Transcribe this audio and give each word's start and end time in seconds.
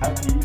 happy, 0.00 0.39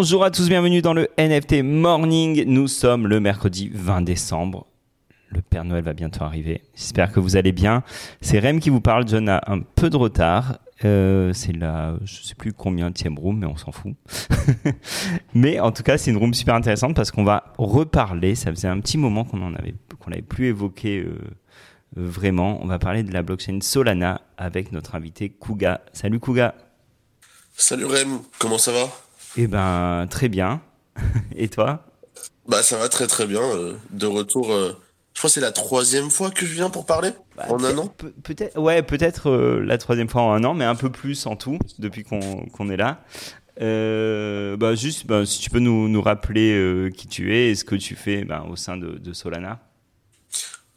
bonjour 0.00 0.24
à 0.24 0.30
tous, 0.30 0.48
bienvenue 0.48 0.80
dans 0.80 0.94
le 0.94 1.10
NFT 1.18 1.62
Morning. 1.62 2.44
Nous 2.46 2.68
sommes 2.68 3.06
le 3.06 3.20
mercredi 3.20 3.70
20 3.70 4.00
décembre. 4.00 4.66
Le 5.28 5.42
Père 5.42 5.62
Noël 5.62 5.84
va 5.84 5.92
bientôt 5.92 6.24
arriver. 6.24 6.62
J'espère 6.74 7.12
que 7.12 7.20
vous 7.20 7.36
allez 7.36 7.52
bien. 7.52 7.82
C'est 8.22 8.38
Rem 8.38 8.60
qui 8.60 8.70
vous 8.70 8.80
parle. 8.80 9.06
John 9.06 9.28
a 9.28 9.42
un 9.46 9.60
peu 9.60 9.90
de 9.90 9.98
retard. 9.98 10.58
Euh, 10.86 11.34
c'est 11.34 11.52
la, 11.52 11.98
je 12.02 12.22
sais 12.22 12.34
plus 12.34 12.54
combien 12.54 12.90
de 12.90 13.20
room, 13.20 13.40
mais 13.40 13.46
on 13.46 13.58
s'en 13.58 13.72
fout. 13.72 13.92
mais 15.34 15.60
en 15.60 15.70
tout 15.70 15.82
cas, 15.82 15.98
c'est 15.98 16.10
une 16.10 16.16
room 16.16 16.32
super 16.32 16.54
intéressante 16.54 16.96
parce 16.96 17.10
qu'on 17.10 17.24
va 17.24 17.52
reparler. 17.58 18.36
Ça 18.36 18.50
faisait 18.50 18.68
un 18.68 18.80
petit 18.80 18.96
moment 18.96 19.26
qu'on 19.26 19.42
en 19.42 19.52
avait, 19.52 19.74
qu'on 19.98 20.08
n'avait 20.08 20.22
plus 20.22 20.46
évoqué 20.46 21.00
euh, 21.00 21.18
vraiment. 21.94 22.58
On 22.62 22.66
va 22.66 22.78
parler 22.78 23.02
de 23.02 23.12
la 23.12 23.20
blockchain 23.20 23.58
Solana 23.60 24.22
avec 24.38 24.72
notre 24.72 24.94
invité 24.94 25.28
Kuga. 25.28 25.82
Salut 25.92 26.20
Kuga. 26.20 26.54
Salut 27.54 27.84
Rem, 27.84 28.20
comment 28.38 28.56
ça 28.56 28.72
va? 28.72 28.88
Eh 29.36 29.46
ben, 29.46 30.06
très 30.10 30.28
bien. 30.28 30.60
Et 31.36 31.48
toi? 31.48 31.84
Bah 32.48 32.62
ça 32.62 32.78
va 32.78 32.88
très 32.88 33.06
très 33.06 33.26
bien. 33.26 33.40
euh, 33.42 33.74
de 33.90 34.06
retour, 34.06 34.52
euh, 34.52 34.72
je 35.14 35.20
crois 35.20 35.28
que 35.28 35.34
c'est 35.34 35.40
la 35.40 35.52
troisième 35.52 36.10
fois 36.10 36.30
que 36.30 36.44
je 36.46 36.52
viens 36.54 36.70
pour 36.70 36.84
parler 36.86 37.10
en 37.48 37.62
un 37.62 37.78
an. 37.78 37.86
Pe- 37.88 38.12
Peut-être, 38.22 38.58
ouais, 38.60 38.82
peut-être 38.82 39.30
euh, 39.30 39.60
la 39.64 39.78
troisième 39.78 40.08
fois 40.08 40.22
en 40.22 40.32
un 40.32 40.44
an, 40.44 40.54
mais 40.54 40.64
un 40.64 40.74
peu 40.74 40.90
plus 40.90 41.26
en 41.26 41.36
tout 41.36 41.58
depuis 41.78 42.02
qu'on 42.02 42.70
est 42.70 42.76
là. 42.76 43.02
Euh, 43.60 44.56
bah 44.56 44.74
juste, 44.74 45.06
bah, 45.06 45.26
si 45.26 45.38
tu 45.40 45.50
peux 45.50 45.58
nous, 45.58 45.88
nous 45.88 46.00
rappeler 46.02 46.52
euh, 46.54 46.90
qui 46.90 47.06
tu 47.06 47.34
es 47.36 47.50
et 47.50 47.54
ce 47.54 47.64
que 47.64 47.76
tu 47.76 47.94
fais 47.94 48.24
bah, 48.24 48.44
au 48.48 48.56
sein 48.56 48.76
de, 48.76 48.92
de 48.98 49.12
Solana. 49.12 49.60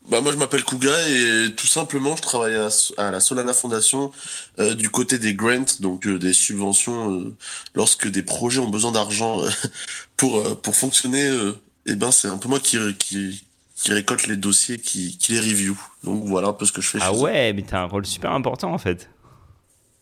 Bah 0.09 0.19
moi 0.19 0.33
je 0.33 0.37
m'appelle 0.37 0.63
Kuga 0.65 0.91
et 1.09 1.53
tout 1.55 1.65
simplement 1.67 2.15
je 2.17 2.21
travaille 2.21 2.55
à, 2.55 2.67
à 2.97 3.09
la 3.11 3.19
Solana 3.21 3.53
Foundation 3.53 4.11
euh, 4.59 4.73
du 4.75 4.89
côté 4.89 5.17
des 5.17 5.33
grants, 5.33 5.63
donc 5.79 6.05
euh, 6.07 6.19
des 6.19 6.33
subventions 6.33 7.11
euh, 7.21 7.33
lorsque 7.73 8.07
des 8.09 8.21
projets 8.21 8.59
ont 8.59 8.69
besoin 8.69 8.91
d'argent 8.91 9.41
euh, 9.41 9.49
pour 10.17 10.39
euh, 10.39 10.55
pour 10.55 10.75
fonctionner. 10.75 11.23
euh, 11.25 11.53
et 11.85 11.95
ben 11.95 12.11
c'est 12.11 12.27
un 12.27 12.37
peu 12.37 12.49
moi 12.49 12.59
qui 12.59 12.77
qui 12.99 13.45
qui 13.75 13.93
récolte 13.93 14.27
les 14.27 14.35
dossiers, 14.37 14.77
qui 14.77 15.17
qui 15.17 15.31
les 15.33 15.39
review. 15.39 15.77
Donc 16.03 16.25
voilà 16.25 16.49
un 16.49 16.53
peu 16.53 16.65
ce 16.65 16.73
que 16.73 16.81
je 16.81 16.89
fais. 16.89 16.99
Ah 17.01 17.13
ouais, 17.13 17.53
mais 17.53 17.61
t'as 17.63 17.79
un 17.79 17.85
rôle 17.85 18.05
super 18.05 18.31
important 18.31 18.73
en 18.73 18.77
fait. 18.77 19.09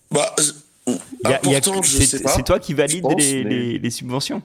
Bah 0.10 0.36
important, 1.24 1.82
je 1.84 1.98
c'est 1.98 2.06
sais 2.06 2.20
pas. 2.24 2.34
c'est 2.36 2.44
toi 2.44 2.60
qui 2.60 2.74
valide 2.74 3.04
pense, 3.04 3.16
les, 3.22 3.44
mais- 3.44 3.50
les, 3.52 3.78
les 3.80 3.90
subventions. 3.92 4.42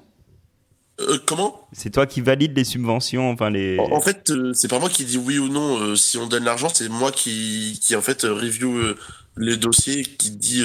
Euh, 1.01 1.19
comment? 1.27 1.69
C'est 1.73 1.91
toi 1.91 2.07
qui 2.07 2.21
valide 2.21 2.57
les 2.57 2.65
subventions, 2.65 3.31
enfin 3.31 3.51
les. 3.51 3.79
En 3.79 3.93
en 3.93 4.01
fait, 4.01 4.31
euh, 4.31 4.53
c'est 4.55 4.69
pas 4.69 4.79
moi 4.79 4.89
qui 4.89 5.05
dis 5.05 5.19
oui 5.19 5.39
ou 5.39 5.49
non 5.49 5.79
euh, 5.79 5.95
si 5.97 6.17
on 6.17 6.27
donne 6.27 6.45
l'argent, 6.45 6.69
c'est 6.73 6.89
moi 6.89 7.13
qui, 7.13 7.79
qui 7.83 7.95
en 7.95 8.01
fait 8.01 8.23
review 8.23 8.95
les 9.37 9.57
dossiers, 9.59 10.03
qui 10.03 10.31
dit 10.31 10.65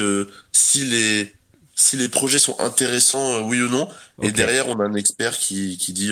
si 0.54 0.86
les 0.86 1.34
si 1.76 1.98
les 1.98 2.08
projets 2.08 2.40
sont 2.40 2.58
intéressants, 2.59 3.42
oui 3.42 3.62
ou 3.62 3.68
non. 3.68 3.90
Et 4.22 4.32
derrière, 4.32 4.70
on 4.70 4.80
a 4.80 4.86
un 4.86 4.94
expert 4.94 5.38
qui, 5.38 5.78
qui 5.78 5.92
dit 5.92 6.12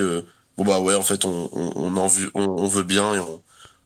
bon 0.58 0.66
bah 0.66 0.80
ouais, 0.82 0.96
en 0.96 1.04
fait, 1.04 1.24
on, 1.24 1.50
on, 1.54 1.72
on 1.76 1.96
en 1.96 2.08
veut, 2.08 2.30
on, 2.34 2.44
on 2.44 2.68
veut 2.68 2.84
bien 2.84 3.16
et 3.16 3.20
on, 3.20 3.42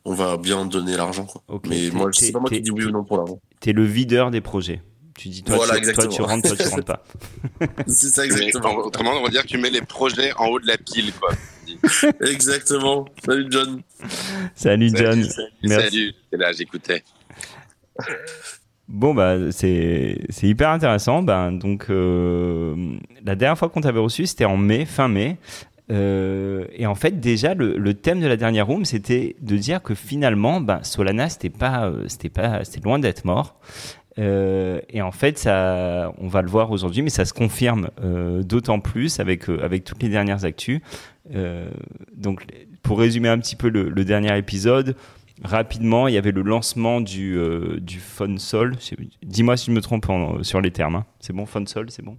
on 0.05 0.13
va 0.15 0.37
bien 0.37 0.65
donner 0.65 0.97
l'argent. 0.97 1.25
quoi. 1.25 1.43
Mais 1.67 1.91
moi, 1.91 2.09
c'est 2.11 2.31
pas 2.31 2.39
moi 2.39 2.49
qui 2.49 2.61
dis 2.61 2.71
oui 2.71 2.85
ou 2.85 2.91
non 2.91 3.03
pour 3.03 3.17
l'argent. 3.17 3.39
T'es 3.59 3.73
le 3.73 3.85
videur 3.85 4.31
des 4.31 4.41
projets. 4.41 4.81
Tu 5.17 5.29
dis 5.29 5.43
toi, 5.43 5.57
Voilà, 5.57 5.79
tu, 5.79 5.93
toi 5.93 6.07
tu 6.07 6.21
rentres, 6.21 6.47
toi 6.47 6.57
tu 6.57 6.67
rentres 6.67 6.85
pas. 6.85 7.03
C'est 7.87 8.07
ça 8.09 8.23
Mais, 8.23 8.33
exactement. 8.33 8.77
autrement, 8.77 9.11
on 9.11 9.23
va 9.23 9.29
dire 9.29 9.43
que 9.43 9.47
tu 9.47 9.57
mets 9.57 9.69
les 9.69 9.81
projets 9.81 10.33
en 10.37 10.47
haut 10.47 10.59
de 10.59 10.67
la 10.67 10.77
pile, 10.77 11.11
quoi. 11.13 11.31
exactement. 12.27 13.05
Salut 13.25 13.47
John. 13.49 13.81
Salut 14.55 14.91
John. 14.95 15.23
Salut, 15.23 15.29
salut, 15.29 15.49
Merci. 15.63 15.85
salut. 15.89 16.13
C'est 16.31 16.37
là, 16.37 16.51
j'écoutais. 16.51 17.03
Bon 18.89 19.13
bah 19.13 19.51
c'est 19.51 20.19
c'est 20.29 20.47
hyper 20.47 20.69
intéressant. 20.69 21.23
Ben 21.23 21.51
donc 21.51 21.85
euh, 21.89 22.75
la 23.23 23.35
dernière 23.35 23.57
fois 23.57 23.69
qu'on 23.69 23.81
t'avait 23.81 23.99
reçu 23.99 24.27
c'était 24.27 24.45
en 24.45 24.57
mai, 24.57 24.85
fin 24.85 25.07
mai. 25.07 25.37
Euh, 25.91 26.65
et 26.73 26.85
en 26.85 26.95
fait 26.95 27.19
déjà 27.19 27.53
le, 27.55 27.77
le 27.77 27.93
thème 27.93 28.21
de 28.21 28.27
la 28.27 28.37
dernière 28.37 28.67
room 28.67 28.85
c'était 28.85 29.35
de 29.41 29.57
dire 29.57 29.81
que 29.81 29.95
finalement 29.95 30.61
ben, 30.61 30.81
Solana 30.83 31.27
c'était 31.27 31.49
pas 31.49 31.87
euh, 31.87 32.05
c'était 32.07 32.29
pas 32.29 32.63
c'était 32.63 32.81
loin 32.81 32.99
d'être 32.99 33.25
mort. 33.25 33.55
Euh, 34.19 34.79
et 34.89 35.01
en 35.01 35.11
fait 35.11 35.39
ça 35.39 36.13
on 36.19 36.27
va 36.27 36.43
le 36.43 36.47
voir 36.47 36.69
aujourd'hui 36.69 37.01
mais 37.01 37.09
ça 37.09 37.25
se 37.25 37.33
confirme 37.33 37.89
euh, 38.03 38.43
d'autant 38.43 38.79
plus 38.79 39.19
avec 39.19 39.49
euh, 39.49 39.59
avec 39.63 39.83
toutes 39.85 40.03
les 40.03 40.09
dernières 40.09 40.45
actus. 40.45 40.81
Donc 42.15 42.45
pour 42.83 42.99
résumer 42.99 43.29
un 43.29 43.39
petit 43.39 43.55
peu 43.55 43.69
le, 43.69 43.89
le 43.89 44.05
dernier 44.05 44.37
épisode, 44.37 44.95
rapidement, 45.43 46.07
il 46.07 46.13
y 46.13 46.17
avait 46.17 46.31
le 46.33 46.41
lancement 46.41 47.01
du, 47.01 47.37
du 47.79 47.99
Funsol. 47.99 48.75
Dis-moi 49.23 49.57
si 49.57 49.67
je 49.67 49.71
me 49.71 49.81
trompe 49.81 50.09
en- 50.09 50.43
sur 50.43 50.59
les 50.61 50.71
termes. 50.71 50.95
hein. 50.97 51.05
C'est 51.19 51.33
bon, 51.33 51.45
Funsol, 51.45 51.89
c'est 51.89 52.03
bon? 52.03 52.17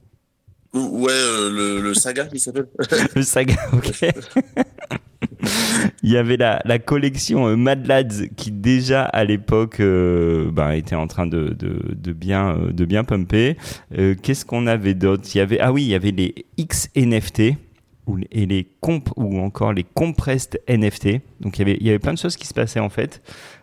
Ouais, 0.72 1.12
le, 1.12 1.80
le 1.80 1.94
saga 1.94 2.24
qui 2.26 2.40
s'appelle. 2.40 2.66
Le 3.14 3.22
saga, 3.22 3.54
ok. 3.74 4.04
il 6.02 6.10
y 6.10 6.16
avait 6.16 6.36
la, 6.36 6.78
collection 6.78 7.46
euh, 7.48 7.56
Mad 7.56 7.86
Lads 7.86 8.28
qui 8.36 8.50
déjà 8.50 9.04
à 9.04 9.24
l'époque 9.24 9.80
euh, 9.80 10.50
bah, 10.50 10.76
était 10.76 10.94
en 10.94 11.06
train 11.06 11.26
de, 11.26 11.56
bien, 12.12 12.56
euh, 12.56 12.72
de 12.72 12.84
bien 12.84 13.04
pumper. 13.04 13.56
Qu'est-ce 14.22 14.44
qu'on 14.44 14.66
avait 14.66 14.94
d'autre? 14.94 15.24
Ah 15.60 15.72
oui, 15.72 15.82
il 15.82 15.88
y 15.88 15.94
avait 15.94 16.10
les 16.10 16.34
XNFT 16.58 17.56
ou 18.06 18.16
les- 18.16 18.28
et 18.30 18.46
les 18.46 18.68
comp 18.80 19.10
ou 19.16 19.38
encore 19.38 19.72
les 19.72 19.84
compressed 19.84 20.60
NFT. 20.68 21.20
Donc 21.40 21.58
il 21.58 21.60
y 21.60 21.62
avait 21.62 21.78
il 21.80 21.86
y 21.86 21.88
avait 21.90 21.98
plein 21.98 22.12
de 22.12 22.18
choses 22.18 22.36
qui 22.36 22.46
se 22.46 22.54
passaient 22.54 22.80
en 22.80 22.90
fait. 22.90 23.22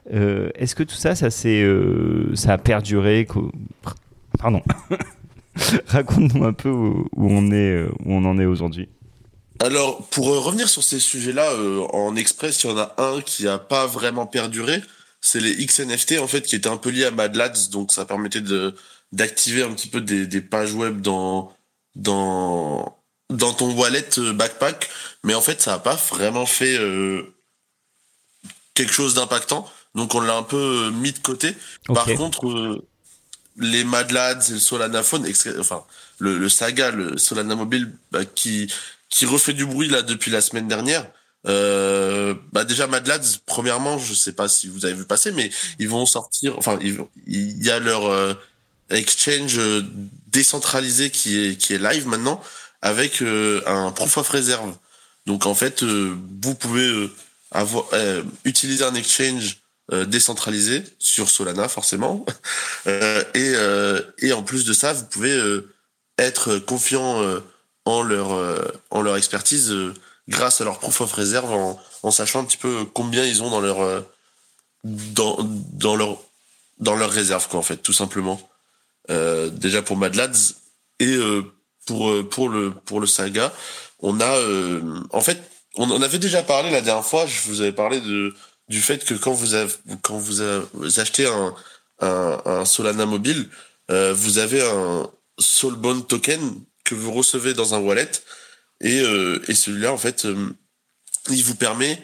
Est-ce 0.10 0.76
que 0.76 0.84
tout 0.84 0.96
ça 0.96 1.16
ça 1.16 1.30
ça 1.30 2.54
a 2.54 2.58
perduré 2.58 3.28
Pardon. 4.40 4.62
Raconte-nous 5.88 6.44
un 6.44 6.54
peu 6.54 6.70
où, 6.70 7.08
on 7.18 7.52
est 7.52 7.84
où 7.84 8.14
on 8.14 8.26
en 8.26 8.40
est 8.40 8.46
aujourd'hui. 8.46 8.88
Alors, 9.62 10.08
pour 10.08 10.34
euh, 10.34 10.40
revenir 10.40 10.68
sur 10.68 10.84
ces 10.84 11.00
sujets-là, 11.00 11.52
euh, 11.52 11.86
en 11.94 12.16
express, 12.16 12.64
il 12.64 12.72
y 12.72 12.74
en 12.74 12.78
a 12.80 12.96
un 12.98 13.22
qui 13.22 13.48
a 13.48 13.60
pas 13.60 13.86
vraiment 13.86 14.26
perduré. 14.26 14.82
C'est 15.22 15.40
les 15.40 15.66
XNFT, 15.66 16.18
en 16.20 16.28
fait, 16.28 16.42
qui 16.42 16.56
étaient 16.56 16.68
un 16.68 16.78
peu 16.78 16.90
liés 16.90 17.06
à 17.06 17.12
Mad 17.12 17.36
Lads. 17.36 17.70
Donc, 17.70 17.92
ça 17.92 18.06
permettait 18.06 18.42
de, 18.42 18.74
d'activer 19.12 19.62
un 19.62 19.72
petit 19.74 19.88
peu 19.88 20.02
des, 20.02 20.26
des 20.26 20.42
pages 20.42 20.74
web 20.74 21.02
dans, 21.02 21.56
dans, 21.96 22.98
dans 23.30 23.54
ton 23.54 23.72
wallet 23.76 24.18
euh, 24.18 24.34
backpack. 24.34 24.90
Mais 25.24 25.36
en 25.36 25.42
fait, 25.42 25.62
ça 25.62 25.76
a 25.76 25.80
pas 25.80 25.96
vraiment 25.96 26.48
fait, 26.48 26.80
euh, 26.80 27.32
quelque 28.74 28.94
chose 28.94 29.14
d'impactant. 29.14 29.72
Donc, 29.94 30.16
on 30.16 30.22
l'a 30.22 30.36
un 30.36 30.44
peu 30.44 30.90
mis 30.90 31.12
de 31.12 31.20
côté. 31.20 31.56
Par 31.86 32.06
contre, 32.06 32.82
les 33.58 33.84
Mad 33.84 34.10
Lads 34.10 34.50
et 34.50 34.54
le 34.54 34.60
Solana 34.60 35.04
Phone, 35.04 35.32
enfin, 35.60 35.84
le, 36.18 36.40
le 36.40 36.50
saga, 36.50 36.90
le 36.90 37.20
Solana 37.20 37.56
Mobile, 37.56 37.92
bah, 38.12 38.26
qui, 38.26 38.74
qui 39.12 39.28
refait 39.28 39.54
du 39.54 39.68
bruit 39.68 39.90
là 39.90 40.02
depuis 40.02 40.32
la 40.32 40.42
semaine 40.42 40.68
dernière. 40.68 41.06
Euh, 41.48 42.34
bah 42.54 42.64
déjà 42.66 42.88
Mad 42.88 43.06
Lads, 43.08 43.40
premièrement, 43.46 44.00
je 44.00 44.14
sais 44.14 44.34
pas 44.34 44.48
si 44.48 44.68
vous 44.68 44.86
avez 44.86 44.94
vu 44.96 45.06
passer, 45.06 45.32
mais 45.32 45.52
ils 45.78 45.90
vont 45.90 46.06
sortir. 46.08 46.58
Enfin, 46.58 46.80
il 46.82 47.64
y 47.64 47.70
a 47.70 47.80
leur 47.80 48.06
euh, 48.06 48.34
exchange 48.90 49.60
euh, 49.60 49.84
décentralisé 50.28 51.10
qui 51.10 51.40
est 51.40 51.56
qui 51.56 51.74
est 51.74 51.78
live 51.80 52.08
maintenant 52.08 52.42
avec 52.82 53.22
euh, 53.22 53.62
un 53.68 53.92
proof 53.92 54.18
of 54.18 54.30
reserve. 54.30 54.76
Donc 55.26 55.46
en 55.46 55.54
fait, 55.54 55.84
euh, 55.84 56.16
vous 56.42 56.56
pouvez 56.56 56.88
euh, 56.88 57.12
avoir 57.52 57.86
utiliser 58.46 58.84
un 58.86 58.96
exchange 58.96 59.58
décentralisé 60.08 60.84
sur 61.00 61.30
Solana 61.30 61.68
forcément, 61.68 62.26
et 63.36 63.54
et 64.20 64.32
en 64.32 64.42
plus 64.42 64.64
de 64.64 64.72
ça, 64.72 64.94
vous 64.94 65.04
pouvez 65.04 65.38
être 66.18 66.60
confiant 66.60 67.22
en 67.86 68.04
leur 68.04 68.34
euh, 68.34 68.60
en 68.92 69.02
leur 69.02 69.18
expertise 69.18 69.72
euh, 69.72 69.94
grâce 70.28 70.62
à 70.62 70.66
leur 70.66 70.80
proof 70.80 71.02
of 71.02 71.12
reserve 71.14 71.52
en, 71.52 71.80
en 72.04 72.12
sachant 72.12 72.42
un 72.42 72.46
petit 72.46 72.58
peu 72.58 72.86
combien 72.86 73.26
ils 73.26 73.42
ont 73.44 73.50
dans 73.50 73.62
leur 73.62 73.82
euh, 73.82 74.02
dans 74.84 75.38
dans 75.42 75.96
leur 75.96 76.18
dans 76.80 76.96
leur 76.96 77.12
réserve 77.12 77.48
quoi 77.48 77.60
en 77.60 77.64
fait 77.64 77.78
tout 77.78 77.94
simplement. 77.94 78.42
Euh, 79.10 79.50
déjà 79.50 79.82
pour 79.82 79.98
Mad 79.98 80.16
Lads 80.16 80.56
et 81.00 81.08
euh, 81.08 81.42
pour 81.88 82.10
euh, 82.12 82.24
pour 82.28 82.50
le 82.50 82.72
pour 82.72 83.00
le 83.00 83.08
saga 83.08 83.52
on 84.00 84.20
a 84.22 84.40
en 85.12 85.22
fait 85.22 85.42
on 85.76 85.90
en 85.90 86.02
avait 86.02 86.20
déjà 86.20 86.44
parlé 86.44 86.70
la 86.70 86.82
dernière 86.82 87.06
fois 87.06 87.26
je 87.26 87.42
vous 87.48 87.62
avais 87.62 87.72
parlé 87.72 88.00
de 88.00 88.34
du 88.70 88.80
fait 88.82 89.04
que 89.04 89.16
quand 89.16 89.34
vous 89.34 89.54
avez 89.56 89.74
quand 90.04 90.18
vous, 90.18 90.42
avez- 90.42 90.66
achetez 91.00 91.26
un 91.26 91.54
un, 92.00 92.42
un 92.46 92.66
Solana 92.66 93.06
mobile 93.08 93.50
vous 93.90 94.38
avez 94.38 94.62
un 94.64 95.10
Soulbound 95.40 96.08
token 96.08 96.62
que 96.84 96.96
vous 96.96 97.12
recevez 97.12 97.54
dans 97.54 97.74
un 97.76 97.80
wallet. 97.80 98.12
Et, 98.82 99.02
euh, 99.02 99.40
et 99.48 99.54
celui-là 99.54 99.94
en 99.94 99.98
fait 99.98 100.26
euh, 100.26 100.50
il 101.30 101.44
vous 101.44 101.56
permet 101.56 102.02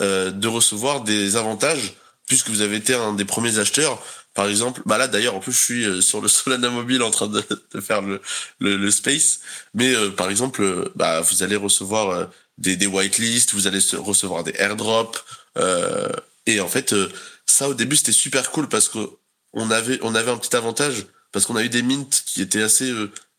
euh, 0.00 0.30
de 0.30 0.48
recevoir 0.48 1.02
des 1.02 1.36
avantages 1.36 1.94
puisque 2.26 2.48
vous 2.48 2.60
avez 2.60 2.76
été 2.76 2.94
un 2.94 3.12
des 3.12 3.24
premiers 3.24 3.58
acheteurs. 3.58 4.02
Par 4.34 4.46
exemple, 4.46 4.80
bah 4.86 4.96
là 4.96 5.08
d'ailleurs 5.08 5.34
en 5.34 5.40
plus 5.40 5.52
je 5.52 5.58
suis 5.58 5.84
euh, 5.84 6.00
sur 6.00 6.20
le 6.20 6.28
Solana 6.28 6.70
mobile 6.70 7.02
en 7.02 7.10
train 7.10 7.26
de, 7.26 7.44
faire 7.80 8.00
le, 8.00 8.22
le, 8.60 8.76
le 8.76 8.90
space, 8.90 9.40
mais 9.74 9.92
euh, 9.94 10.10
par 10.10 10.30
exemple 10.30 10.90
bah 10.94 11.20
vous 11.20 11.42
allez 11.42 11.56
recevoir 11.56 12.28
des, 12.56 12.76
des 12.76 12.86
whitelists, 12.86 13.52
vous 13.52 13.66
allez 13.66 13.80
recevoir 13.98 14.44
des 14.44 14.54
airdrops 14.56 15.24
et 16.46 16.60
en 16.60 16.68
fait 16.68 16.94
ça 17.44 17.68
au 17.68 17.74
début 17.74 17.96
c'était 17.96 18.12
super 18.12 18.50
cool 18.52 18.68
parce 18.68 18.88
que 18.88 18.98
on 19.52 19.70
avait 19.70 19.98
on 20.02 20.14
avait 20.14 20.30
un 20.30 20.38
petit 20.38 20.54
avantage 20.56 21.06
parce 21.32 21.44
qu'on 21.44 21.56
a 21.56 21.64
eu 21.64 21.68
des 21.68 21.82
mints 21.82 22.08
qui 22.24 22.40
étaient 22.40 22.62
assez 22.62 22.92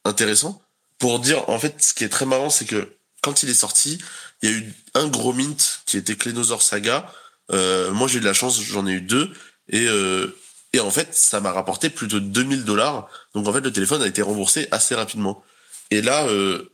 intéressants 0.03 0.61
pour 1.01 1.19
dire 1.19 1.49
en 1.49 1.59
fait 1.59 1.81
ce 1.81 1.93
qui 1.95 2.03
est 2.03 2.09
très 2.09 2.27
marrant 2.27 2.51
c'est 2.51 2.65
que 2.65 2.95
quand 3.21 3.41
il 3.41 3.49
est 3.49 3.55
sorti 3.55 3.97
il 4.41 4.49
y 4.49 4.53
a 4.53 4.55
eu 4.55 4.73
un 4.93 5.07
gros 5.07 5.33
mint 5.33 5.81
qui 5.85 5.97
était 5.97 6.15
Clénosaur 6.15 6.61
Saga. 6.61 7.11
Euh, 7.51 7.91
moi 7.91 8.07
j'ai 8.07 8.19
eu 8.19 8.21
de 8.21 8.25
la 8.25 8.33
chance 8.33 8.61
j'en 8.61 8.87
ai 8.87 8.93
eu 8.93 9.01
deux. 9.01 9.33
Et 9.67 9.87
euh, 9.87 10.37
et 10.73 10.79
en 10.79 10.91
fait 10.91 11.13
ça 11.13 11.41
m'a 11.41 11.51
rapporté 11.51 11.89
plus 11.89 12.07
de 12.07 12.19
2000 12.19 12.63
dollars. 12.65 13.09
Donc 13.33 13.47
en 13.47 13.53
fait 13.53 13.61
le 13.61 13.73
téléphone 13.73 14.01
a 14.03 14.07
été 14.07 14.21
remboursé 14.21 14.67
assez 14.69 14.93
rapidement. 14.93 15.43
Et 15.89 16.03
là 16.03 16.27
euh, 16.27 16.71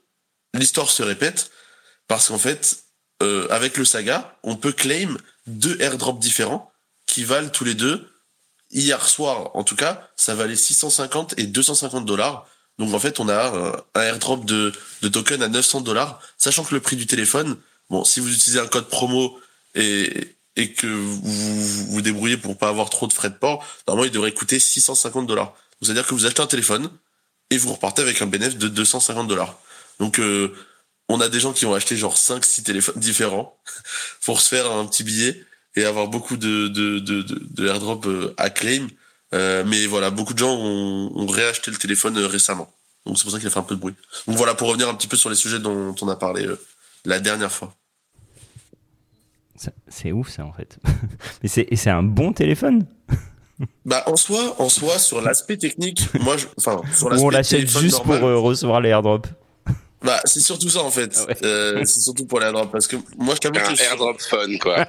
l'histoire 0.54 0.90
se 0.90 1.04
répète 1.04 1.50
parce 2.08 2.28
qu'en 2.28 2.38
fait 2.38 2.84
euh, 3.24 3.48
avec 3.50 3.78
le 3.78 3.86
Saga 3.86 4.38
on 4.44 4.58
peut 4.58 4.74
claim 4.74 5.18
deux 5.48 5.80
airdrops 5.82 6.20
différents 6.20 6.72
qui 7.06 7.24
valent 7.24 7.50
tous 7.50 7.64
les 7.64 7.76
deux. 7.76 8.12
Hier 8.72 9.08
soir, 9.08 9.56
en 9.56 9.64
tout 9.64 9.78
cas, 9.78 10.10
ça 10.18 10.36
valait 10.36 10.58
650 10.58 11.36
et 11.40 11.48
250 11.48 12.06
dollars. 12.06 12.46
Donc 12.80 12.94
en 12.94 13.00
fait, 13.00 13.20
on 13.20 13.28
a 13.28 13.56
euh, 13.56 13.72
un 13.96 14.02
airdrop 14.02 14.46
de, 14.46 14.72
de 15.02 15.08
token 15.08 15.42
à 15.42 15.48
900 15.48 15.82
dollars, 15.82 16.20
sachant 16.38 16.64
que 16.64 16.76
le 16.76 16.82
prix 16.82 16.96
du 16.96 17.08
téléphone, 17.08 17.58
bon, 17.90 18.04
si 18.04 18.20
vous 18.20 18.32
utilisez 18.32 18.60
un 18.60 18.68
code 18.68 18.88
promo 18.88 19.40
et, 19.76 20.36
et 20.56 20.74
que 20.74 20.88
vous 20.88 21.64
vous 21.90 22.02
débrouillez 22.02 22.38
pour 22.38 22.58
pas 22.58 22.70
avoir 22.70 22.90
trop 22.90 23.08
de 23.08 23.14
frais 23.14 23.30
de 23.30 23.36
port, 23.36 23.66
normalement, 23.88 24.06
il 24.06 24.12
devrait 24.12 24.34
coûter 24.34 24.60
650 24.60 25.26
dollars. 25.26 25.54
C'est-à-dire 25.82 26.06
que 26.06 26.14
vous 26.14 26.26
achetez 26.26 26.42
un 26.42 26.48
téléphone 26.48 26.90
et 27.50 27.58
vous 27.58 27.74
repartez 27.74 28.02
avec 28.02 28.22
un 28.22 28.28
bénéfice 28.28 28.58
de 28.58 28.68
250 28.68 29.28
dollars. 29.28 29.60
Donc 30.00 30.20
euh, 30.20 30.54
on 31.10 31.22
a 31.22 31.30
des 31.30 31.40
gens 31.40 31.54
qui 31.54 31.66
ont 31.66 31.74
acheté 31.74 31.96
genre 31.96 32.18
5 32.18 32.44
6 32.44 32.64
téléphones 32.64 32.96
différents 33.00 33.58
pour 34.22 34.42
se 34.42 34.50
faire 34.50 34.72
un 34.72 34.86
petit 34.86 35.04
billet 35.04 35.44
et 35.76 35.86
avoir 35.86 36.08
beaucoup 36.08 36.38
de 36.38 36.68
de 36.68 37.00
de 37.00 37.22
de, 37.22 37.40
de 37.50 37.68
airdrop 37.68 38.06
euh, 38.08 38.34
à 38.38 38.50
claim. 38.50 38.88
Euh, 39.34 39.64
mais 39.66 39.86
voilà, 39.88 40.10
beaucoup 40.10 40.34
de 40.34 40.40
gens 40.40 40.56
ont, 40.56 41.12
ont 41.16 41.28
réacheté 41.28 41.72
le 41.72 41.78
téléphone 41.78 42.18
euh, 42.18 42.28
récemment. 42.28 42.72
Donc 43.06 43.18
c'est 43.18 43.24
pour 43.24 43.32
ça 43.32 43.40
qu'il 43.40 43.48
a 43.48 43.52
fait 43.52 43.60
un 43.60 43.64
peu 43.64 43.76
de 43.76 43.80
bruit. 43.80 43.96
Donc 44.28 44.38
voilà, 44.38 44.54
pour 44.54 44.68
revenir 44.68 44.90
un 44.90 44.94
petit 44.94 45.08
peu 45.08 45.18
sur 45.18 45.30
les 45.30 45.36
sujets 45.36 45.60
dont 45.60 45.96
on 46.02 46.08
a 46.10 46.16
parlé 46.16 46.46
euh, 46.46 46.60
la 47.06 47.20
dernière 47.20 47.52
fois. 47.52 47.74
C'est 49.88 50.12
ouf 50.12 50.30
ça 50.30 50.46
en 50.46 50.54
fait. 50.54 50.78
Mais 51.44 51.50
c'est 51.50 51.68
et 51.72 51.76
c'est 51.76 51.90
un 51.90 52.04
bon 52.04 52.34
téléphone. 52.34 52.86
Bah 53.86 54.04
en 54.06 54.16
soi, 54.16 54.56
en 54.60 54.70
soi, 54.70 55.00
sur 55.00 55.20
l'aspect 55.20 55.58
technique, 55.58 56.14
moi, 56.20 56.38
je, 56.38 56.46
enfin, 56.58 56.80
sur 56.94 57.08
Ou 57.08 57.10
l'aspect 57.10 57.26
on 57.26 57.30
l'achète 57.32 57.68
juste 57.68 57.98
normal, 57.98 58.20
pour 58.20 58.28
euh, 58.28 58.38
recevoir 58.38 58.82
les 58.82 58.90
airdrops. 58.90 59.30
Bah 60.04 60.20
c'est 60.26 60.42
surtout 60.42 60.70
ça 60.70 60.84
en 60.84 60.92
fait. 60.92 61.18
Ah 61.18 61.26
ouais. 61.26 61.38
Euh, 61.44 61.84
c'est 61.86 62.02
surtout 62.02 62.28
pour 62.28 62.40
les 62.40 62.46
airdrops 62.46 62.72
parce 62.72 62.86
que 62.86 62.98
moi 63.18 63.34
je 63.34 63.40
t'avoue 63.40 63.58
Un 63.58 63.74
airdrop 63.74 64.22
fun, 64.22 64.58
quoi. 64.62 64.86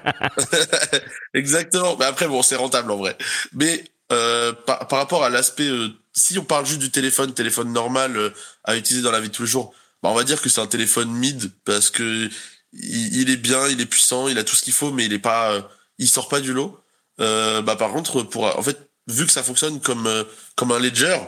Exactement. 1.35 1.97
Mais 1.99 2.05
après, 2.05 2.29
bon, 2.29 2.43
c'est 2.43 2.57
rentable 2.57 2.91
en 2.91 2.99
vrai. 2.99 3.17
Mais 3.55 3.85
euh, 4.13 4.53
par, 4.53 4.89
par 4.89 4.99
rapport 4.99 5.25
à 5.25 5.31
l'aspect, 5.31 5.69
euh, 5.69 5.89
si 6.19 6.39
on 6.39 6.45
parle 6.45 6.67
juste 6.67 6.81
du 6.81 6.91
téléphone, 6.91 7.33
téléphone 7.35 7.73
normal 7.73 8.17
euh, 8.17 8.31
à 8.65 8.77
utiliser 8.77 9.03
dans 9.03 9.11
la 9.11 9.21
vie 9.21 9.29
de 9.29 9.35
tous 9.35 9.43
les 9.43 9.49
jours, 9.49 9.73
bah, 10.03 10.09
on 10.11 10.15
va 10.15 10.25
dire 10.25 10.41
que 10.41 10.49
c'est 10.49 10.61
un 10.61 10.67
téléphone 10.67 11.11
mid 11.11 11.51
parce 11.65 11.91
que 11.91 12.29
il, 12.73 13.31
est 13.31 13.37
bien, 13.37 13.67
il 13.69 13.81
est 13.81 13.87
puissant, 13.87 14.29
il 14.29 14.39
a 14.39 14.45
tout 14.45 14.55
ce 14.55 14.63
qu'il 14.63 14.75
faut, 14.75 14.93
mais 14.93 15.07
il 15.07 15.13
est 15.13 15.19
pas, 15.19 15.53
euh, 15.53 15.63
il 15.99 16.09
sort 16.09 16.29
pas 16.29 16.41
du 16.41 16.53
lot. 16.53 16.79
Euh, 17.21 17.63
bah 17.63 17.77
par 17.77 17.93
contre, 17.93 18.23
pour 18.23 18.45
en 18.45 18.63
fait, 18.63 18.91
vu 19.09 19.27
que 19.27 19.33
ça 19.33 19.43
fonctionne 19.43 19.81
comme 19.81 20.09
comme 20.55 20.71
un 20.73 20.79
ledger, 20.79 21.19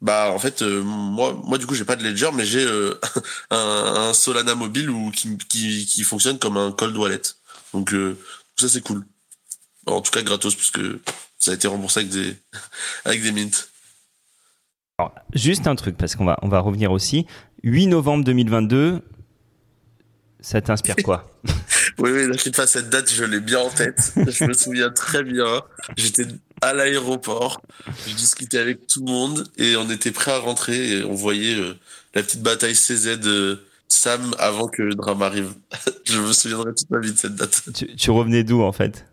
bah 0.00 0.30
en 0.32 0.38
fait, 0.38 0.62
moi 0.62 1.38
moi 1.44 1.58
du 1.58 1.66
coup 1.66 1.74
j'ai 1.74 1.84
pas 1.84 1.96
de 1.96 2.02
ledger, 2.02 2.30
mais 2.34 2.44
j'ai 2.44 2.66
un, 3.50 3.56
un 4.08 4.14
Solana 4.14 4.54
mobile 4.54 4.90
ou 4.90 5.10
qui, 5.10 5.36
qui 5.48 5.86
qui 5.86 6.02
fonctionne 6.02 6.38
comme 6.38 6.56
un 6.56 6.72
cold 6.72 6.96
wallet. 6.96 7.22
Donc 7.74 7.94
ça 8.56 8.68
c'est 8.68 8.80
cool. 8.80 9.04
En 9.86 10.00
tout 10.00 10.10
cas 10.10 10.22
gratos 10.22 10.56
puisque 10.56 10.80
ça 11.38 11.52
a 11.52 11.54
été 11.54 11.68
remboursé 11.68 12.00
avec 12.00 12.10
des 12.12 12.36
avec 13.04 13.22
des 13.22 13.32
mints. 13.32 13.66
Alors, 14.98 15.14
juste 15.34 15.66
un 15.66 15.76
truc 15.76 15.96
parce 15.96 16.16
qu'on 16.16 16.24
va 16.24 16.38
on 16.42 16.48
va 16.48 16.60
revenir 16.60 16.92
aussi. 16.92 17.26
8 17.62 17.88
novembre 17.88 18.24
2022. 18.24 19.02
Ça 20.40 20.60
t'inspire 20.60 20.96
quoi? 20.96 21.30
Oui 21.98 22.10
oui, 22.10 22.26
n'inquiète 22.26 22.56
pas, 22.56 22.66
cette 22.66 22.90
date 22.90 23.10
je 23.10 23.24
l'ai 23.24 23.40
bien 23.40 23.60
en 23.60 23.70
tête. 23.70 24.12
je 24.16 24.44
me 24.44 24.52
souviens 24.52 24.90
très 24.90 25.22
bien. 25.22 25.62
J'étais 25.96 26.26
à 26.60 26.74
l'aéroport, 26.74 27.62
je 28.06 28.14
discutais 28.14 28.58
avec 28.58 28.86
tout 28.86 29.02
le 29.04 29.10
monde 29.10 29.48
et 29.56 29.76
on 29.76 29.88
était 29.88 30.10
prêt 30.10 30.32
à 30.32 30.38
rentrer 30.38 30.98
et 30.98 31.04
on 31.04 31.14
voyait 31.14 31.54
euh, 31.54 31.74
la 32.14 32.22
petite 32.22 32.42
bataille 32.42 32.74
CZ 32.74 33.18
de 33.18 33.64
Sam 33.88 34.34
avant 34.38 34.68
que 34.68 34.82
le 34.82 34.94
drame 34.94 35.22
arrive. 35.22 35.54
je 36.04 36.18
me 36.20 36.32
souviendrai 36.32 36.74
toute 36.74 36.90
ma 36.90 36.98
vie 36.98 37.12
de 37.12 37.18
cette 37.18 37.34
date. 37.34 37.62
tu, 37.74 37.94
tu 37.96 38.10
revenais 38.10 38.44
d'où 38.44 38.60
en 38.60 38.72
fait? 38.72 39.06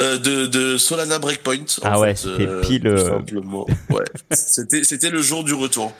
Euh, 0.00 0.18
de, 0.18 0.46
de 0.46 0.76
Solana 0.76 1.20
Breakpoint. 1.20 1.66
en 1.82 1.84
Ah 1.84 2.00
ouais, 2.00 2.16
c'était 2.16 2.48
euh, 2.48 2.60
pile, 2.62 2.88
euh, 2.88 2.96
simplement. 3.10 3.64
Ouais. 3.90 4.02
C'était, 4.32 4.82
c'était 4.82 5.10
le 5.10 5.22
jour 5.22 5.44
du 5.44 5.54
retour. 5.54 5.92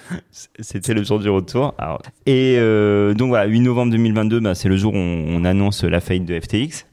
C'était 0.58 0.94
le 0.94 1.04
jour 1.04 1.20
du 1.20 1.28
retour. 1.28 1.74
Alors, 1.78 2.02
et 2.26 2.56
euh, 2.58 3.14
donc 3.14 3.28
voilà, 3.28 3.46
8 3.46 3.60
novembre 3.60 3.92
2022, 3.92 4.40
bah, 4.40 4.56
c'est 4.56 4.68
le 4.68 4.76
jour 4.76 4.94
où 4.94 4.96
on, 4.96 5.36
on 5.36 5.44
annonce 5.44 5.84
la 5.84 6.00
faillite 6.00 6.24
de 6.24 6.40
FTX. 6.40 6.86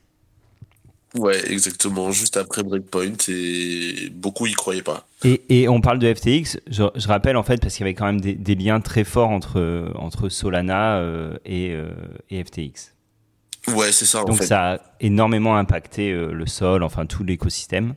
Ouais, 1.18 1.42
exactement. 1.52 2.12
Juste 2.12 2.38
après 2.38 2.62
Breakpoint 2.62 3.18
et 3.30 4.12
beaucoup 4.14 4.46
y 4.46 4.54
croyaient 4.54 4.84
pas. 4.84 5.08
Et, 5.24 5.42
et 5.50 5.68
on 5.70 5.82
parle 5.82 5.98
de 5.98 6.14
FTX, 6.14 6.60
je, 6.70 6.84
je 6.96 7.08
rappelle 7.08 7.36
en 7.36 7.44
fait, 7.44 7.60
parce 7.60 7.74
qu'il 7.76 7.84
y 7.84 7.90
avait 7.90 7.96
quand 7.96 8.06
même 8.06 8.22
des, 8.22 8.34
des 8.36 8.54
liens 8.54 8.80
très 8.80 9.04
forts 9.04 9.30
entre, 9.30 9.92
entre 9.96 10.30
Solana 10.30 11.04
et, 11.46 11.76
et 12.30 12.44
FTX. 12.44 12.94
Ouais, 13.68 13.92
c'est 13.92 14.06
ça, 14.06 14.26
en 14.26 14.26
Donc 14.26 14.38
fait. 14.38 14.48
ça 14.48 14.74
a 14.74 14.80
énormément 15.00 15.56
impacté 15.58 16.12
euh, 16.12 16.32
le 16.32 16.46
sol, 16.48 16.84
enfin 16.84 17.06
tout 17.06 17.24
l'écosystème. 17.24 17.96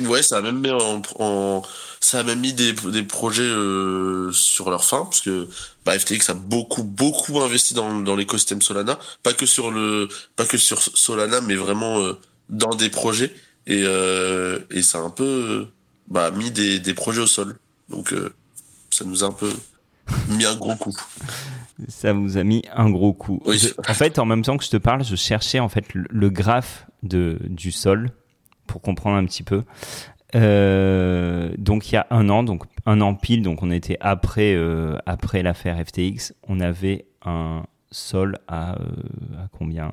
Ouais, 0.00 0.22
ça 0.22 0.38
a 0.38 0.40
même 0.40 0.60
mis 0.60 0.70
en, 0.70 1.02
en- 1.18 1.62
ça 2.00 2.20
a 2.20 2.22
même 2.22 2.40
mis 2.40 2.52
des, 2.52 2.72
des 2.72 3.02
projets 3.02 3.42
euh, 3.42 4.30
sur 4.32 4.70
leur 4.70 4.84
fin, 4.84 5.04
parce 5.04 5.20
que 5.20 5.48
bah, 5.84 5.98
FTX 5.98 6.30
a 6.30 6.34
beaucoup, 6.34 6.82
beaucoup 6.84 7.40
investi 7.40 7.74
dans, 7.74 8.00
dans 8.00 8.16
l'écosystème 8.16 8.60
Solana, 8.62 8.98
pas 9.22 9.32
que 9.32 9.46
sur 9.46 9.70
le, 9.70 10.08
pas 10.36 10.46
que 10.46 10.58
sur 10.58 10.80
Solana, 10.82 11.40
mais 11.40 11.54
vraiment 11.54 12.00
euh, 12.00 12.14
dans 12.50 12.74
des 12.74 12.90
projets, 12.90 13.32
et, 13.66 13.82
euh, 13.84 14.58
et 14.70 14.82
ça 14.82 14.98
a 14.98 15.02
un 15.02 15.10
peu 15.10 15.66
bah, 16.08 16.30
mis 16.30 16.50
des, 16.50 16.78
des 16.80 16.94
projets 16.94 17.20
au 17.22 17.26
sol. 17.26 17.56
Donc 17.88 18.14
ça 18.90 19.04
nous 19.04 19.24
a 19.24 19.28
un 19.28 19.32
peu 19.32 19.52
mis 20.28 20.44
un 20.46 20.56
gros 20.56 20.76
coup. 20.76 20.96
Ça 21.88 22.12
vous 22.12 22.36
a 22.36 22.44
mis 22.44 22.62
un 22.74 22.88
gros 22.90 23.12
coup. 23.12 23.40
Oui. 23.46 23.58
Je- 23.58 23.68
en 23.88 23.94
fait, 23.94 24.18
en 24.18 24.24
même 24.26 24.42
temps 24.42 24.56
que 24.56 24.64
je 24.64 24.70
te 24.70 24.76
parle, 24.76 25.04
je 25.04 25.16
cherchais 25.16 25.58
en 25.58 25.68
fait 25.68 25.92
le, 25.94 26.04
le 26.10 26.30
graphe 26.30 26.86
de, 27.02 27.38
du 27.48 27.72
sol 27.72 28.10
pour 28.66 28.80
comprendre 28.80 29.16
un 29.16 29.24
petit 29.24 29.42
peu. 29.42 29.62
Euh, 30.34 31.52
donc 31.58 31.90
il 31.90 31.94
y 31.94 31.98
a 31.98 32.06
un 32.10 32.28
an, 32.28 32.42
donc 32.42 32.64
un 32.86 33.00
an 33.00 33.14
pile, 33.14 33.42
donc 33.42 33.62
on 33.62 33.70
était 33.70 33.96
après 34.00 34.54
euh, 34.54 34.96
après 35.06 35.42
l'affaire 35.42 35.78
FTX, 35.84 36.32
on 36.48 36.58
avait 36.60 37.06
un 37.24 37.64
sol 37.92 38.38
à, 38.48 38.72
euh, 38.74 38.78
à 39.44 39.48
combien? 39.56 39.92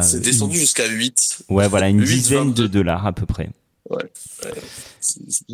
C'est 0.00 0.18
une- 0.18 0.22
descendu 0.22 0.58
jusqu'à 0.58 0.86
8. 0.86 1.44
Ouais, 1.48 1.66
voilà, 1.66 1.88
une 1.88 1.98
8, 2.00 2.06
dizaine 2.06 2.38
de 2.52 2.62
22. 2.62 2.68
dollars 2.68 3.04
à 3.06 3.12
peu 3.12 3.26
près. 3.26 3.50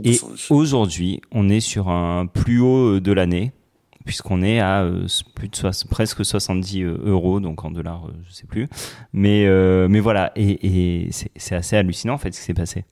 Et 0.04 0.18
aujourd'hui, 0.50 1.20
on 1.32 1.48
est 1.48 1.60
sur 1.60 1.88
un 1.88 2.26
plus 2.26 2.60
haut 2.60 3.00
de 3.00 3.12
l'année, 3.12 3.52
puisqu'on 4.08 4.40
est 4.40 4.58
à 4.58 4.84
euh, 4.84 5.06
plus 5.34 5.48
de 5.48 5.88
presque 5.88 6.24
70 6.24 6.82
euros, 6.82 7.40
donc 7.40 7.62
en 7.62 7.70
dollars, 7.70 8.06
euh, 8.06 8.12
je 8.26 8.32
sais 8.32 8.46
plus. 8.46 8.66
Mais, 9.12 9.44
euh, 9.44 9.86
mais 9.86 10.00
voilà, 10.00 10.32
et, 10.34 11.10
c'est 11.36 11.54
assez 11.54 11.76
hallucinant 11.76 12.14
en 12.14 12.18
fait 12.18 12.32
ce 12.32 12.40
qui 12.40 12.46
s'est 12.46 12.54
passé. 12.54 12.86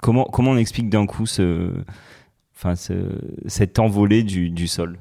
Comment, 0.00 0.22
comment 0.24 0.52
on 0.52 0.56
explique 0.56 0.88
d'un 0.88 1.04
coup 1.04 1.24
enfin, 2.54 2.76
ce, 2.76 2.94
cette 3.46 3.80
envolée 3.80 4.22
du, 4.22 4.68
sol? 4.68 5.00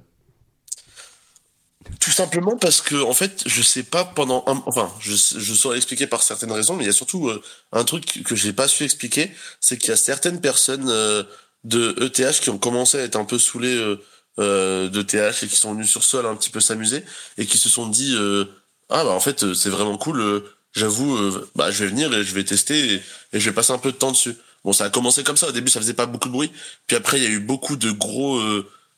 Tout 1.99 2.09
simplement 2.09 2.57
parce 2.57 2.81
que, 2.81 3.03
en 3.03 3.13
fait, 3.13 3.43
je 3.45 3.61
sais 3.61 3.83
pas 3.83 4.03
pendant 4.03 4.43
un, 4.47 4.63
enfin, 4.65 4.91
je, 4.99 5.11
je 5.11 5.53
saurais 5.53 5.77
expliquer 5.77 6.07
par 6.07 6.23
certaines 6.23 6.51
raisons, 6.51 6.75
mais 6.75 6.85
il 6.85 6.87
y 6.87 6.89
a 6.89 6.93
surtout 6.93 7.29
euh, 7.29 7.39
un 7.71 7.83
truc 7.83 8.23
que 8.23 8.35
j'ai 8.35 8.51
pas 8.51 8.67
su 8.67 8.83
expliquer, 8.83 9.31
c'est 9.59 9.77
qu'il 9.77 9.89
y 9.89 9.93
a 9.93 9.97
certaines 9.97 10.41
personnes 10.41 10.89
euh, 10.89 11.21
de 11.65 11.95
ETH 12.03 12.39
qui 12.39 12.49
ont 12.49 12.57
commencé 12.57 12.97
à 12.97 13.03
être 13.03 13.15
un 13.15 13.25
peu 13.25 13.37
saoulées 13.37 13.75
euh, 13.75 14.01
euh, 14.39 14.89
d'ETH 14.89 15.43
et 15.43 15.47
qui 15.47 15.55
sont 15.55 15.73
venus 15.73 15.89
sur 15.89 16.03
Sol 16.03 16.25
un 16.25 16.35
petit 16.35 16.49
peu 16.49 16.59
s'amuser 16.59 17.03
et 17.37 17.45
qui 17.45 17.57
se 17.57 17.69
sont 17.69 17.87
dit, 17.87 18.15
euh, 18.17 18.45
ah 18.89 19.03
bah 19.03 19.11
en 19.11 19.19
fait, 19.19 19.43
euh, 19.43 19.53
c'est 19.53 19.69
vraiment 19.69 19.97
cool. 19.97 20.19
euh, 20.21 20.41
J'avoue, 20.73 21.15
euh, 21.15 21.49
bah 21.55 21.71
je 21.71 21.83
vais 21.83 21.89
venir 21.89 22.13
et 22.13 22.23
je 22.23 22.33
vais 22.35 22.43
tester 22.43 22.95
et, 22.95 23.01
je 23.33 23.49
vais 23.49 23.53
passer 23.55 23.71
un 23.71 23.77
peu 23.77 23.91
de 23.91 23.97
temps 23.97 24.11
dessus. 24.11 24.35
Bon, 24.65 24.73
ça 24.73 24.85
a 24.85 24.89
commencé 24.89 25.23
comme 25.23 25.37
ça. 25.37 25.47
Au 25.47 25.51
début, 25.51 25.71
ça 25.71 25.79
faisait 25.79 25.93
pas 25.93 26.05
beaucoup 26.05 26.27
de 26.27 26.33
bruit. 26.33 26.51
Puis 26.87 26.97
après, 26.97 27.17
il 27.17 27.23
y 27.23 27.27
a 27.27 27.29
eu 27.29 27.39
beaucoup 27.39 27.77
de 27.77 27.91
gros, 27.91 28.41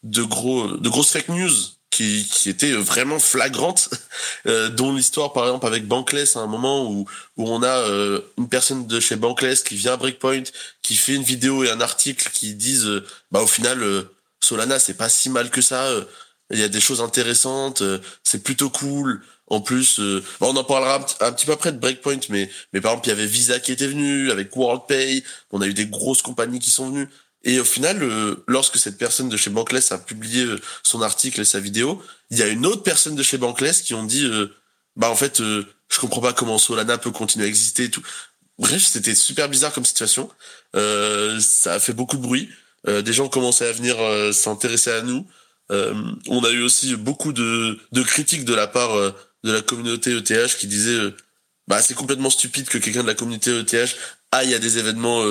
de 0.04 0.24
gros, 0.24 0.68
de 0.78 0.90
grosses 0.90 1.12
fake 1.12 1.30
news 1.30 1.52
qui, 1.92 2.28
qui 2.32 2.50
étaient 2.50 2.72
vraiment 2.72 3.20
flagrantes, 3.20 3.90
dont 4.72 4.94
l'histoire 4.94 5.34
par 5.34 5.44
exemple 5.46 5.68
avec 5.68 5.88
Bankless 5.88 6.36
à 6.36 6.40
un 6.40 6.48
moment 6.48 6.90
où, 6.90 7.06
où 7.38 7.50
on 7.50 7.62
a 7.64 7.86
une 8.38 8.50
personne 8.50 8.88
de 8.88 9.00
chez 9.00 9.18
Bankless 9.18 9.62
qui 9.64 9.76
vient 9.76 9.94
à 9.94 9.98
Breakpoint, 9.98 10.44
qui 10.82 10.96
fait 10.96 11.14
une 11.16 11.24
vidéo 11.24 11.64
et 11.64 11.70
un 11.70 11.82
article 11.82 12.32
qui 12.34 12.56
disent 12.56 12.90
bah 13.32 13.42
au 13.42 13.48
final 13.48 14.08
Solana 14.42 14.80
c'est 14.80 14.96
pas 14.96 15.10
si 15.10 15.30
mal 15.30 15.50
que 15.50 15.62
ça, 15.62 15.90
il 16.52 16.60
y 16.60 16.64
a 16.64 16.70
des 16.70 16.80
choses 16.80 17.02
intéressantes, 17.02 17.84
c'est 18.24 18.44
plutôt 18.44 18.70
cool. 18.70 19.22
En 19.50 19.62
plus, 19.62 20.00
bah, 20.40 20.48
on 20.48 20.56
en 20.56 20.64
parlera 20.64 21.06
un, 21.22 21.32
petit 21.32 21.46
peu 21.46 21.54
après 21.54 21.72
de 21.72 21.78
Breakpoint, 21.78 22.20
mais 22.30 22.50
mais 22.74 22.82
par 22.82 22.92
exemple 22.92 23.08
il 23.08 23.12
y 23.12 23.14
avait 23.14 23.26
Visa 23.26 23.60
qui 23.60 23.72
était 23.72 23.88
venu 23.88 24.30
avec 24.30 24.56
WorldPay, 24.56 25.24
on 25.52 25.62
a 25.62 25.68
eu 25.68 25.74
des 25.74 25.88
grosses 25.88 26.22
compagnies 26.22 26.60
qui 26.60 26.70
sont 26.70 26.90
venues. 26.90 27.10
Et 27.48 27.60
au 27.62 27.66
final, 27.66 28.04
euh, 28.04 28.44
lorsque 28.48 28.78
cette 28.78 28.98
personne 28.98 29.30
de 29.30 29.38
chez 29.38 29.50
Bankless 29.50 29.94
a 29.94 29.98
publié 29.98 30.44
euh, 30.44 30.60
son 30.84 31.02
article 31.02 31.40
et 31.40 31.46
sa 31.46 31.62
vidéo, 31.62 32.04
il 32.30 32.38
y 32.38 32.44
a 32.44 32.48
une 32.48 32.66
autre 32.66 32.84
personne 32.84 33.16
de 33.16 33.24
chez 33.24 33.38
Bankless 33.38 33.82
qui 33.82 33.94
ont 33.94 34.04
dit, 34.04 34.26
euh, 34.26 34.54
bah 34.98 35.10
en 35.10 35.16
fait, 35.16 35.38
je 35.40 36.00
comprends 36.00 36.20
pas 36.20 36.34
comment 36.34 36.58
Solana 36.58 36.98
peut 36.98 37.12
continuer 37.12 37.46
à 37.46 37.48
exister 37.48 37.86
et 37.86 37.92
tout. 37.92 38.04
Bref, 38.60 38.84
c'était 38.84 39.16
super 39.16 39.48
bizarre 39.48 39.72
comme 39.72 39.86
situation. 39.86 40.30
ça 40.74 41.74
a 41.74 41.80
fait 41.80 41.94
beaucoup 41.94 42.18
de 42.18 42.22
bruit. 42.22 42.50
Des 42.88 43.14
gens 43.14 43.28
commençaient 43.28 43.68
à 43.68 43.72
venir 43.72 43.98
s'intéresser 44.34 44.92
à 44.92 45.02
nous. 45.02 45.28
on 45.70 46.44
a 46.44 46.50
eu 46.52 46.64
aussi 46.64 46.96
beaucoup 46.96 47.34
de, 47.34 47.78
de 47.92 48.04
critiques 48.04 48.46
de 48.46 48.56
la 48.56 48.68
part 48.68 48.96
de 49.44 49.52
la 49.52 49.62
communauté 49.62 50.16
ETH 50.16 50.58
qui 50.58 50.68
disait 50.68 50.98
bah 51.68 51.82
c'est 51.82 51.96
complètement 51.96 52.30
stupide 52.30 52.70
que 52.70 52.78
quelqu'un 52.78 53.02
de 53.02 53.08
la 53.08 53.16
communauté 53.16 53.52
ETH 53.60 53.96
aille 54.32 54.54
à 54.54 54.60
des 54.60 54.78
événements 54.78 55.24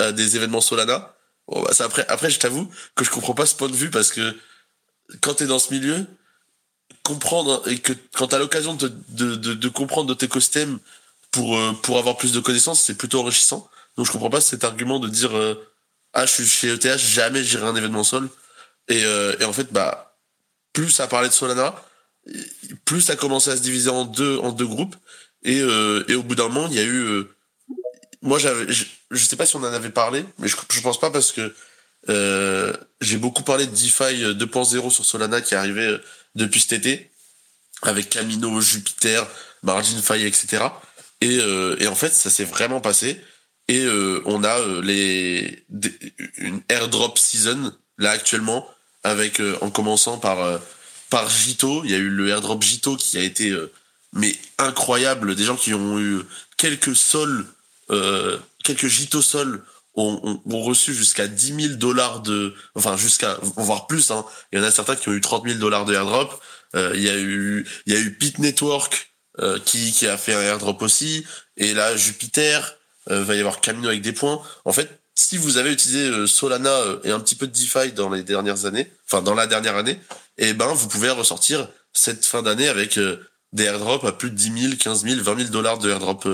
à 0.00 0.12
des 0.12 0.36
événements 0.36 0.60
Solana 0.60 1.16
Bon, 1.48 1.62
bah, 1.62 1.70
après, 1.80 2.04
après, 2.08 2.30
je 2.30 2.38
t'avoue 2.38 2.68
que 2.94 3.04
je 3.04 3.10
comprends 3.10 3.34
pas 3.34 3.46
ce 3.46 3.54
point 3.54 3.68
de 3.68 3.76
vue 3.76 3.90
parce 3.90 4.10
que 4.10 4.36
quand 5.20 5.34
tu 5.34 5.44
es 5.44 5.46
dans 5.46 5.58
ce 5.58 5.72
milieu, 5.72 6.06
comprendre 7.02 7.62
et 7.68 7.78
que 7.78 7.92
quand 8.14 8.28
tu 8.28 8.34
as 8.34 8.38
l'occasion 8.38 8.74
de, 8.74 8.92
de, 9.10 9.36
de, 9.36 9.54
de, 9.54 9.68
comprendre 9.68 10.08
notre 10.08 10.24
écosystème 10.24 10.78
pour, 11.30 11.56
euh, 11.56 11.72
pour 11.82 11.98
avoir 11.98 12.16
plus 12.16 12.32
de 12.32 12.40
connaissances, 12.40 12.82
c'est 12.82 12.96
plutôt 12.96 13.20
enrichissant. 13.20 13.68
Donc 13.96 14.06
je 14.06 14.12
comprends 14.12 14.30
pas 14.30 14.40
cet 14.40 14.64
argument 14.64 14.98
de 14.98 15.08
dire 15.08 15.36
euh, 15.36 15.54
ah 16.16 16.26
je 16.26 16.32
suis 16.32 16.46
chez 16.46 16.68
ETH, 16.68 16.98
jamais 16.98 17.44
j'irai 17.44 17.66
un 17.66 17.76
événement 17.76 18.04
sol. 18.04 18.28
Et, 18.88 19.04
euh, 19.04 19.34
et 19.40 19.44
en 19.44 19.52
fait 19.52 19.72
bah 19.72 20.16
plus 20.72 20.90
ça 20.90 21.06
parlait 21.06 21.28
de 21.28 21.32
Solana, 21.32 21.74
plus 22.84 23.00
ça 23.00 23.14
a 23.14 23.16
commencé 23.16 23.50
à 23.50 23.56
se 23.56 23.62
diviser 23.62 23.90
en 23.90 24.04
deux 24.04 24.38
en 24.38 24.52
deux 24.52 24.66
groupes 24.66 24.96
et, 25.42 25.58
et 25.58 26.14
au 26.14 26.22
bout 26.22 26.34
d'un 26.34 26.48
moment 26.48 26.68
il 26.68 26.74
y 26.74 26.80
a 26.80 26.84
eu 26.84 27.24
moi 28.22 28.38
j'avais 28.38 28.66
je 29.10 29.24
sais 29.24 29.36
pas 29.36 29.46
si 29.46 29.56
on 29.56 29.60
en 29.60 29.64
avait 29.64 29.90
parlé, 29.90 30.24
mais 30.38 30.48
je, 30.48 30.56
je 30.70 30.80
pense 30.80 30.98
pas 30.98 31.10
parce 31.10 31.32
que 31.32 31.54
euh, 32.08 32.72
j'ai 33.00 33.16
beaucoup 33.16 33.42
parlé 33.42 33.66
de 33.66 33.72
DeFi 33.72 34.22
2.0 34.34 34.90
sur 34.90 35.04
Solana 35.04 35.40
qui 35.40 35.54
est 35.54 35.56
arrivé 35.56 35.86
euh, 35.86 35.98
depuis 36.34 36.60
cet 36.60 36.72
été 36.72 37.10
avec 37.82 38.08
Camino, 38.10 38.60
Jupiter, 38.60 39.26
MarginFi, 39.62 40.24
etc. 40.24 40.64
Et, 41.20 41.38
euh, 41.40 41.76
et 41.78 41.86
en 41.88 41.94
fait, 41.94 42.12
ça 42.12 42.30
s'est 42.30 42.44
vraiment 42.44 42.80
passé. 42.80 43.20
Et 43.68 43.84
euh, 43.84 44.22
on 44.26 44.44
a 44.44 44.58
euh, 44.60 44.82
les 44.82 45.64
une 46.38 46.62
airdrop 46.68 47.18
season 47.18 47.72
là 47.98 48.10
actuellement 48.10 48.68
avec 49.02 49.40
euh, 49.40 49.56
en 49.60 49.70
commençant 49.70 50.18
par 50.18 50.60
par 51.10 51.30
Jito, 51.30 51.82
il 51.84 51.90
y 51.90 51.94
a 51.94 51.98
eu 51.98 52.08
le 52.08 52.28
airdrop 52.28 52.62
Jito 52.62 52.96
qui 52.96 53.18
a 53.18 53.22
été 53.22 53.54
mais 54.12 54.34
incroyable, 54.58 55.34
des 55.34 55.44
gens 55.44 55.56
qui 55.56 55.74
ont 55.74 55.98
eu 55.98 56.22
quelques 56.56 56.96
sols 56.96 57.46
euh, 57.90 58.38
quelques 58.64 58.88
gîtes 58.88 59.20
sol 59.20 59.62
ont, 59.94 60.40
ont, 60.44 60.62
reçu 60.62 60.92
jusqu'à 60.92 61.26
10 61.26 61.68
000 61.68 61.74
dollars 61.76 62.20
de, 62.20 62.54
enfin 62.74 62.96
jusqu'à, 62.96 63.38
voire 63.40 63.86
plus. 63.86 64.10
Hein. 64.10 64.24
Il 64.52 64.58
y 64.58 64.62
en 64.62 64.64
a 64.64 64.70
certains 64.70 64.96
qui 64.96 65.08
ont 65.08 65.12
eu 65.12 65.20
30 65.20 65.46
000 65.46 65.58
dollars 65.58 65.84
de 65.84 65.94
airdrop. 65.94 66.42
Euh, 66.74 66.92
il 66.94 67.02
y 67.02 67.08
a 67.08 67.16
eu, 67.16 67.66
il 67.86 67.94
y 67.94 67.96
a 67.96 68.00
eu 68.00 68.12
Pit 68.14 68.38
Network 68.38 69.12
euh, 69.38 69.58
qui, 69.58 69.92
qui 69.92 70.06
a 70.06 70.18
fait 70.18 70.34
un 70.34 70.42
airdrop 70.42 70.82
aussi. 70.82 71.24
Et 71.56 71.72
là, 71.72 71.96
Jupiter, 71.96 72.60
euh, 72.60 72.75
va 73.08 73.34
y 73.34 73.40
avoir 73.40 73.60
Camino 73.60 73.88
avec 73.88 74.02
des 74.02 74.12
points. 74.12 74.40
En 74.64 74.72
fait, 74.72 75.00
si 75.14 75.38
vous 75.38 75.56
avez 75.56 75.72
utilisé 75.72 76.08
euh, 76.08 76.26
Solana 76.26 76.70
euh, 76.70 77.00
et 77.04 77.10
un 77.10 77.20
petit 77.20 77.34
peu 77.34 77.46
de 77.46 77.52
DeFi 77.52 77.92
dans 77.92 78.10
les 78.10 78.22
dernières 78.22 78.66
années, 78.66 78.90
enfin 79.06 79.22
dans 79.22 79.34
la 79.34 79.46
dernière 79.46 79.76
année, 79.76 79.98
eh 80.38 80.52
ben 80.52 80.66
vous 80.66 80.88
pouvez 80.88 81.10
ressortir 81.10 81.68
cette 81.92 82.26
fin 82.26 82.42
d'année 82.42 82.68
avec 82.68 82.98
des 83.52 83.64
airdrops 83.64 84.06
à 84.06 84.12
plus 84.12 84.30
de 84.30 84.36
10 84.36 84.62
000, 84.62 84.74
15 84.78 85.04
000, 85.04 85.22
20 85.22 85.36
000 85.38 85.48
dollars 85.48 85.78
de 85.78 85.90
airdrop 85.90 86.28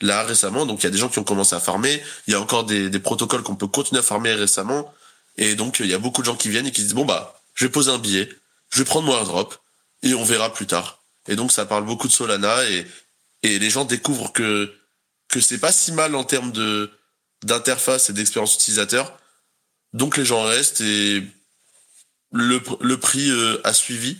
là 0.00 0.22
récemment. 0.22 0.66
Donc 0.66 0.80
il 0.80 0.84
y 0.84 0.86
a 0.86 0.90
des 0.90 0.98
gens 0.98 1.08
qui 1.08 1.18
ont 1.18 1.24
commencé 1.24 1.56
à 1.56 1.60
farmer. 1.60 2.00
Il 2.28 2.32
y 2.32 2.36
a 2.36 2.40
encore 2.40 2.64
des, 2.64 2.88
des 2.90 3.00
protocoles 3.00 3.42
qu'on 3.42 3.56
peut 3.56 3.66
continuer 3.66 3.98
à 3.98 4.02
farmer 4.04 4.34
récemment. 4.34 4.94
Et 5.36 5.56
donc 5.56 5.80
il 5.80 5.86
y 5.86 5.94
a 5.94 5.98
beaucoup 5.98 6.20
de 6.20 6.26
gens 6.26 6.36
qui 6.36 6.48
viennent 6.48 6.68
et 6.68 6.70
qui 6.70 6.82
disent 6.82 6.94
bon 6.94 7.04
bah 7.04 7.40
je 7.54 7.64
vais 7.64 7.72
poser 7.72 7.90
un 7.90 7.98
billet, 7.98 8.28
je 8.70 8.78
vais 8.78 8.84
prendre 8.84 9.06
mon 9.06 9.16
airdrop 9.16 9.56
et 10.04 10.14
on 10.14 10.22
verra 10.22 10.52
plus 10.52 10.66
tard. 10.66 11.02
Et 11.26 11.34
donc 11.34 11.50
ça 11.50 11.66
parle 11.66 11.84
beaucoup 11.84 12.06
de 12.06 12.12
Solana 12.12 12.64
et 12.70 12.86
et 13.42 13.58
les 13.58 13.70
gens 13.70 13.84
découvrent 13.84 14.32
que 14.32 14.72
que 15.30 15.40
c'est 15.40 15.58
pas 15.58 15.72
si 15.72 15.92
mal 15.92 16.14
en 16.14 16.24
termes 16.24 16.52
de 16.52 16.90
d'interface 17.44 18.10
et 18.10 18.12
d'expérience 18.12 18.54
utilisateur. 18.54 19.16
Donc 19.94 20.16
les 20.16 20.24
gens 20.24 20.42
restent 20.42 20.82
et 20.82 21.22
le, 22.32 22.60
le 22.80 22.96
prix 22.98 23.30
euh, 23.30 23.60
a 23.64 23.72
suivi. 23.72 24.18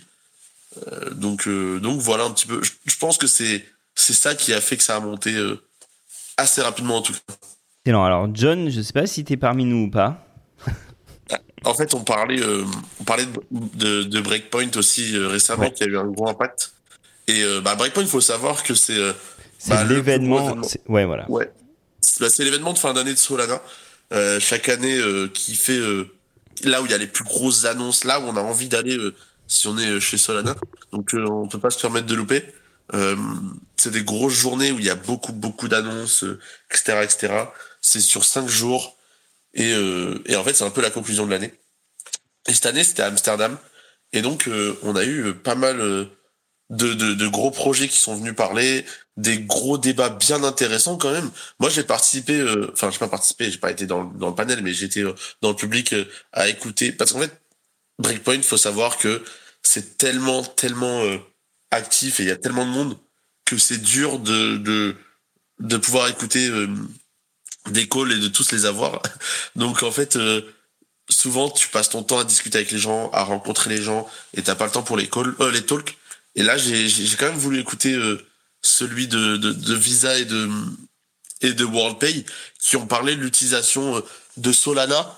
Euh, 0.87 1.11
donc 1.11 1.47
euh, 1.47 1.79
donc 1.79 1.99
voilà 1.99 2.23
un 2.23 2.31
petit 2.31 2.47
peu. 2.47 2.63
Je, 2.63 2.71
je 2.85 2.97
pense 2.97 3.17
que 3.17 3.27
c'est 3.27 3.65
c'est 3.93 4.13
ça 4.13 4.33
qui 4.35 4.53
a 4.53 4.61
fait 4.61 4.77
que 4.77 4.83
ça 4.83 4.95
a 4.95 4.99
monté 4.99 5.35
assez 6.37 6.61
rapidement 6.61 6.97
en 6.97 7.01
tout 7.01 7.13
cas. 7.13 7.35
Excellent. 7.85 8.05
Alors 8.05 8.29
John, 8.33 8.69
je 8.69 8.81
sais 8.81 8.93
pas 8.93 9.05
si 9.05 9.23
tu 9.23 9.33
es 9.33 9.37
parmi 9.37 9.65
nous 9.65 9.85
ou 9.85 9.89
pas. 9.91 10.25
En 11.63 11.75
fait, 11.75 11.93
on 11.93 12.03
parlait, 12.03 12.41
on 12.99 13.03
parlait 13.03 13.27
de, 13.51 14.01
de, 14.01 14.19
Breakpoint 14.19 14.71
aussi 14.77 15.15
récemment, 15.15 15.69
qui 15.69 15.83
a 15.83 15.85
eu 15.85 15.95
un 15.95 16.07
gros 16.07 16.27
impact. 16.27 16.73
Et 17.27 17.43
bah, 17.63 17.75
Breakpoint, 17.75 18.01
il 18.01 18.09
faut 18.09 18.19
savoir 18.19 18.63
que 18.63 18.73
c'est 18.73 18.97
bah, 19.67 19.83
l'événement. 19.83 20.57
Ouais, 20.87 21.05
voilà. 21.05 21.29
Ouais. 21.29 21.51
Bah, 22.19 22.29
c'est 22.29 22.43
l'événement 22.43 22.73
de 22.73 22.79
fin 22.79 22.93
d'année 22.93 23.13
de 23.13 23.19
Solana. 23.19 23.61
chaque 24.39 24.69
année, 24.69 24.99
qui 25.33 25.55
fait 25.55 25.79
là 26.63 26.81
où 26.81 26.85
il 26.85 26.91
y 26.91 26.95
a 26.95 26.97
les 26.97 27.07
plus 27.07 27.23
grosses 27.23 27.65
annonces, 27.65 28.03
là 28.03 28.19
où 28.19 28.23
on 28.23 28.35
a 28.35 28.41
envie 28.41 28.67
d'aller 28.67 28.97
si 29.47 29.67
on 29.67 29.77
est 29.77 29.99
chez 29.99 30.17
Solana. 30.17 30.55
Donc, 30.91 31.11
on 31.13 31.47
peut 31.47 31.59
pas 31.59 31.69
se 31.69 31.79
permettre 31.79 32.07
de 32.07 32.15
louper. 32.15 32.45
Euh, 32.93 33.15
c'est 33.77 33.91
des 33.91 34.03
grosses 34.03 34.33
journées 34.33 34.71
où 34.71 34.79
il 34.79 34.85
y 34.85 34.89
a 34.89 34.95
beaucoup 34.95 35.31
beaucoup 35.31 35.67
d'annonces, 35.67 36.25
etc., 36.69 36.93
euh, 36.93 37.03
etc. 37.03 37.33
C'est 37.81 38.01
sur 38.01 38.25
cinq 38.25 38.47
jours 38.47 38.97
et, 39.53 39.73
euh, 39.73 40.21
et 40.25 40.35
en 40.35 40.43
fait 40.43 40.53
c'est 40.53 40.63
un 40.63 40.69
peu 40.69 40.81
la 40.81 40.89
conclusion 40.89 41.25
de 41.25 41.31
l'année. 41.31 41.53
Et 42.47 42.53
cette 42.53 42.65
année 42.65 42.83
c'était 42.83 43.03
à 43.03 43.07
Amsterdam 43.07 43.57
et 44.13 44.21
donc 44.21 44.49
on 44.83 44.95
a 44.95 45.05
eu 45.05 45.33
pas 45.33 45.55
mal 45.55 46.07
de, 46.71 46.93
de, 46.93 47.13
de, 47.13 47.27
gros 47.27 47.51
projets 47.51 47.87
qui 47.87 47.99
sont 47.99 48.15
venus 48.15 48.35
parler, 48.35 48.85
des 49.17 49.39
gros 49.39 49.77
débats 49.77 50.09
bien 50.09 50.43
intéressants 50.43 50.97
quand 50.97 51.11
même. 51.11 51.29
Moi 51.59 51.69
j'ai 51.69 51.83
participé, 51.83 52.43
enfin 52.73 52.89
j'ai 52.89 52.99
pas 52.99 53.07
participé, 53.07 53.51
j'ai 53.51 53.59
pas 53.59 53.71
été 53.71 53.85
dans, 53.85 54.05
dans 54.05 54.29
le 54.29 54.35
panel, 54.35 54.61
mais 54.63 54.73
j'étais 54.73 55.03
dans 55.41 55.49
le 55.49 55.55
public 55.55 55.93
à 56.31 56.47
écouter 56.47 56.91
parce 56.91 57.11
qu'en 57.11 57.19
fait 57.19 57.41
Breakpoint, 57.99 58.41
faut 58.41 58.57
savoir 58.57 58.97
que 58.97 59.23
c'est 59.61 59.97
tellement 59.97 60.43
tellement 60.43 61.03
actif 61.71 62.19
et 62.19 62.23
il 62.23 62.29
y 62.29 62.31
a 62.31 62.37
tellement 62.37 62.65
de 62.65 62.71
monde 62.71 62.97
que 63.45 63.57
c'est 63.57 63.81
dur 63.81 64.19
de, 64.19 64.57
de, 64.57 64.95
de 65.59 65.77
pouvoir 65.77 66.07
écouter 66.07 66.47
euh, 66.47 66.67
des 67.69 67.87
calls 67.87 68.11
et 68.11 68.19
de 68.19 68.27
tous 68.27 68.51
les 68.51 68.65
avoir. 68.65 69.01
Donc 69.55 69.83
en 69.83 69.91
fait, 69.91 70.15
euh, 70.15 70.41
souvent 71.09 71.49
tu 71.49 71.69
passes 71.69 71.89
ton 71.89 72.03
temps 72.03 72.19
à 72.19 72.23
discuter 72.23 72.59
avec 72.59 72.71
les 72.71 72.77
gens, 72.77 73.09
à 73.11 73.23
rencontrer 73.23 73.69
les 73.69 73.81
gens 73.81 74.07
et 74.35 74.41
t'as 74.41 74.55
pas 74.55 74.65
le 74.65 74.71
temps 74.71 74.83
pour 74.83 74.97
les 74.97 75.09
calls, 75.09 75.35
euh, 75.39 75.51
les 75.51 75.65
talks. 75.65 75.97
Et 76.35 76.43
là, 76.43 76.57
j'ai, 76.57 76.87
quand 77.17 77.27
même 77.27 77.37
voulu 77.37 77.59
écouter 77.59 77.97
celui 78.61 79.07
de, 79.07 79.75
Visa 79.75 80.17
et 80.17 80.25
de 80.25 80.49
et 81.41 81.53
de 81.53 81.65
WorldPay 81.65 82.23
qui 82.59 82.75
ont 82.77 82.85
parlé 82.85 83.15
de 83.15 83.21
l'utilisation 83.21 84.01
de 84.37 84.51
Solana 84.51 85.17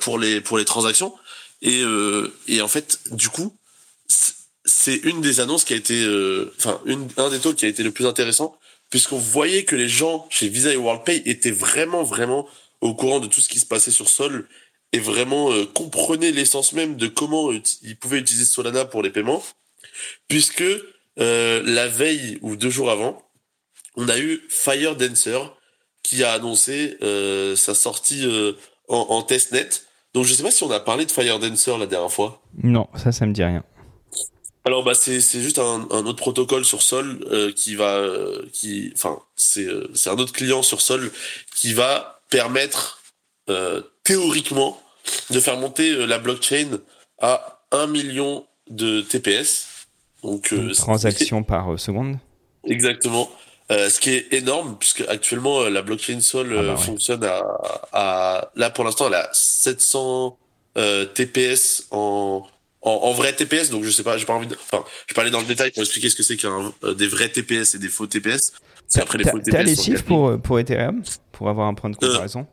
pour 0.00 0.18
les 0.18 0.40
pour 0.40 0.58
les 0.58 0.64
transactions. 0.64 1.14
Et, 1.62 1.84
et 2.48 2.60
en 2.62 2.68
fait, 2.68 2.98
du 3.12 3.28
coup, 3.28 3.54
c'est 4.70 4.96
une 4.96 5.20
des 5.20 5.40
annonces 5.40 5.64
qui 5.64 5.74
a 5.74 5.76
été, 5.76 6.02
euh, 6.02 6.52
enfin, 6.58 6.80
un 7.16 7.30
des 7.30 7.38
talks 7.38 7.56
qui 7.56 7.66
a 7.66 7.68
été 7.68 7.82
le 7.82 7.90
plus 7.90 8.06
intéressant, 8.06 8.56
puisqu'on 8.88 9.18
voyait 9.18 9.64
que 9.64 9.76
les 9.76 9.88
gens 9.88 10.26
chez 10.30 10.48
Visa 10.48 10.72
et 10.72 10.76
WorldPay 10.76 11.22
étaient 11.26 11.50
vraiment, 11.50 12.02
vraiment 12.02 12.46
au 12.80 12.94
courant 12.94 13.20
de 13.20 13.26
tout 13.26 13.40
ce 13.40 13.48
qui 13.48 13.58
se 13.58 13.66
passait 13.66 13.90
sur 13.90 14.08
Sol 14.08 14.48
et 14.92 14.98
vraiment 14.98 15.52
euh, 15.52 15.66
comprenaient 15.66 16.32
l'essence 16.32 16.72
même 16.72 16.96
de 16.96 17.06
comment 17.06 17.52
ils 17.52 17.96
pouvaient 17.96 18.18
utiliser 18.18 18.44
Solana 18.44 18.84
pour 18.84 19.02
les 19.02 19.10
paiements, 19.10 19.44
puisque 20.28 20.64
euh, 21.18 21.62
la 21.64 21.88
veille 21.88 22.38
ou 22.42 22.56
deux 22.56 22.70
jours 22.70 22.90
avant, 22.90 23.22
on 23.96 24.08
a 24.08 24.18
eu 24.18 24.42
Fire 24.48 24.96
Dancer 24.96 25.38
qui 26.02 26.24
a 26.24 26.32
annoncé 26.32 26.96
euh, 27.02 27.56
sa 27.56 27.74
sortie 27.74 28.26
en, 28.88 28.96
en 28.96 29.22
testnet. 29.22 29.68
Donc 30.14 30.24
je 30.24 30.34
sais 30.34 30.42
pas 30.42 30.50
si 30.50 30.64
on 30.64 30.70
a 30.70 30.80
parlé 30.80 31.06
de 31.06 31.12
Fire 31.12 31.38
Dancer 31.38 31.76
la 31.78 31.86
dernière 31.86 32.12
fois. 32.12 32.42
Non, 32.62 32.88
ça, 32.96 33.12
ça 33.12 33.26
me 33.26 33.32
dit 33.32 33.44
rien. 33.44 33.64
Alors 34.64 34.84
bah 34.84 34.94
c'est 34.94 35.20
c'est 35.20 35.40
juste 35.40 35.58
un, 35.58 35.88
un, 35.90 36.04
autre 36.04 36.18
protocole 36.18 36.66
sur 36.66 36.82
Sol 36.82 37.24
euh, 37.30 37.50
qui 37.50 37.76
va 37.76 37.94
euh, 37.96 38.44
qui 38.52 38.92
enfin 38.94 39.18
c'est 39.34 39.64
euh, 39.64 39.90
c'est 39.94 40.10
un 40.10 40.18
autre 40.18 40.32
client 40.32 40.62
sur 40.62 40.82
Sol 40.82 41.10
qui 41.54 41.72
va 41.72 42.22
permettre 42.30 42.98
théoriquement 44.04 44.80
de 45.30 45.40
faire 45.40 45.56
monter 45.56 46.06
la 46.06 46.20
blockchain 46.20 46.78
à 47.18 47.64
1 47.72 47.88
million 47.88 48.46
de 48.68 49.00
TPS. 49.00 49.66
Donc, 50.22 50.52
euh, 50.52 50.72
transaction 50.72 51.42
par 51.42 51.72
euh, 51.72 51.76
seconde. 51.76 52.18
Exactement. 52.64 53.30
Euh, 53.70 53.88
ce 53.88 54.00
qui 54.00 54.10
est 54.10 54.32
énorme, 54.34 54.76
puisque 54.78 55.02
actuellement 55.08 55.62
la 55.68 55.82
blockchain 55.82 56.20
Sol 56.20 56.54
Ah 56.58 56.62
bah 56.62 56.70
ouais. 56.74 56.76
fonctionne 56.76 57.22
à, 57.24 57.40
à 57.92 58.50
là 58.56 58.68
pour 58.70 58.82
l'instant 58.84 59.06
elle 59.06 59.14
a 59.14 59.28
700 59.32 60.36
euh, 60.76 61.04
TPS 61.06 61.86
en, 61.92 62.44
en 62.82 62.90
en 62.90 63.12
vrai 63.12 63.32
TPS. 63.32 63.70
Donc 63.70 63.84
je 63.84 63.90
sais 63.90 64.02
pas, 64.02 64.18
j'ai 64.18 64.26
pas 64.26 64.34
envie 64.34 64.48
de, 64.48 64.56
enfin, 64.72 64.84
je 65.06 65.20
aller 65.20 65.30
dans 65.30 65.40
le 65.40 65.46
détail 65.46 65.70
pour 65.70 65.82
expliquer 65.84 66.10
ce 66.10 66.16
que 66.16 66.22
c'est 66.24 66.36
qu'un 66.36 66.72
euh, 66.84 66.94
des 66.94 67.06
vrais 67.06 67.28
TPS 67.28 67.76
et 67.76 67.78
des 67.78 67.88
faux 67.88 68.06
TPS. 68.08 68.52
C'est 68.88 69.00
après 69.00 69.18
les 69.18 69.24
T'as 69.24 69.30
faux 69.30 69.38
t'as 69.38 69.62
TPS. 69.62 69.66
les 69.66 69.74
sont 69.76 69.82
chiffres 69.84 70.04
pour, 70.04 70.40
pour 70.42 70.58
Ethereum 70.58 71.02
Pour 71.30 71.48
avoir 71.48 71.68
un 71.68 71.74
point 71.74 71.90
de 71.90 71.96
comparaison? 71.96 72.46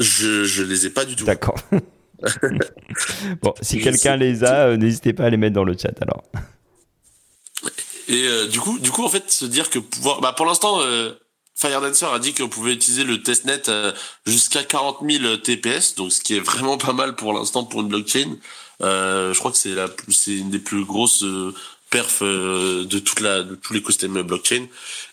Je 0.00 0.44
je 0.44 0.62
les 0.64 0.86
ai 0.86 0.90
pas 0.90 1.04
du 1.04 1.14
tout. 1.14 1.24
D'accord. 1.24 1.58
bon, 3.40 3.54
si 3.62 3.80
quelqu'un 3.80 4.16
les 4.16 4.44
a, 4.44 4.76
n'hésitez 4.76 5.12
pas 5.12 5.24
à 5.26 5.30
les 5.30 5.36
mettre 5.36 5.54
dans 5.54 5.64
le 5.64 5.76
chat 5.78 5.94
alors. 6.02 6.24
Et 8.10 8.26
euh, 8.26 8.48
du 8.48 8.58
coup, 8.58 8.78
du 8.80 8.90
coup, 8.90 9.04
en 9.04 9.08
fait, 9.08 9.30
se 9.30 9.44
dire 9.44 9.70
que 9.70 9.78
pouvoir, 9.78 10.20
bah, 10.20 10.32
pour 10.32 10.44
l'instant, 10.44 10.80
euh, 10.80 11.12
Firedancer 11.54 12.06
a 12.06 12.18
dit 12.18 12.34
qu'on 12.34 12.48
pouvait 12.48 12.72
utiliser 12.72 13.04
le 13.04 13.22
testnet 13.22 13.68
euh, 13.68 13.92
jusqu'à 14.26 14.64
40 14.64 14.98
000 15.08 15.36
TPS, 15.36 15.94
donc 15.94 16.10
ce 16.10 16.20
qui 16.20 16.34
est 16.34 16.40
vraiment 16.40 16.76
pas 16.76 16.92
mal 16.92 17.14
pour 17.14 17.32
l'instant 17.32 17.64
pour 17.64 17.82
une 17.82 17.88
blockchain. 17.88 18.36
Euh, 18.82 19.32
je 19.32 19.38
crois 19.38 19.52
que 19.52 19.58
c'est 19.58 19.76
la, 19.76 19.86
c'est 20.08 20.36
une 20.36 20.50
des 20.50 20.58
plus 20.58 20.84
grosses 20.84 21.22
euh, 21.22 21.54
perfs 21.90 22.22
euh, 22.22 22.84
de 22.84 22.98
toute 22.98 23.20
la, 23.20 23.44
de 23.44 23.54
tout 23.54 23.74
l'écosystème 23.74 24.20
blockchain. 24.22 24.66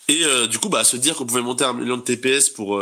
Et 0.08 0.24
du 0.50 0.58
coup, 0.58 0.70
bah, 0.70 0.84
se 0.84 0.98
dire 0.98 1.16
qu'on 1.16 1.26
pouvait 1.26 1.42
monter 1.42 1.66
un 1.66 1.74
million 1.74 1.98
de 1.98 2.02
TPS 2.02 2.50
pour 2.50 2.82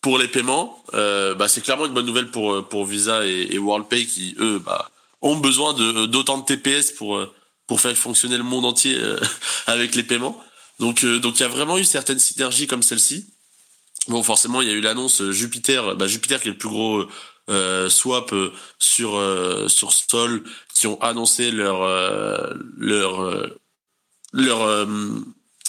pour 0.00 0.18
les 0.18 0.28
paiements, 0.28 0.80
bah, 0.92 1.48
c'est 1.48 1.60
clairement 1.60 1.86
une 1.86 1.92
bonne 1.92 2.06
nouvelle 2.06 2.30
pour 2.30 2.68
pour 2.68 2.84
Visa 2.86 3.26
et, 3.26 3.58
WorldPay 3.58 4.06
qui 4.06 4.36
eux, 4.38 4.60
bah, 4.60 4.88
ont 5.22 5.34
besoin 5.36 5.74
de 5.74 6.06
d'autant 6.06 6.38
de 6.38 6.44
TPS 6.44 6.92
pour 6.92 7.20
pour 7.66 7.80
faire 7.80 7.96
fonctionner 7.96 8.36
le 8.36 8.44
monde 8.44 8.64
entier 8.64 8.96
euh, 8.96 9.18
avec 9.66 9.94
les 9.94 10.02
paiements. 10.02 10.40
Donc, 10.78 11.04
euh, 11.04 11.18
donc 11.18 11.38
il 11.38 11.42
y 11.42 11.46
a 11.46 11.48
vraiment 11.48 11.78
eu 11.78 11.84
certaines 11.84 12.18
synergies 12.18 12.66
comme 12.66 12.82
celle-ci. 12.82 13.26
Bon, 14.08 14.22
forcément, 14.22 14.62
il 14.62 14.68
y 14.68 14.70
a 14.70 14.74
eu 14.74 14.80
l'annonce 14.80 15.20
euh, 15.20 15.32
Jupiter, 15.32 15.96
bah, 15.96 16.06
Jupiter 16.06 16.40
qui 16.40 16.48
est 16.48 16.52
le 16.52 16.58
plus 16.58 16.68
gros 16.68 17.06
euh, 17.48 17.88
swap 17.88 18.34
sur 18.78 19.16
euh, 19.16 19.68
sur 19.68 19.92
Sol, 19.92 20.42
qui 20.74 20.86
ont 20.86 21.00
annoncé 21.00 21.50
leur 21.50 21.82
euh, 21.82 22.54
leur 22.76 23.48
leur 24.32 24.86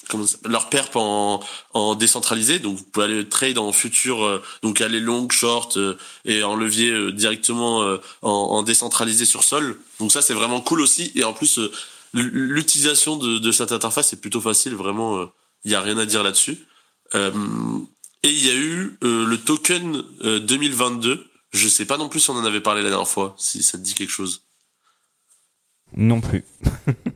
comment 0.08 0.26
leur 0.46 0.70
perp 0.70 0.96
en 0.96 1.44
en 1.74 1.96
décentralisé. 1.96 2.60
Donc, 2.60 2.78
vous 2.78 2.84
pouvez 2.84 3.06
aller 3.06 3.28
trade 3.28 3.58
en 3.58 3.72
futur, 3.72 4.24
euh, 4.24 4.42
donc 4.64 4.82
aller 4.82 5.00
long, 5.00 5.30
short 5.30 5.78
euh, 5.78 5.98
et 6.26 6.44
en 6.44 6.56
levier 6.56 6.92
euh, 6.92 7.12
directement 7.12 7.80
en, 8.22 8.30
en 8.30 8.64
décentralisé 8.64 9.26
sur 9.26 9.44
Sol. 9.44 9.80
Donc 10.00 10.12
ça, 10.12 10.22
c'est 10.22 10.34
vraiment 10.34 10.62
cool 10.62 10.82
aussi. 10.82 11.12
Et 11.16 11.24
en 11.24 11.34
plus, 11.34 11.60
l'utilisation 12.14 13.18
de, 13.18 13.52
cette 13.52 13.72
interface 13.72 14.14
est 14.14 14.22
plutôt 14.22 14.42
facile. 14.42 14.76
Vraiment, 14.76 15.30
il 15.64 15.72
y 15.72 15.76
a 15.76 15.82
rien 15.82 15.98
à 15.98 16.06
dire 16.06 16.24
là-dessus. 16.24 16.58
Et 18.24 18.30
il 18.30 18.46
y 18.46 18.50
a 18.50 18.56
eu 18.56 18.98
le 19.02 19.36
token 19.38 20.04
euh, 20.24 20.40
2022. 20.40 21.26
Je 21.52 21.68
sais 21.68 21.86
pas 21.86 21.98
non 21.98 22.10
plus 22.10 22.20
si 22.20 22.30
on 22.30 22.36
en 22.36 22.46
avait 22.46 22.62
parlé 22.62 22.82
la 22.82 22.90
dernière 22.90 23.08
fois, 23.08 23.36
si 23.38 23.64
ça 23.64 23.78
te 23.78 23.84
dit 23.84 23.94
quelque 23.94 24.12
chose. 24.12 24.44
Non 25.96 26.20
plus. 26.20 26.44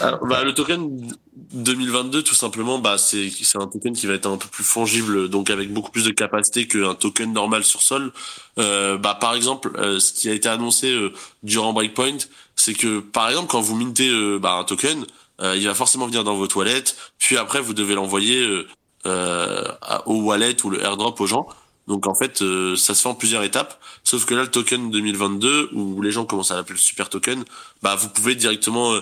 Bah, 0.00 0.44
le 0.44 0.54
token 0.54 1.12
2022, 1.52 2.22
tout 2.22 2.34
simplement, 2.34 2.78
bah, 2.78 2.96
c'est 2.98 3.30
un 3.54 3.66
token 3.66 3.94
qui 3.94 4.06
va 4.06 4.14
être 4.14 4.26
un 4.26 4.36
peu 4.36 4.48
plus 4.48 4.64
fongible, 4.64 5.28
donc 5.28 5.50
avec 5.50 5.72
beaucoup 5.72 5.90
plus 5.90 6.04
de 6.04 6.10
capacité 6.10 6.66
qu'un 6.66 6.94
token 6.94 7.32
normal 7.32 7.64
sur 7.64 7.82
Sol. 7.82 8.12
Euh, 8.58 8.96
bah, 8.96 9.16
par 9.20 9.34
exemple, 9.34 9.72
euh, 9.76 10.00
ce 10.00 10.12
qui 10.12 10.28
a 10.28 10.32
été 10.32 10.48
annoncé 10.48 10.90
euh, 10.90 11.12
durant 11.42 11.72
Breakpoint, 11.72 12.18
c'est 12.56 12.74
que 12.74 13.00
par 13.00 13.28
exemple, 13.28 13.48
quand 13.48 13.60
vous 13.60 13.76
mintez 13.76 14.08
euh, 14.08 14.38
bah, 14.38 14.54
un 14.54 14.64
token, 14.64 15.04
euh, 15.40 15.56
il 15.56 15.66
va 15.66 15.74
forcément 15.74 16.06
venir 16.06 16.24
dans 16.24 16.36
votre 16.36 16.56
wallet, 16.56 16.84
puis 17.18 17.36
après 17.36 17.60
vous 17.60 17.74
devez 17.74 17.94
l'envoyer 17.94 18.64
euh, 19.06 19.68
au 20.06 20.22
wallet 20.22 20.56
ou 20.64 20.70
le 20.70 20.82
airdrop 20.82 21.20
aux 21.20 21.26
gens. 21.26 21.46
Donc 21.86 22.06
en 22.06 22.14
fait, 22.14 22.40
euh, 22.42 22.76
ça 22.76 22.94
se 22.94 23.02
fait 23.02 23.08
en 23.08 23.14
plusieurs 23.14 23.42
étapes. 23.42 23.78
Sauf 24.04 24.24
que 24.24 24.34
là, 24.34 24.42
le 24.42 24.50
token 24.50 24.90
2022, 24.90 25.70
où 25.72 26.00
les 26.00 26.10
gens 26.10 26.24
commencent 26.24 26.50
à 26.50 26.56
l'appeler 26.56 26.74
le 26.74 26.80
super 26.80 27.10
token, 27.10 27.44
bah 27.82 27.94
vous 27.96 28.08
pouvez 28.08 28.34
directement 28.34 28.94
euh, 28.94 29.00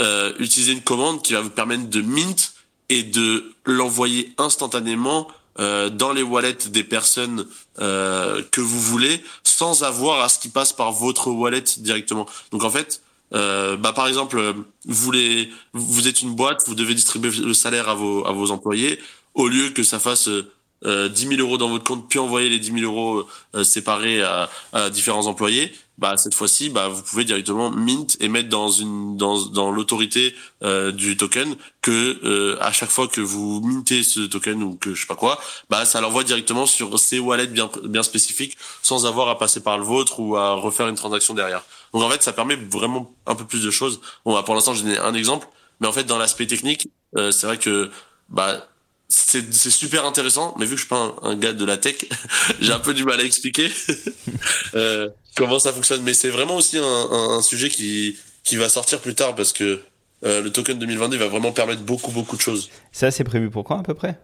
euh, 0.00 0.32
utiliser 0.38 0.72
une 0.72 0.82
commande 0.82 1.22
qui 1.22 1.34
va 1.34 1.40
vous 1.40 1.50
permettre 1.50 1.88
de 1.88 2.00
mint 2.00 2.54
et 2.88 3.02
de 3.02 3.52
l'envoyer 3.64 4.32
instantanément 4.38 5.28
euh, 5.58 5.90
dans 5.90 6.12
les 6.12 6.22
wallets 6.22 6.68
des 6.70 6.84
personnes 6.84 7.46
euh, 7.78 8.42
que 8.50 8.60
vous 8.60 8.80
voulez, 8.80 9.22
sans 9.44 9.82
avoir 9.82 10.22
à 10.22 10.28
ce 10.28 10.38
qui 10.38 10.48
passe 10.48 10.72
par 10.72 10.92
votre 10.92 11.30
wallet 11.30 11.64
directement. 11.78 12.26
Donc 12.52 12.64
en 12.64 12.70
fait, 12.70 13.02
bah 13.32 13.92
par 13.94 14.08
exemple, 14.08 14.54
vous 14.84 16.08
êtes 16.08 16.20
une 16.20 16.34
boîte, 16.34 16.62
vous 16.66 16.74
devez 16.74 16.94
distribuer 16.94 17.30
le 17.30 17.54
salaire 17.54 17.88
à 17.88 17.94
vos 17.94 18.26
à 18.26 18.32
vos 18.32 18.50
employés, 18.50 18.98
au 19.34 19.48
lieu 19.48 19.70
que 19.70 19.82
ça 19.82 19.98
fasse 19.98 20.28
euh, 20.28 20.50
euh, 20.84 21.08
10 21.08 21.28
000 21.36 21.40
euros 21.40 21.58
dans 21.58 21.68
votre 21.68 21.84
compte, 21.84 22.08
puis 22.08 22.18
envoyer 22.18 22.48
les 22.48 22.58
10 22.58 22.80
000 22.80 22.92
euros 22.92 23.26
séparés 23.62 24.20
à 24.22 24.48
différents 24.90 25.26
employés, 25.26 25.72
bah 26.02 26.16
cette 26.16 26.34
fois-ci, 26.34 26.68
bah 26.68 26.88
vous 26.88 27.00
pouvez 27.00 27.24
directement 27.24 27.70
mint 27.70 28.16
et 28.18 28.28
mettre 28.28 28.48
dans 28.48 28.68
une 28.68 29.16
dans 29.16 29.46
dans 29.46 29.70
l'autorité 29.70 30.34
euh, 30.64 30.90
du 30.90 31.16
token 31.16 31.54
que 31.80 32.18
euh, 32.24 32.56
à 32.60 32.72
chaque 32.72 32.90
fois 32.90 33.06
que 33.06 33.20
vous 33.20 33.60
mintez 33.60 34.02
ce 34.02 34.20
token 34.22 34.64
ou 34.64 34.74
que 34.74 34.94
je 34.94 35.02
sais 35.02 35.06
pas 35.06 35.14
quoi, 35.14 35.38
bah 35.70 35.84
ça 35.84 36.00
l'envoie 36.00 36.24
directement 36.24 36.66
sur 36.66 36.98
ces 36.98 37.20
wallets 37.20 37.46
bien 37.46 37.70
bien 37.84 38.02
spécifiques, 38.02 38.58
sans 38.82 39.06
avoir 39.06 39.28
à 39.28 39.38
passer 39.38 39.62
par 39.62 39.78
le 39.78 39.84
vôtre 39.84 40.18
ou 40.18 40.36
à 40.36 40.54
refaire 40.54 40.88
une 40.88 40.96
transaction 40.96 41.34
derrière. 41.34 41.62
Donc 41.94 42.02
en 42.02 42.10
fait, 42.10 42.20
ça 42.24 42.32
permet 42.32 42.56
vraiment 42.56 43.14
un 43.26 43.36
peu 43.36 43.44
plus 43.44 43.62
de 43.62 43.70
choses. 43.70 44.00
Bon, 44.24 44.34
bah, 44.34 44.42
pour 44.42 44.56
l'instant, 44.56 44.74
j'ai 44.74 44.98
un 44.98 45.14
exemple, 45.14 45.46
mais 45.78 45.86
en 45.86 45.92
fait, 45.92 46.02
dans 46.02 46.18
l'aspect 46.18 46.48
technique, 46.48 46.88
euh, 47.16 47.30
c'est 47.30 47.46
vrai 47.46 47.58
que 47.58 47.92
bah 48.28 48.66
c'est 49.12 49.52
c'est 49.52 49.70
super 49.70 50.06
intéressant, 50.06 50.54
mais 50.58 50.64
vu 50.64 50.72
que 50.72 50.76
je 50.76 50.82
suis 50.82 50.88
pas 50.88 51.14
un, 51.22 51.30
un 51.30 51.36
gars 51.36 51.52
de 51.52 51.64
la 51.64 51.76
tech, 51.76 51.96
j'ai 52.60 52.72
un 52.72 52.78
peu 52.78 52.94
du 52.94 53.04
mal 53.04 53.20
à 53.20 53.24
expliquer 53.24 53.70
euh, 54.74 55.08
comment 55.36 55.58
ça 55.58 55.72
fonctionne. 55.72 56.02
Mais 56.02 56.14
c'est 56.14 56.30
vraiment 56.30 56.56
aussi 56.56 56.78
un, 56.78 56.82
un, 56.82 57.38
un 57.38 57.42
sujet 57.42 57.68
qui 57.68 58.16
qui 58.42 58.56
va 58.56 58.68
sortir 58.68 59.00
plus 59.00 59.14
tard 59.14 59.34
parce 59.34 59.52
que 59.52 59.80
euh, 60.24 60.40
le 60.40 60.50
token 60.50 60.78
2022 60.78 61.16
va 61.18 61.28
vraiment 61.28 61.52
permettre 61.52 61.82
beaucoup 61.82 62.10
beaucoup 62.10 62.36
de 62.36 62.40
choses. 62.40 62.70
Ça, 62.90 63.10
c'est 63.10 63.24
prévu 63.24 63.50
pour 63.50 63.64
quand 63.64 63.78
à 63.78 63.82
peu 63.82 63.94
près? 63.94 64.18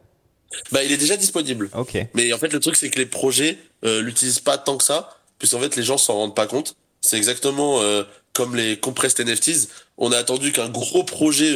Bah, 0.73 0.83
il 0.83 0.91
est 0.91 0.97
déjà 0.97 1.17
disponible. 1.17 1.69
Ok. 1.75 1.99
Mais 2.15 2.33
en 2.33 2.39
fait, 2.39 2.53
le 2.53 2.61
truc, 2.61 2.77
c'est 2.77 2.89
que 2.89 2.99
les 2.99 3.07
projets 3.07 3.59
euh, 3.85 4.01
l'utilisent 4.01 4.41
pas 4.41 4.57
tant 4.57 4.79
que 4.79 4.85
ça, 4.85 5.19
puisqu'en 5.39 5.61
fait, 5.61 5.77
les 5.77 5.83
gens 5.83 5.99
s'en 5.99 6.15
rendent 6.15 6.35
pas 6.35 6.47
compte. 6.47 6.75
C'est 7.03 7.19
exactement 7.19 7.83
euh, 7.83 8.05
comme 8.33 8.57
les 8.57 8.79
compressed 8.79 9.21
NFTs. 9.21 9.69
On 9.99 10.11
a 10.13 10.17
attendu 10.17 10.53
qu'un 10.53 10.71
gros 10.71 11.05
projet 11.05 11.53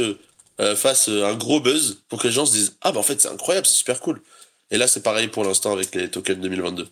euh, 0.62 0.76
fasse 0.76 1.08
euh, 1.08 1.24
un 1.24 1.34
gros 1.34 1.60
buzz 1.60 2.02
pour 2.08 2.20
que 2.20 2.28
les 2.28 2.32
gens 2.32 2.46
se 2.46 2.52
disent 2.52 2.76
ah 2.80 2.92
bah 2.92 3.00
en 3.00 3.02
fait 3.02 3.20
c'est 3.20 3.28
incroyable, 3.28 3.66
c'est 3.66 3.74
super 3.74 4.00
cool. 4.00 4.22
Et 4.70 4.78
là, 4.78 4.86
c'est 4.86 5.02
pareil 5.02 5.28
pour 5.28 5.44
l'instant 5.44 5.72
avec 5.72 5.94
les 5.94 6.10
tokens 6.10 6.40
2022. 6.40 6.88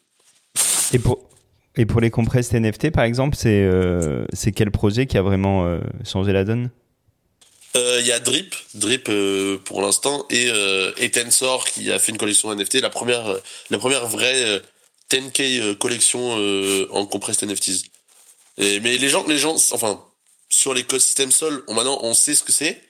Et 0.93 0.99
pour, 0.99 1.19
et 1.77 1.87
pour 1.87 2.01
les 2.01 2.11
compressed 2.11 2.53
NFT, 2.53 2.91
par 2.91 3.05
exemple, 3.05 3.37
c'est 3.37 3.63
euh, 3.63 4.27
c'est 4.35 4.53
quel 4.53 4.71
projet 4.71 5.07
qui 5.07 5.17
a 5.17 5.23
vraiment 5.23 5.65
euh, 5.65 5.79
changé 6.05 6.33
la 6.33 6.45
donne? 6.45 6.71
Il 7.75 8.05
y 8.05 8.11
a 8.11 8.19
Drip, 8.19 8.55
Drip 8.75 9.09
pour 9.65 9.81
l'instant, 9.81 10.27
et, 10.29 10.51
et 10.97 11.11
Tensor 11.11 11.65
qui 11.65 11.93
a 11.93 12.01
fait 12.01 12.11
une 12.11 12.19
collection 12.19 12.53
NFT, 12.53 12.81
la 12.81 12.91
première, 12.91 13.37
la 13.71 13.79
première 13.79 14.09
vraie 14.09 14.45
euh, 14.45 14.61
10K 15.11 15.61
euh, 15.61 15.75
collection 15.75 16.21
en 16.91 17.07
compressed 17.07 17.49
NFTs. 17.49 17.85
Et, 18.59 18.81
mais 18.81 18.99
les 18.99 19.09
gens, 19.09 19.25
les 19.27 19.39
gens, 19.39 19.55
enfin, 19.73 20.03
sur 20.49 20.75
l'écosystème 20.75 21.31
Sol, 21.31 21.63
on, 21.69 21.75
maintenant 21.75 21.99
on 22.03 22.15
sait 22.15 22.35
ce 22.35 22.43
que 22.43 22.53
c'est, 22.53 22.81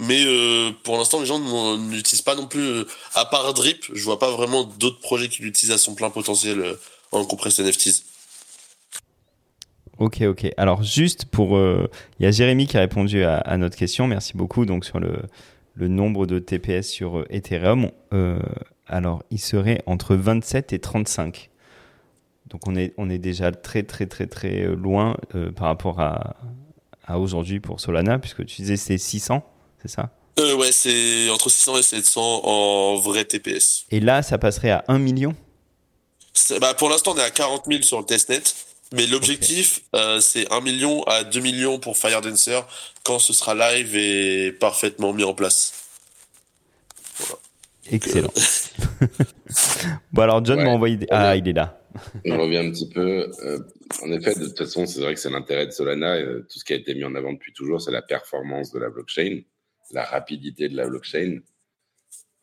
mais 0.00 0.24
euh, 0.26 0.72
pour 0.82 0.96
l'instant 0.96 1.20
les 1.20 1.26
gens 1.26 1.38
n'utilisent 1.78 2.22
pas 2.22 2.34
non 2.34 2.46
plus, 2.46 2.60
euh, 2.60 2.84
à 3.14 3.24
part 3.24 3.54
Drip, 3.54 3.84
je 3.92 4.02
vois 4.04 4.18
pas 4.18 4.30
vraiment 4.30 4.64
d'autres 4.64 4.98
projets 4.98 5.28
qui 5.28 5.42
l'utilisent 5.42 5.74
à 5.74 5.78
son 5.78 5.94
plein 5.94 6.10
potentiel 6.10 6.58
euh, 6.60 6.74
en 7.12 7.24
compressed 7.24 7.64
NFTs. 7.64 8.04
Ok, 9.98 10.22
ok. 10.22 10.48
Alors 10.56 10.82
juste 10.82 11.26
pour, 11.26 11.56
il 11.56 11.88
y 12.24 12.26
a 12.26 12.32
Jérémy 12.32 12.66
qui 12.66 12.76
a 12.76 12.80
répondu 12.80 13.22
à, 13.22 13.56
notre 13.56 13.76
question. 13.76 14.08
Merci 14.08 14.36
beaucoup. 14.36 14.66
Donc 14.66 14.84
sur 14.84 14.98
le, 14.98 15.22
nombre 15.76 16.26
de 16.26 16.40
TPS 16.40 16.88
sur 16.88 17.24
Ethereum, 17.30 17.92
alors 18.88 19.22
il 19.30 19.38
serait 19.38 19.82
entre 19.86 20.16
27 20.16 20.72
et 20.72 20.80
35. 20.80 21.50
Donc 22.48 22.66
on 22.66 22.74
est 22.74 22.92
on 22.98 23.08
est 23.08 23.18
déjà 23.18 23.52
très 23.52 23.84
très 23.84 24.06
très 24.06 24.26
très 24.26 24.64
loin 24.66 25.16
par 25.54 25.68
rapport 25.68 26.00
à, 26.00 26.34
à 27.06 27.20
aujourd'hui 27.20 27.60
pour 27.60 27.78
Solana 27.78 28.18
puisque 28.18 28.44
tu 28.46 28.62
disais 28.62 28.76
c'est 28.76 28.98
600, 28.98 29.44
c'est 29.84 29.90
ça? 29.94 30.10
Euh, 30.40 30.56
ouais, 30.56 30.72
c'est 30.72 31.28
entre 31.30 31.48
600 31.50 31.78
et 31.78 31.82
700 31.82 32.40
en 32.44 32.96
vrai 32.96 33.24
TPS. 33.24 33.84
Et 33.90 34.00
là 34.00 34.22
ça 34.22 34.38
passerait 34.38 34.70
à 34.70 34.84
1 34.88 34.98
million? 34.98 35.34
Bah, 36.60 36.74
pour 36.74 36.88
l'instant, 36.88 37.12
on 37.14 37.18
est 37.18 37.22
à 37.22 37.30
40 37.30 37.66
000 37.68 37.82
sur 37.82 38.00
le 38.00 38.04
testnet. 38.06 38.42
Mais 38.92 39.06
l'objectif, 39.06 39.80
euh, 39.94 40.18
c'est 40.20 40.50
1 40.52 40.60
million 40.60 41.02
à 41.04 41.22
2 41.24 41.40
millions 41.40 41.78
pour 41.78 41.96
Firedancer 41.96 42.60
quand 43.04 43.18
ce 43.18 43.32
sera 43.32 43.54
live 43.54 43.96
et 43.96 44.52
parfaitement 44.52 45.12
mis 45.12 45.24
en 45.24 45.34
place. 45.34 45.72
Excellent. 47.90 48.32
bon 50.12 50.22
alors 50.22 50.44
John 50.44 50.58
Ouais. 50.58 50.64
m'a 50.64 50.70
envoyé 50.70 50.96
des... 50.96 51.06
Ah 51.10 51.36
il 51.36 51.46
est 51.48 51.52
là. 51.52 51.80
On 52.26 52.38
revient 52.40 52.58
un 52.58 52.70
petit 52.70 52.88
peu. 52.88 53.30
euh, 53.44 53.58
en 54.02 54.10
effet, 54.10 54.34
de 54.34 54.46
toute 54.46 54.58
façon, 54.58 54.86
c'est 54.86 55.00
vrai 55.00 55.14
que 55.14 55.20
c'est 55.20 55.30
l'intérêt 55.30 55.66
de 55.66 55.70
Solana. 55.70 56.14
Euh, 56.16 56.40
tout 56.50 56.58
ce 56.58 56.64
qui 56.64 56.72
a 56.72 56.76
été 56.76 56.94
mis 56.94 57.04
en 57.04 57.14
avant 57.14 57.32
depuis 57.32 57.52
toujours, 57.52 57.80
c'est 57.80 57.92
la 57.92 58.02
performance 58.02 58.72
de 58.72 58.78
la 58.80 58.88
blockchain, 58.90 59.40
la 59.90 60.04
rapidité 60.04 60.68
de 60.68 60.76
la 60.76 60.88
blockchain. 60.88 61.40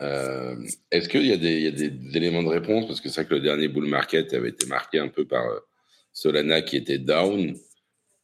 Euh, 0.01 0.55
Est-ce 0.89 1.09
qu'il 1.09 1.25
y, 1.25 1.31
a 1.31 1.37
des, 1.37 1.61
y 1.61 1.67
a 1.67 1.71
des 1.71 1.93
éléments 2.15 2.43
de 2.43 2.49
réponse? 2.49 2.87
Parce 2.87 3.01
que 3.01 3.09
c'est 3.09 3.21
vrai 3.21 3.29
que 3.29 3.35
le 3.35 3.41
dernier 3.41 3.67
bull 3.67 3.85
market 3.85 4.33
avait 4.33 4.49
été 4.49 4.65
marqué 4.65 4.99
un 4.99 5.09
peu 5.09 5.25
par 5.25 5.45
euh, 5.45 5.59
Solana 6.13 6.61
qui 6.61 6.77
était 6.77 6.97
down. 6.97 7.55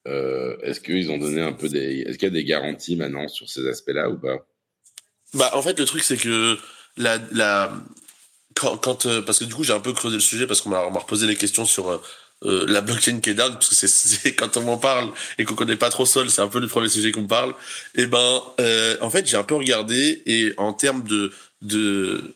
Euh, 0.08 0.58
Est-ce 0.62 0.80
qu'ils 0.80 1.12
ont 1.12 1.18
donné 1.18 1.42
un 1.42 1.54
peu 1.54 1.70
des. 1.70 2.02
Est-ce 2.02 2.18
qu'il 2.18 2.28
y 2.28 2.32
a 2.32 2.34
des 2.34 2.46
garanties 2.46 2.96
maintenant 2.96 3.28
sur 3.28 3.50
ces 3.50 3.68
aspects-là 3.68 4.10
ou 4.10 4.18
pas? 4.18 4.48
Bah, 5.34 5.52
en 5.54 5.62
fait, 5.62 5.78
le 5.78 5.86
truc, 5.86 6.04
c'est 6.04 6.18
que 6.18 6.58
la, 6.96 7.20
quand, 8.56 9.08
parce 9.26 9.40
que 9.40 9.46
du 9.46 9.54
coup, 9.54 9.64
j'ai 9.64 9.74
un 9.74 9.80
peu 9.80 9.94
creusé 9.94 10.16
le 10.16 10.22
sujet 10.22 10.48
parce 10.48 10.62
qu'on 10.62 10.70
m'a 10.70 10.86
on 10.86 10.92
m'a 10.92 11.00
reposé 11.00 11.28
les 11.28 11.36
questions 11.36 11.66
sur 11.66 12.02
euh, 12.46 12.66
la 12.68 12.82
blockchain 12.82 13.20
qui 13.20 13.32
est 13.32 13.34
down, 13.34 13.54
parce 13.54 13.70
que 13.70 13.76
c'est- 13.88 14.34
quand 14.36 14.58
on 14.58 14.62
m'en 14.64 14.78
parle 14.78 15.12
et 15.38 15.46
qu'on 15.46 15.56
connaît 15.56 15.76
pas 15.78 15.90
trop 15.90 16.06
Sol, 16.06 16.30
c'est 16.30 16.42
un 16.42 16.48
peu 16.48 16.60
le 16.60 16.68
premier 16.68 16.90
sujet 16.90 17.12
qu'on 17.12 17.28
parle. 17.28 17.54
Et 17.96 18.06
ben, 18.08 18.42
euh, 18.60 18.98
en 19.02 19.10
fait, 19.10 19.28
j'ai 19.28 19.38
un 19.38 19.44
peu 19.44 19.56
regardé 19.56 20.22
et 20.26 20.54
en 20.58 20.74
termes 20.74 21.04
de 21.04 21.32
de 21.62 22.36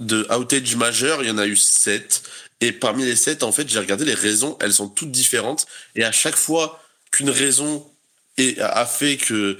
de 0.00 0.26
outage 0.36 0.76
majeur, 0.76 1.22
il 1.22 1.28
y 1.28 1.30
en 1.30 1.38
a 1.38 1.46
eu 1.46 1.56
sept. 1.56 2.22
Et 2.60 2.72
parmi 2.72 3.04
les 3.04 3.16
sept, 3.16 3.42
en 3.42 3.52
fait, 3.52 3.68
j'ai 3.68 3.78
regardé 3.78 4.04
les 4.04 4.14
raisons, 4.14 4.56
elles 4.60 4.72
sont 4.74 4.88
toutes 4.88 5.10
différentes. 5.10 5.66
Et 5.94 6.04
à 6.04 6.12
chaque 6.12 6.36
fois 6.36 6.82
qu'une 7.10 7.30
raison 7.30 7.86
a 8.60 8.86
fait 8.86 9.16
que 9.16 9.58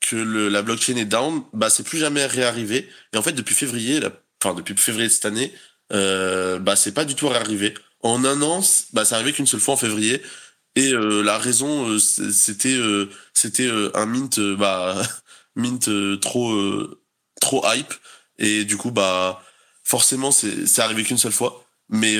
que 0.00 0.16
la 0.16 0.62
blockchain 0.62 0.96
est 0.96 1.04
down, 1.06 1.42
bah 1.52 1.70
c'est 1.70 1.82
plus 1.82 1.98
jamais 1.98 2.26
réarrivé. 2.26 2.88
Et 3.12 3.16
en 3.16 3.22
fait, 3.22 3.32
depuis 3.32 3.54
février, 3.54 4.00
enfin 4.42 4.54
depuis 4.54 4.76
février 4.76 5.08
de 5.08 5.12
cette 5.12 5.24
année, 5.24 5.52
euh, 5.92 6.58
bah 6.58 6.76
c'est 6.76 6.92
pas 6.92 7.04
du 7.04 7.14
tout 7.16 7.28
réarrivé. 7.28 7.74
En 8.02 8.24
un 8.24 8.42
an, 8.42 8.60
bah 8.92 9.04
c'est 9.04 9.14
arrivé 9.14 9.32
qu'une 9.32 9.46
seule 9.46 9.60
fois 9.60 9.74
en 9.74 9.76
février. 9.76 10.22
Et 10.76 10.92
euh, 10.92 11.22
la 11.22 11.38
raison, 11.38 11.88
euh, 11.88 11.98
c'était 11.98 12.76
euh, 12.76 13.10
c'était 13.32 13.68
un 13.94 14.06
mint, 14.06 14.38
bah 14.40 15.02
mint 15.56 15.90
trop 16.20 16.54
trop 17.40 17.64
hype. 17.66 17.92
Et 18.38 18.64
du 18.64 18.76
coup, 18.76 18.90
bah 18.90 19.42
forcément, 19.84 20.30
c'est 20.30 20.66
c'est 20.66 20.82
arrivé 20.82 21.02
qu'une 21.04 21.18
seule 21.18 21.32
fois. 21.32 21.64
Mais 21.88 22.16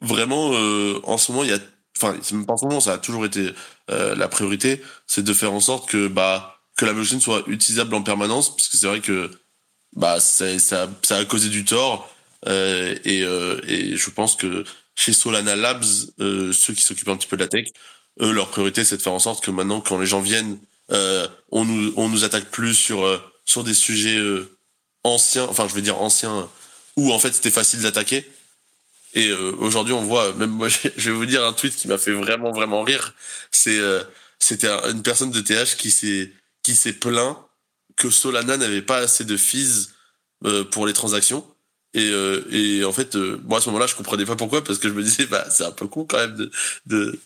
vraiment, 0.00 0.50
en 1.04 1.18
ce 1.18 1.32
moment, 1.32 1.44
il 1.44 1.50
y 1.50 1.52
a, 1.52 1.58
enfin, 1.98 2.16
moment, 2.62 2.80
ça 2.80 2.94
a 2.94 2.98
toujours 2.98 3.26
été 3.26 3.52
la 3.88 4.28
priorité, 4.28 4.82
c'est 5.06 5.22
de 5.22 5.32
faire 5.34 5.52
en 5.52 5.60
sorte 5.60 5.88
que 5.88 6.08
bah 6.08 6.56
que 6.76 6.84
la 6.86 6.92
blockchain 6.92 7.20
soit 7.20 7.42
utilisable 7.46 7.94
en 7.94 8.02
permanence, 8.02 8.54
parce 8.54 8.68
que 8.68 8.76
c'est 8.76 8.86
vrai 8.86 9.00
que 9.00 9.30
bah 9.94 10.20
ça, 10.20 10.58
ça, 10.58 10.88
ça 11.02 11.18
a 11.18 11.24
causé 11.24 11.48
du 11.48 11.64
tort. 11.64 12.15
Euh, 12.46 12.94
et, 13.04 13.22
euh, 13.22 13.60
et 13.66 13.96
je 13.96 14.10
pense 14.10 14.36
que 14.36 14.64
chez 14.94 15.12
Solana 15.12 15.56
Labs, 15.56 15.84
euh, 16.20 16.52
ceux 16.52 16.72
qui 16.74 16.82
s'occupent 16.82 17.08
un 17.08 17.16
petit 17.16 17.26
peu 17.28 17.36
de 17.36 17.42
la 17.42 17.48
tech, 17.48 17.68
eux, 18.20 18.32
leur 18.32 18.48
priorité, 18.48 18.84
c'est 18.84 18.96
de 18.96 19.02
faire 19.02 19.12
en 19.12 19.18
sorte 19.18 19.44
que 19.44 19.50
maintenant, 19.50 19.80
quand 19.80 19.98
les 19.98 20.06
gens 20.06 20.20
viennent, 20.20 20.58
on 20.90 21.64
nous 21.64 21.92
on 21.96 22.08
nous 22.08 22.24
attaque 22.24 22.50
plus 22.50 22.74
sur 22.74 23.22
sur 23.44 23.64
des 23.64 23.74
sujets 23.74 24.18
anciens, 25.04 25.44
enfin 25.44 25.66
je 25.68 25.74
vais 25.74 25.82
dire 25.82 26.00
anciens, 26.00 26.48
où 26.96 27.12
en 27.12 27.18
fait 27.18 27.32
c'était 27.34 27.50
facile 27.50 27.82
d'attaquer. 27.82 28.30
Et 29.14 29.28
euh, 29.28 29.52
aujourd'hui, 29.58 29.94
on 29.94 30.02
voit, 30.04 30.32
même 30.34 30.50
moi, 30.50 30.68
je 30.96 31.10
vais 31.10 31.16
vous 31.16 31.26
dire 31.26 31.44
un 31.44 31.52
tweet 31.52 31.74
qui 31.74 31.88
m'a 31.88 31.98
fait 31.98 32.12
vraiment 32.12 32.52
vraiment 32.52 32.82
rire. 32.82 33.14
C'est 33.50 33.78
euh, 33.78 34.02
c'était 34.38 34.68
un- 34.68 34.90
une 34.92 35.02
personne 35.02 35.30
de 35.30 35.40
TH 35.40 35.76
qui 35.76 35.90
s'est 35.90 36.32
qui 36.62 36.76
s'est 36.76 36.92
plaint 36.92 37.36
que 37.96 38.10
Solana 38.10 38.56
n'avait 38.56 38.82
pas 38.82 38.98
assez 38.98 39.24
de 39.24 39.36
fees 39.36 39.88
euh, 40.44 40.64
pour 40.64 40.86
les 40.86 40.92
transactions. 40.92 41.46
Et, 41.96 42.10
euh, 42.10 42.44
et 42.52 42.84
en 42.84 42.92
fait, 42.92 43.16
euh, 43.16 43.40
moi 43.44 43.58
à 43.58 43.60
ce 43.62 43.70
moment-là, 43.70 43.86
je 43.86 43.94
comprenais 43.94 44.26
pas 44.26 44.36
pourquoi, 44.36 44.62
parce 44.62 44.78
que 44.78 44.88
je 44.88 44.92
me 44.92 45.02
disais, 45.02 45.24
bah 45.26 45.46
c'est 45.50 45.64
un 45.64 45.72
peu 45.72 45.86
con 45.88 46.04
quand 46.04 46.18
même 46.18 46.36
de 46.36 46.50
de, 46.84 47.18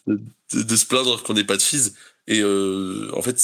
de, 0.52 0.76
se 0.76 0.87
plaindre 0.87 1.20
qu'on 1.24 1.35
n'ait 1.35 1.44
pas 1.44 1.56
de 1.56 1.62
fees. 1.62 1.92
Et 2.28 2.40
euh, 2.40 3.11
en 3.16 3.20
fait, 3.20 3.37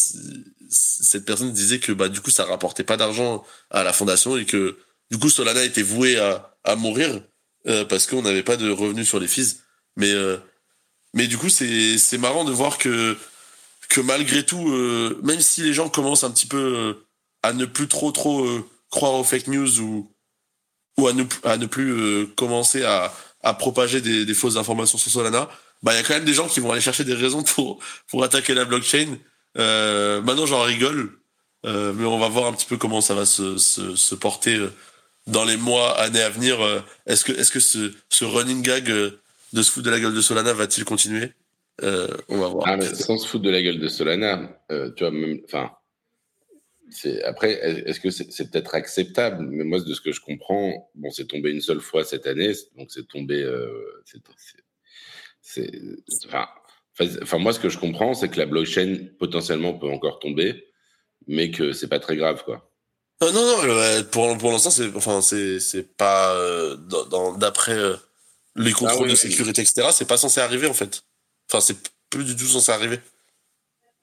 cette 0.71 1.25
personne 1.25 1.53
disait 1.53 1.81
que 1.81 1.91
bah 1.91 2.09
du 2.09 2.21
coup 2.21 2.31
ça 2.31 2.45
rapportait 2.45 2.85
pas 2.85 2.97
d'argent 2.97 3.45
à 3.71 3.83
la 3.83 3.93
fondation 3.93 4.37
et 4.37 4.47
que 4.47 4.79
du 5.11 5.19
coup 5.19 5.29
Solana 5.29 5.65
était 5.65 5.83
voué 5.83 6.17
à, 6.17 6.57
à 6.62 6.77
mourir 6.77 7.21
euh, 7.67 7.85
parce 7.85 8.07
qu'on 8.07 8.23
n'avait 8.23 8.45
pas 8.45 8.57
de 8.57 8.71
revenus 8.71 9.09
sur 9.09 9.19
les 9.19 9.27
fees. 9.27 9.62
Mais 9.97 10.12
euh, 10.12 10.37
mais 11.12 11.27
du 11.27 11.39
coup 11.39 11.49
c'est 11.49 11.99
c'est 11.99 12.19
marrant 12.19 12.45
de 12.45 12.53
voir 12.53 12.79
que 12.79 13.17
que 13.89 14.01
malgré 14.01 14.47
tout, 14.47 14.71
euh, 14.71 15.21
même 15.25 15.41
si 15.41 15.62
les 15.62 15.75
gens 15.75 15.89
commencent 15.89 16.25
un 16.25 16.31
petit 16.31 16.47
peu 16.47 16.97
à 17.43 17.53
ne 17.53 17.65
plus 17.65 17.89
trop 17.89 18.12
trop 18.12 18.47
croire 18.91 19.15
aux 19.15 19.25
fake 19.25 19.49
news 19.49 19.81
ou 19.81 20.16
ou 20.99 21.09
à 21.09 21.13
ne 21.13 21.25
à 21.45 21.57
ne 21.57 21.67
plus 21.67 21.93
euh, 21.93 22.27
commencer 22.37 22.83
à 22.85 23.13
à 23.43 23.55
propager 23.55 24.01
des, 24.01 24.25
des 24.25 24.35
fausses 24.35 24.57
informations 24.57 24.99
sur 24.99 25.11
Solana, 25.11 25.49
bah 25.83 25.93
il 25.93 25.97
y 25.97 26.01
a 26.01 26.03
quand 26.03 26.15
même 26.15 26.25
des 26.25 26.35
gens 26.35 26.49
qui 26.49 26.61
vont 26.61 26.73
aller 26.73 26.81
chercher 26.81 27.05
des 27.05 27.15
raisons 27.15 27.43
pour 27.43 27.79
pour 28.09 28.25
attaquer 28.25 28.55
la 28.55 28.65
blockchain. 28.65 29.19
Euh, 29.59 30.21
maintenant 30.23 30.47
j'en 30.47 30.63
rigole, 30.63 31.11
euh, 31.65 31.93
mais 31.95 32.05
on 32.07 32.19
va 32.19 32.29
voir 32.29 32.47
un 32.47 32.53
petit 32.53 32.67
peu 32.67 32.77
comment 32.77 33.01
ça 33.01 33.15
va 33.15 33.25
se 33.27 33.57
se, 33.59 33.95
se 33.95 34.15
porter 34.15 34.57
euh, 34.57 34.73
dans 35.27 35.45
les 35.45 35.57
mois 35.57 35.99
années 35.99 36.23
à 36.23 36.31
venir. 36.31 36.61
Euh, 36.65 36.81
Est-ce 37.07 37.25
que 37.25 37.33
est-ce 37.33 37.51
que 37.53 37.61
ce 37.61 37.93
ce 38.09 38.25
running 38.25 38.63
gag 38.63 38.91
euh, 38.91 39.21
de 39.53 39.63
se 39.63 39.71
foutre 39.71 39.87
de 39.87 39.91
la 39.91 40.01
gueule 40.01 40.15
de 40.15 40.21
Solana 40.21 40.53
va-t-il 40.53 40.85
continuer? 40.85 41.33
On 41.83 42.39
va 42.39 42.49
voir. 42.49 42.65
Ah, 42.67 42.77
mais 42.77 42.95
sans 42.95 43.19
se 43.19 43.29
foutre 43.29 43.45
de 43.45 43.51
la 43.51 43.61
gueule 43.63 43.79
de 43.79 43.89
Solana, 43.89 44.49
tu 44.71 45.05
vois, 45.05 45.11
même, 45.11 45.41
enfin, 45.45 45.71
c'est, 46.90 47.22
après, 47.25 47.53
est-ce 47.88 48.01
que 48.01 48.11
c'est, 48.11 48.31
c'est 48.33 48.51
peut-être 48.51 48.75
acceptable? 48.75 49.46
Mais 49.51 49.64
moi, 49.64 49.81
de 49.81 49.94
ce 49.94 50.01
que 50.01 50.12
je 50.12 50.20
comprends, 50.20 50.90
bon, 50.94 51.11
c'est 51.11 51.27
tombé 51.27 51.51
une 51.51 51.61
seule 51.61 51.81
fois 51.81 52.05
cette 52.05 52.27
année, 52.27 52.53
donc 52.77 52.90
c'est 52.90 53.07
tombé, 53.09 53.42
euh, 53.42 54.03
c'est, 54.05 54.18
c'est, 55.40 55.70
c'est- 56.09 57.22
enfin, 57.22 57.38
moi, 57.38 57.53
ce 57.53 57.61
que 57.61 57.68
je 57.68 57.79
comprends, 57.79 58.14
c'est 58.14 58.29
que 58.29 58.38
la 58.38 58.46
blockchain 58.46 59.09
potentiellement 59.18 59.75
peut 59.75 59.88
encore 59.90 60.18
tomber, 60.18 60.64
mais 61.27 61.51
que 61.51 61.72
c'est 61.72 61.88
pas 61.88 62.01
très 62.01 62.16
grave, 62.16 62.42
quoi. 62.44 62.72
Euh, 63.22 63.33
non, 63.33 63.40
non, 63.46 63.64
euh, 63.64 64.03
pour, 64.03 64.37
pour 64.38 64.53
l'instant, 64.53 64.70
c'est, 64.70 64.94
enfin, 64.94 65.20
c'est, 65.22 65.59
c'est 65.61 65.96
pas, 65.96 66.35
euh, 66.37 66.77
dans, 66.77 67.05
dans- 67.07 67.37
d'après 67.38 67.72
euh, 67.77 67.96
les 68.57 68.72
contrôles 68.72 68.96
Ah 68.99 69.03
oui, 69.03 69.09
de 69.09 69.11
oui. 69.12 69.16
sécurité, 69.31 69.62
etc., 69.62 69.88
c'est 69.92 70.07
pas 70.09 70.16
censé 70.18 70.40
arriver, 70.40 70.66
en 70.68 70.75
fait. 70.75 71.03
Enfin, 71.51 71.61
c'est 71.61 71.77
plus 72.11 72.25
du 72.25 72.37
tout 72.37 72.46
censé 72.46 72.70
arriver. 72.72 72.99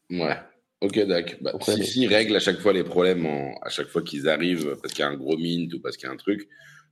Ouais. 0.10 0.38
Ok, 0.84 1.00
d'accord. 1.08 1.36
Bah, 1.42 1.54
si, 1.62 1.84
s'ils 1.86 2.08
règlent 2.14 2.36
à 2.36 2.40
chaque 2.40 2.60
fois 2.60 2.74
les 2.74 2.84
problèmes, 2.84 3.26
en- 3.26 3.58
à 3.62 3.70
chaque 3.70 3.88
fois 3.88 4.02
qu'ils 4.02 4.28
arrivent, 4.28 4.76
parce 4.82 4.94
qu'il 4.94 5.00
y 5.04 5.08
a 5.08 5.10
un 5.10 5.16
gros 5.16 5.38
mint 5.38 5.74
ou 5.74 5.80
parce 5.80 5.96
qu'il 5.96 6.08
y 6.08 6.10
a 6.10 6.14
un 6.14 6.18
truc, 6.18 6.48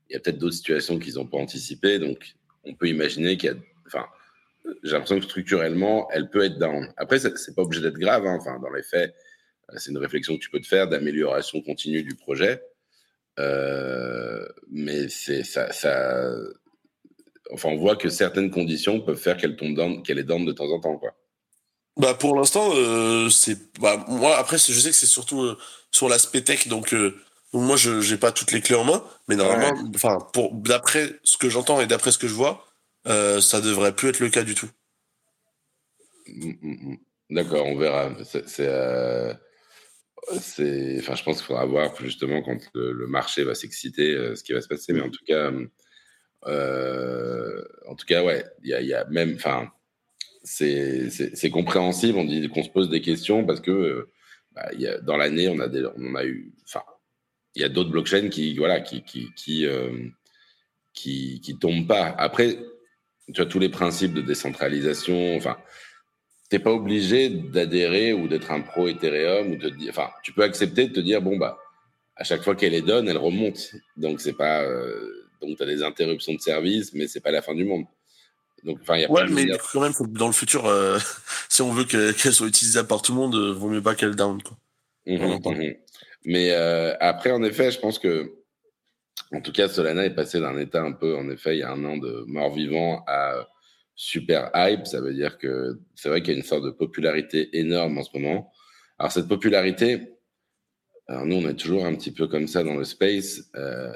il 0.09 0.13
y 0.13 0.15
a 0.15 0.19
peut-être 0.21 0.37
d'autres 0.37 0.55
situations 0.55 0.97
qu'ils 0.97 1.15
n'ont 1.15 1.25
pas 1.27 1.37
anticipées. 1.37 1.99
Donc, 1.99 2.33
on 2.63 2.73
peut 2.73 2.87
imaginer 2.87 3.35
qu'il 3.37 3.49
y 3.49 3.53
a. 3.53 3.57
Enfin, 3.87 4.05
j'ai 4.83 4.91
l'impression 4.93 5.19
que 5.19 5.25
structurellement, 5.25 6.07
elle 6.11 6.29
peut 6.29 6.43
être 6.43 6.57
down. 6.57 6.87
Après, 6.95 7.19
c'est 7.19 7.37
c'est 7.37 7.53
pas 7.53 7.63
obligé 7.63 7.81
d'être 7.81 7.97
grave. 7.99 8.25
hein. 8.25 8.37
Enfin, 8.39 8.59
dans 8.59 8.71
les 8.71 8.83
faits, 8.83 9.13
euh, 9.69 9.75
c'est 9.77 9.91
une 9.91 9.97
réflexion 9.97 10.35
que 10.37 10.41
tu 10.41 10.49
peux 10.49 10.61
te 10.61 10.67
faire 10.67 10.87
d'amélioration 10.87 11.61
continue 11.61 12.03
du 12.03 12.15
projet. 12.15 12.61
Euh, 13.39 14.45
mais 14.69 15.09
c'est 15.09 15.43
ça, 15.43 15.71
ça. 15.73 16.31
Enfin, 17.51 17.69
on 17.69 17.77
voit 17.77 17.97
que 17.97 18.07
certaines 18.09 18.51
conditions 18.51 19.01
peuvent 19.01 19.17
faire 19.19 19.35
qu'elle 19.35 19.57
tombe 19.57 19.75
down, 19.75 20.01
qu'elle 20.03 20.19
est 20.19 20.23
down 20.23 20.45
de 20.45 20.53
temps 20.53 20.69
en 20.71 20.79
temps, 20.79 20.97
quoi. 20.97 21.13
Bah, 21.97 22.13
pour 22.13 22.35
l'instant, 22.35 22.71
euh, 22.73 23.29
c'est, 23.29 23.57
bah, 23.79 24.05
moi, 24.07 24.37
après, 24.37 24.57
je 24.57 24.71
sais 24.71 24.89
que 24.89 24.95
c'est 24.95 25.05
surtout 25.05 25.41
euh, 25.41 25.57
sur 25.91 26.07
l'aspect 26.07 26.41
tech, 26.41 26.67
donc, 26.67 26.93
euh, 26.93 27.17
donc 27.53 27.63
moi, 27.63 27.75
je, 27.75 27.99
j'ai 27.99 28.17
pas 28.17 28.31
toutes 28.31 28.53
les 28.53 28.61
clés 28.61 28.75
en 28.75 28.85
main, 28.85 29.03
mais 29.27 29.35
normalement, 29.35 29.73
enfin, 29.93 30.19
pour, 30.33 30.53
d'après 30.53 31.19
ce 31.23 31.37
que 31.37 31.49
j'entends 31.49 31.81
et 31.81 31.87
d'après 31.87 32.11
ce 32.11 32.17
que 32.17 32.29
je 32.29 32.33
vois, 32.33 32.65
ça 33.05 33.59
devrait 33.61 33.93
plus 33.93 34.09
être 34.09 34.19
le 34.19 34.29
cas 34.29 34.43
du 34.43 34.55
tout. 34.55 34.69
Mm, 36.27 36.53
mm, 36.61 36.91
mm. 36.91 36.97
D'accord, 37.31 37.65
on 37.65 37.77
verra. 37.77 38.11
C'est, 38.23 38.47
c'est, 38.47 39.37
enfin, 40.99 41.15
je 41.15 41.23
pense 41.23 41.37
qu'il 41.37 41.45
faudra 41.45 41.65
voir 41.65 41.93
justement 42.01 42.41
quand 42.41 42.57
le, 42.73 42.93
le 42.93 43.07
marché 43.07 43.43
va 43.43 43.53
s'exciter, 43.55 44.35
ce 44.35 44.43
qui 44.43 44.53
va 44.53 44.61
se 44.61 44.67
passer. 44.67 44.93
Mais 44.93 45.01
en 45.01 45.09
tout 45.09 45.25
cas, 45.25 45.51
en 46.45 47.95
tout 47.95 48.05
cas, 48.05 48.23
ouais, 48.23 48.45
il 48.63 48.69
y 48.69 48.73
a, 48.73 48.81
y 48.81 48.93
a 48.93 49.03
même, 49.05 49.35
enfin, 49.35 49.71
c'est, 50.43 51.49
compréhensible. 51.51 52.17
On 52.17 52.25
dit 52.25 52.47
qu'on 52.49 52.63
se 52.63 52.69
pose 52.69 52.89
des 52.89 53.01
questions 53.01 53.45
parce 53.45 53.61
que 53.61 53.71
euh, 53.71 54.11
bah, 54.53 54.69
dans 55.03 55.17
l'année, 55.17 55.49
on 55.49 55.59
a 55.59 56.25
eu, 56.25 56.53
enfin, 56.65 56.83
il 57.55 57.61
y 57.61 57.65
a 57.65 57.69
d'autres 57.69 57.91
blockchains 57.91 58.29
qui, 58.29 58.55
voilà, 58.57 58.83
euh, 59.49 60.09
tombent 61.59 61.87
pas. 61.87 62.15
Après, 62.17 62.59
tu 63.33 63.41
as 63.41 63.45
tous 63.45 63.59
les 63.59 63.69
principes 63.69 64.13
de 64.13 64.21
décentralisation, 64.21 65.35
enfin 65.35 65.57
t'es 66.49 66.59
pas 66.59 66.73
obligé 66.73 67.29
d'adhérer 67.29 68.11
ou 68.11 68.27
d'être 68.27 68.51
un 68.51 68.59
pro 68.59 68.89
Ethereum 68.89 69.51
ou 69.51 69.55
de 69.55 69.71
enfin, 69.89 70.09
tu 70.21 70.33
peux 70.33 70.43
accepter 70.43 70.89
de 70.89 70.93
te 70.93 70.99
dire 70.99 71.21
bon 71.21 71.37
bah 71.37 71.57
à 72.17 72.25
chaque 72.25 72.43
fois 72.43 72.55
qu'elle 72.55 72.73
est 72.73 72.81
donne, 72.81 73.07
elle 73.07 73.17
remonte. 73.17 73.71
Donc 73.97 74.21
c'est 74.21 74.33
pas, 74.33 74.61
euh, 74.63 75.27
donc 75.41 75.57
t'as 75.57 75.65
des 75.65 75.81
interruptions 75.81 76.33
de 76.33 76.39
service, 76.39 76.93
mais 76.93 77.07
c'est 77.07 77.21
pas 77.21 77.31
la 77.31 77.41
fin 77.41 77.55
du 77.55 77.63
monde. 77.63 77.85
Donc 78.63 78.79
y 78.87 79.03
a 79.05 79.11
Ouais, 79.11 79.25
de- 79.27 79.33
mais 79.33 79.47
quand 79.73 79.81
même, 79.81 79.93
dans 80.09 80.27
le 80.27 80.33
futur, 80.33 80.65
euh, 80.67 80.97
si 81.49 81.61
on 81.61 81.71
veut 81.71 81.85
que- 81.85 82.11
qu'elle 82.11 82.33
soit 82.33 82.47
utilisable 82.47 82.87
par 82.87 83.01
tout 83.01 83.13
le 83.13 83.17
monde, 83.19 83.35
euh, 83.35 83.51
vaut 83.53 83.69
mieux 83.69 83.81
pas 83.81 83.95
qu'elle 83.95 84.15
down, 84.15 84.41
quoi. 84.41 84.57
Entend. 85.07 85.51
mhm. 85.53 85.75
Mais 86.25 86.51
euh, 86.51 86.95
après, 86.99 87.31
en 87.31 87.43
effet, 87.43 87.71
je 87.71 87.79
pense 87.79 87.97
que, 87.97 88.35
en 89.33 89.41
tout 89.41 89.51
cas, 89.51 89.67
Solana 89.67 90.05
est 90.05 90.13
passé 90.13 90.39
d'un 90.39 90.57
état 90.59 90.81
un 90.83 90.91
peu, 90.91 91.15
en 91.17 91.29
effet, 91.29 91.55
il 91.55 91.59
y 91.59 91.63
a 91.63 91.71
un 91.71 91.83
an 91.85 91.97
de 91.97 92.23
mort-vivant 92.27 93.03
à 93.07 93.47
super 93.95 94.51
hype. 94.53 94.85
Ça 94.85 95.01
veut 95.01 95.13
dire 95.13 95.37
que 95.37 95.79
c'est 95.95 96.09
vrai 96.09 96.21
qu'il 96.21 96.33
y 96.33 96.35
a 96.35 96.39
une 96.39 96.45
sorte 96.45 96.63
de 96.63 96.69
popularité 96.71 97.57
énorme 97.57 97.97
en 97.97 98.03
ce 98.03 98.09
moment. 98.13 98.51
Alors 98.99 99.11
cette 99.11 99.27
popularité, 99.27 100.13
alors 101.07 101.25
nous 101.25 101.37
on 101.37 101.49
est 101.49 101.55
toujours 101.55 101.85
un 101.85 101.95
petit 101.95 102.11
peu 102.11 102.27
comme 102.27 102.47
ça 102.47 102.63
dans 102.63 102.75
le 102.75 102.83
space. 102.83 103.49
Euh, 103.55 103.93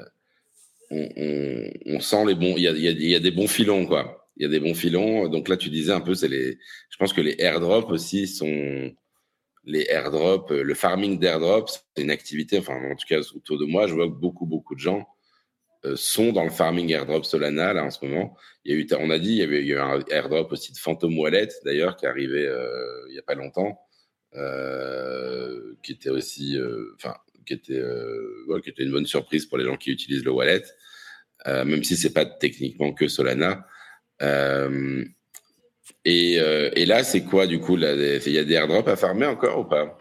on, 0.90 1.08
on, 1.16 1.70
on, 1.96 2.00
sent 2.00 2.24
les 2.26 2.34
bons, 2.34 2.54
il 2.56 2.62
y 2.64 2.68
a, 2.68 2.72
y, 2.72 2.88
a, 2.88 2.90
y 2.90 3.14
a, 3.14 3.20
des 3.20 3.30
bons 3.30 3.48
filons 3.48 3.86
quoi. 3.86 4.25
Il 4.36 4.42
y 4.42 4.46
a 4.46 4.48
des 4.48 4.60
bons 4.60 4.74
filons. 4.74 5.28
Donc 5.28 5.48
là 5.48 5.56
tu 5.56 5.70
disais 5.70 5.92
un 5.92 6.00
peu, 6.00 6.14
c'est 6.14 6.28
les, 6.28 6.58
je 6.90 6.96
pense 6.98 7.12
que 7.12 7.20
les 7.20 7.36
airdrops 7.38 7.90
aussi 7.90 8.28
sont 8.28 8.92
les 9.64 9.86
airdrops, 9.90 10.50
le 10.52 10.74
farming 10.74 11.18
d'airdrops, 11.18 11.84
c'est 11.96 12.02
une 12.02 12.10
activité, 12.10 12.58
enfin 12.58 12.74
en 12.74 12.94
tout 12.94 13.06
cas 13.08 13.20
autour 13.34 13.58
de 13.58 13.64
moi, 13.66 13.86
je 13.88 13.94
vois 13.94 14.06
que 14.06 14.14
beaucoup 14.14 14.46
beaucoup 14.46 14.76
de 14.76 14.80
gens 14.80 15.06
euh, 15.84 15.94
sont 15.96 16.32
dans 16.32 16.44
le 16.44 16.50
farming 16.50 16.90
airdrop 16.92 17.24
Solana 17.24 17.72
là 17.72 17.84
en 17.84 17.90
ce 17.90 18.04
moment. 18.04 18.36
Il 18.64 18.74
y 18.74 18.78
a 18.78 18.80
eu, 18.80 18.86
on 18.98 19.10
a 19.10 19.18
dit, 19.18 19.30
il 19.30 19.36
y 19.36 19.42
avait 19.42 19.64
eu 19.64 19.76
un 19.78 20.00
airdrop 20.10 20.50
aussi 20.52 20.72
de 20.72 20.78
Phantom 20.78 21.18
Wallet 21.18 21.48
d'ailleurs 21.64 21.96
qui 21.96 22.06
est 22.06 22.08
arrivé 22.08 22.46
euh, 22.46 23.06
il 23.08 23.14
y 23.14 23.18
a 23.18 23.22
pas 23.22 23.34
longtemps, 23.34 23.78
euh, 24.34 25.74
qui 25.82 25.92
était 25.92 26.10
aussi, 26.10 26.58
enfin 26.94 27.14
qui 27.44 27.54
était, 27.54 27.82
ouais, 28.48 28.60
qui 28.60 28.70
était 28.70 28.82
une 28.82 28.90
bonne 28.90 29.06
surprise 29.06 29.46
pour 29.46 29.58
les 29.58 29.64
gens 29.64 29.76
qui 29.76 29.90
utilisent 29.90 30.24
le 30.24 30.32
wallet, 30.32 30.64
même 31.46 31.84
si 31.84 31.96
c'est 31.96 32.12
pas 32.12 32.24
techniquement 32.24 32.92
que 32.92 33.06
Solana. 33.08 33.66
Et, 36.04 36.34
et, 36.34 36.86
là, 36.86 37.04
c'est 37.04 37.22
quoi 37.22 37.46
du 37.46 37.60
coup 37.60 37.76
Il 37.76 37.82
y 37.82 38.38
a 38.38 38.44
des 38.44 38.54
airdrops 38.54 38.88
à 38.88 38.96
farmer 38.96 39.26
encore 39.26 39.58
ou 39.58 39.64
pas? 39.64 39.98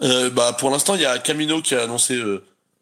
Bah, 0.00 0.56
Pour 0.58 0.70
l'instant, 0.70 0.94
il 0.94 1.02
y 1.02 1.06
a 1.06 1.18
Camino 1.18 1.60
qui 1.60 1.74
a 1.74 1.82
annoncé 1.82 2.20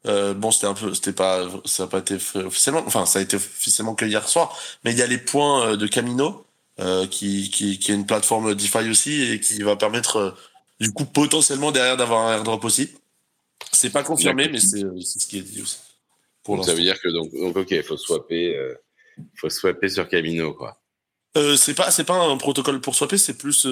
euh, 0.07 0.35
bon, 0.35 0.51
c'était 0.51 0.66
un 0.66 0.75
peu, 0.75 0.95
c'était 0.95 1.12
pas, 1.12 1.49
ça 1.64 1.85
n'a 1.85 1.88
pas 1.88 1.99
été 1.99 2.14
officiellement, 2.14 2.85
enfin, 2.87 3.07
ça 3.07 3.19
a 3.19 3.23
été 3.23 3.37
officiellement 3.37 3.95
que 3.95 4.05
hier 4.05 4.29
soir, 4.29 4.57
mais 4.85 4.92
il 4.92 4.99
y 4.99 5.03
a 5.03 5.07
les 5.07 5.19
points 5.19 5.71
euh, 5.71 5.77
de 5.77 5.87
Camino, 5.87 6.45
euh, 6.79 7.07
qui, 7.07 7.51
qui, 7.51 7.79
qui 7.79 7.90
est 7.90 7.95
une 7.95 8.07
plateforme 8.07 8.55
DeFi 8.55 8.88
aussi 8.90 9.23
et 9.23 9.40
qui 9.40 9.62
va 9.62 9.77
permettre, 9.77 10.16
euh, 10.16 10.31
du 10.81 10.92
coup, 10.92 11.07
potentiellement 11.07 11.73
derrière 11.73 11.97
d'avoir 11.97 12.29
un 12.29 12.37
airdrop 12.37 12.64
aussi. 12.64 12.90
C'est 13.73 13.90
pas 13.90 14.03
confirmé, 14.03 14.49
mais 14.49 14.61
c'est 14.61 14.81
ce 15.03 15.27
qui 15.27 15.38
est 15.38 15.42
dit 15.42 15.62
aussi. 15.62 15.79
Pour 16.45 16.57
donc 16.57 16.66
ça 16.66 16.75
veut 16.75 16.83
dire 16.83 17.01
que 17.01 17.09
donc, 17.09 17.33
donc 17.33 17.57
ok, 17.57 17.71
il 17.73 17.83
faut 17.83 17.97
swapper, 17.97 18.57
euh, 18.57 18.75
faut 19.35 19.51
swapper 19.51 19.89
sur 19.89 20.09
Camino, 20.09 20.55
quoi. 20.55 20.81
Euh, 21.37 21.57
c'est 21.57 21.75
pas 21.75 21.91
c'est 21.91 22.05
pas 22.05 22.19
un 22.19 22.37
protocole 22.39 22.81
pour 22.81 22.95
swapper, 22.95 23.19
c'est 23.19 23.37
plus 23.37 23.67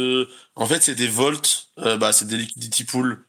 en 0.54 0.66
fait 0.66 0.82
c'est 0.82 0.94
des 0.94 1.08
volts, 1.08 1.68
bah 1.78 2.12
c'est 2.12 2.26
des 2.26 2.36
liquidity 2.36 2.84
pools 2.84 3.24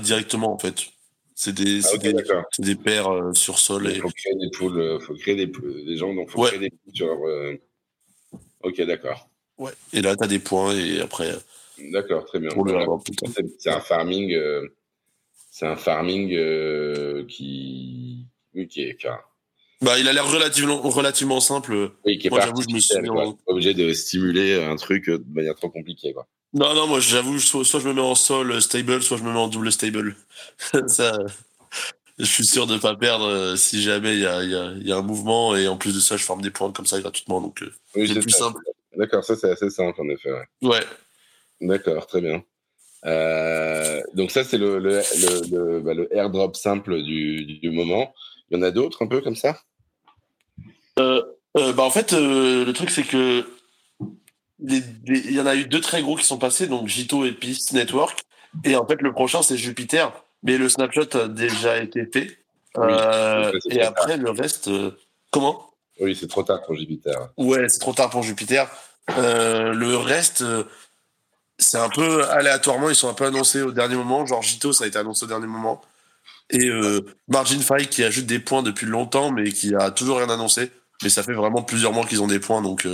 directement 0.00 0.52
en 0.54 0.58
fait. 0.58 0.92
C'est 1.34 1.52
des, 1.52 1.84
ah, 1.84 1.94
okay, 1.94 2.12
des, 2.12 2.22
des, 2.60 2.74
paires 2.76 3.12
euh, 3.12 3.34
sur 3.34 3.58
sol. 3.58 3.90
Il 3.92 4.00
faut 4.00 4.08
créer 4.08 4.34
des 4.36 4.50
poules, 4.50 4.78
euh, 4.78 5.00
faut 5.00 5.14
créer 5.14 5.34
des, 5.34 5.46
des 5.46 5.96
gens, 5.96 6.14
donc 6.14 6.30
faut 6.30 6.42
ouais. 6.42 6.48
créer 6.48 6.60
des 6.60 6.70
poules 6.70 6.94
sur. 6.94 7.26
Euh... 7.26 7.56
Ok, 8.62 8.80
d'accord. 8.82 9.28
Ouais. 9.58 9.72
Et 9.92 10.00
là, 10.00 10.14
tu 10.14 10.22
as 10.22 10.28
des 10.28 10.38
points 10.38 10.72
et 10.76 11.00
après. 11.00 11.30
Euh, 11.30 11.90
d'accord, 11.90 12.24
très 12.24 12.38
bien. 12.38 12.50
C'est 13.58 13.70
un 13.70 13.80
farming. 13.80 14.32
Euh, 14.32 14.68
c'est 15.50 15.66
un 15.66 15.76
farming 15.76 16.28
qui. 17.26 18.26
Qui 18.70 18.82
est. 18.82 19.06
Bah, 19.84 19.98
il 19.98 20.08
a 20.08 20.12
l'air 20.12 20.30
relativement, 20.30 20.80
relativement 20.80 21.40
simple. 21.40 21.90
Oui, 22.06 22.18
qui 22.18 22.28
est 22.28 22.30
Moi, 22.30 22.40
j'avoue, 22.40 22.62
je 22.62 22.74
me 22.74 22.80
suis 22.80 23.00
mis 23.00 23.10
en... 23.10 23.36
obligé 23.46 23.74
de 23.74 23.92
stimuler 23.92 24.62
un 24.62 24.76
truc 24.76 25.10
de 25.10 25.22
manière 25.32 25.54
trop 25.54 25.68
compliquée, 25.68 26.12
quoi. 26.12 26.26
Non, 26.54 26.72
non, 26.72 26.86
moi 26.86 27.00
j'avoue, 27.00 27.40
soit, 27.40 27.64
soit, 27.64 27.80
je 27.80 27.88
me 27.88 27.94
mets 27.94 28.00
en 28.00 28.14
sol 28.14 28.62
stable, 28.62 29.02
soit 29.02 29.16
je 29.16 29.24
me 29.24 29.32
mets 29.32 29.38
en 29.38 29.48
double 29.48 29.72
stable. 29.72 30.16
ça, 30.86 31.18
je 32.16 32.24
suis 32.24 32.46
sûr 32.46 32.68
de 32.68 32.78
pas 32.78 32.94
perdre 32.94 33.26
euh, 33.26 33.56
si 33.56 33.82
jamais 33.82 34.14
il 34.14 34.20
y 34.20 34.26
a, 34.26 34.44
y, 34.44 34.54
a, 34.54 34.72
y 34.76 34.92
a, 34.92 34.96
un 34.96 35.02
mouvement 35.02 35.56
et 35.56 35.66
en 35.66 35.76
plus 35.76 35.92
de 35.92 35.98
ça, 35.98 36.16
je 36.16 36.22
forme 36.22 36.42
des 36.42 36.52
points 36.52 36.70
comme 36.70 36.86
ça 36.86 37.00
gratuitement. 37.00 37.40
Donc 37.40 37.62
euh, 37.62 37.72
oui, 37.96 38.06
c'est 38.06 38.20
plus 38.20 38.30
ça. 38.30 38.44
simple. 38.44 38.60
D'accord, 38.96 39.24
ça 39.24 39.34
c'est 39.34 39.50
assez 39.50 39.68
simple 39.68 40.00
en 40.00 40.08
effet. 40.08 40.30
Ouais. 40.30 40.68
ouais. 40.68 40.80
D'accord, 41.60 42.06
très 42.06 42.20
bien. 42.20 42.44
Euh, 43.04 44.00
donc 44.14 44.30
ça 44.30 44.44
c'est 44.44 44.56
le, 44.56 44.78
le, 44.78 45.00
le, 45.00 45.56
le, 45.56 45.80
bah, 45.80 45.92
le 45.92 46.16
airdrop 46.16 46.54
simple 46.54 47.02
du, 47.02 47.58
du 47.58 47.70
moment. 47.72 48.14
Il 48.50 48.58
y 48.58 48.60
en 48.60 48.62
a 48.62 48.70
d'autres 48.70 49.02
un 49.02 49.08
peu 49.08 49.20
comme 49.20 49.36
ça? 49.36 49.58
Euh, 50.98 51.22
bah 51.54 51.82
en 51.82 51.90
fait, 51.90 52.12
le 52.12 52.70
truc 52.72 52.90
c'est 52.90 53.04
que 53.04 53.46
il 54.66 55.32
y 55.32 55.40
en 55.40 55.46
a 55.46 55.54
eu 55.54 55.66
deux 55.66 55.80
très 55.80 56.02
gros 56.02 56.16
qui 56.16 56.24
sont 56.24 56.38
passés, 56.38 56.66
donc 56.66 56.88
Jito 56.88 57.24
et 57.24 57.32
Peace 57.32 57.72
Network. 57.72 58.24
Et 58.64 58.76
en 58.76 58.86
fait, 58.86 59.02
le 59.02 59.12
prochain, 59.12 59.42
c'est 59.42 59.56
Jupiter. 59.56 60.12
Mais 60.42 60.58
le 60.58 60.68
snapshot 60.68 61.16
a 61.16 61.28
déjà 61.28 61.78
été 61.78 62.06
fait. 62.06 62.38
Oui, 62.76 62.86
euh, 62.88 63.52
et 63.70 63.82
après, 63.82 64.16
le 64.16 64.30
reste. 64.30 64.68
Euh, 64.68 64.96
comment? 65.30 65.70
Oui, 66.00 66.14
c'est 66.14 66.28
trop 66.28 66.42
tard 66.42 66.62
pour 66.62 66.76
Jupiter. 66.76 67.30
Ouais, 67.36 67.68
c'est 67.68 67.78
trop 67.78 67.92
tard 67.92 68.10
pour 68.10 68.22
Jupiter. 68.22 68.70
Euh, 69.18 69.72
le 69.72 69.96
reste, 69.96 70.42
euh, 70.42 70.64
c'est 71.58 71.78
un 71.78 71.88
peu 71.88 72.28
aléatoirement. 72.28 72.90
Ils 72.90 72.96
sont 72.96 73.08
un 73.08 73.14
peu 73.14 73.24
annoncés 73.24 73.62
au 73.62 73.72
dernier 73.72 73.96
moment. 73.96 74.26
Genre 74.26 74.42
Jito, 74.42 74.72
ça 74.72 74.84
a 74.84 74.86
été 74.86 74.98
annoncé 74.98 75.24
au 75.24 75.28
dernier 75.28 75.46
moment. 75.46 75.82
Et 76.50 76.70
Margin 77.26 77.60
Five 77.60 77.88
qui 77.88 78.04
ajoute 78.04 78.26
des 78.26 78.38
points 78.38 78.62
depuis 78.62 78.84
longtemps, 78.84 79.30
mais 79.30 79.50
qui 79.50 79.74
a 79.74 79.90
toujours 79.90 80.18
rien 80.18 80.28
annoncé. 80.28 80.70
Mais 81.02 81.08
ça 81.08 81.22
fait 81.22 81.34
vraiment 81.34 81.62
plusieurs 81.62 81.92
mois 81.92 82.06
qu'ils 82.06 82.22
ont 82.22 82.28
des 82.28 82.40
points. 82.40 82.62
Donc. 82.62 82.86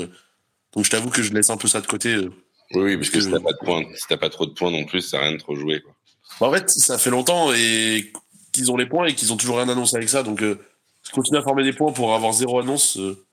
Donc 0.72 0.84
je 0.84 0.90
t'avoue 0.90 1.10
que 1.10 1.22
je 1.22 1.32
laisse 1.32 1.50
un 1.50 1.56
peu 1.56 1.68
ça 1.68 1.80
de 1.80 1.86
côté. 1.86 2.14
Euh, 2.14 2.30
oui, 2.74 2.96
parce 2.96 3.10
que 3.10 3.20
si 3.20 3.30
t'as 3.30 3.40
pas 3.40 3.52
de 3.52 3.58
points, 3.64 3.82
si 3.94 4.06
t'as 4.08 4.16
pas 4.16 4.30
trop 4.30 4.46
de 4.46 4.52
points 4.52 4.70
non 4.70 4.84
plus, 4.84 5.00
ça 5.00 5.18
à 5.18 5.22
rien 5.22 5.32
de 5.32 5.38
trop 5.38 5.56
jouer. 5.56 5.80
Quoi. 5.80 5.92
Bah, 6.40 6.46
en 6.48 6.52
fait, 6.52 6.70
ça 6.70 6.98
fait 6.98 7.10
longtemps 7.10 7.52
et 7.52 8.12
qu'ils 8.52 8.70
ont 8.70 8.76
les 8.76 8.86
points 8.86 9.06
et 9.06 9.14
qu'ils 9.14 9.32
ont 9.32 9.36
toujours 9.36 9.56
rien 9.56 9.68
annoncé 9.68 9.96
avec 9.96 10.08
ça. 10.08 10.22
Donc, 10.22 10.42
euh, 10.42 10.58
je 11.02 11.10
continue 11.10 11.38
à 11.38 11.42
former 11.42 11.64
des 11.64 11.72
points 11.72 11.92
pour 11.92 12.14
avoir 12.14 12.32
zéro 12.32 12.60
annonce. 12.60 12.98
Euh, 12.98 13.26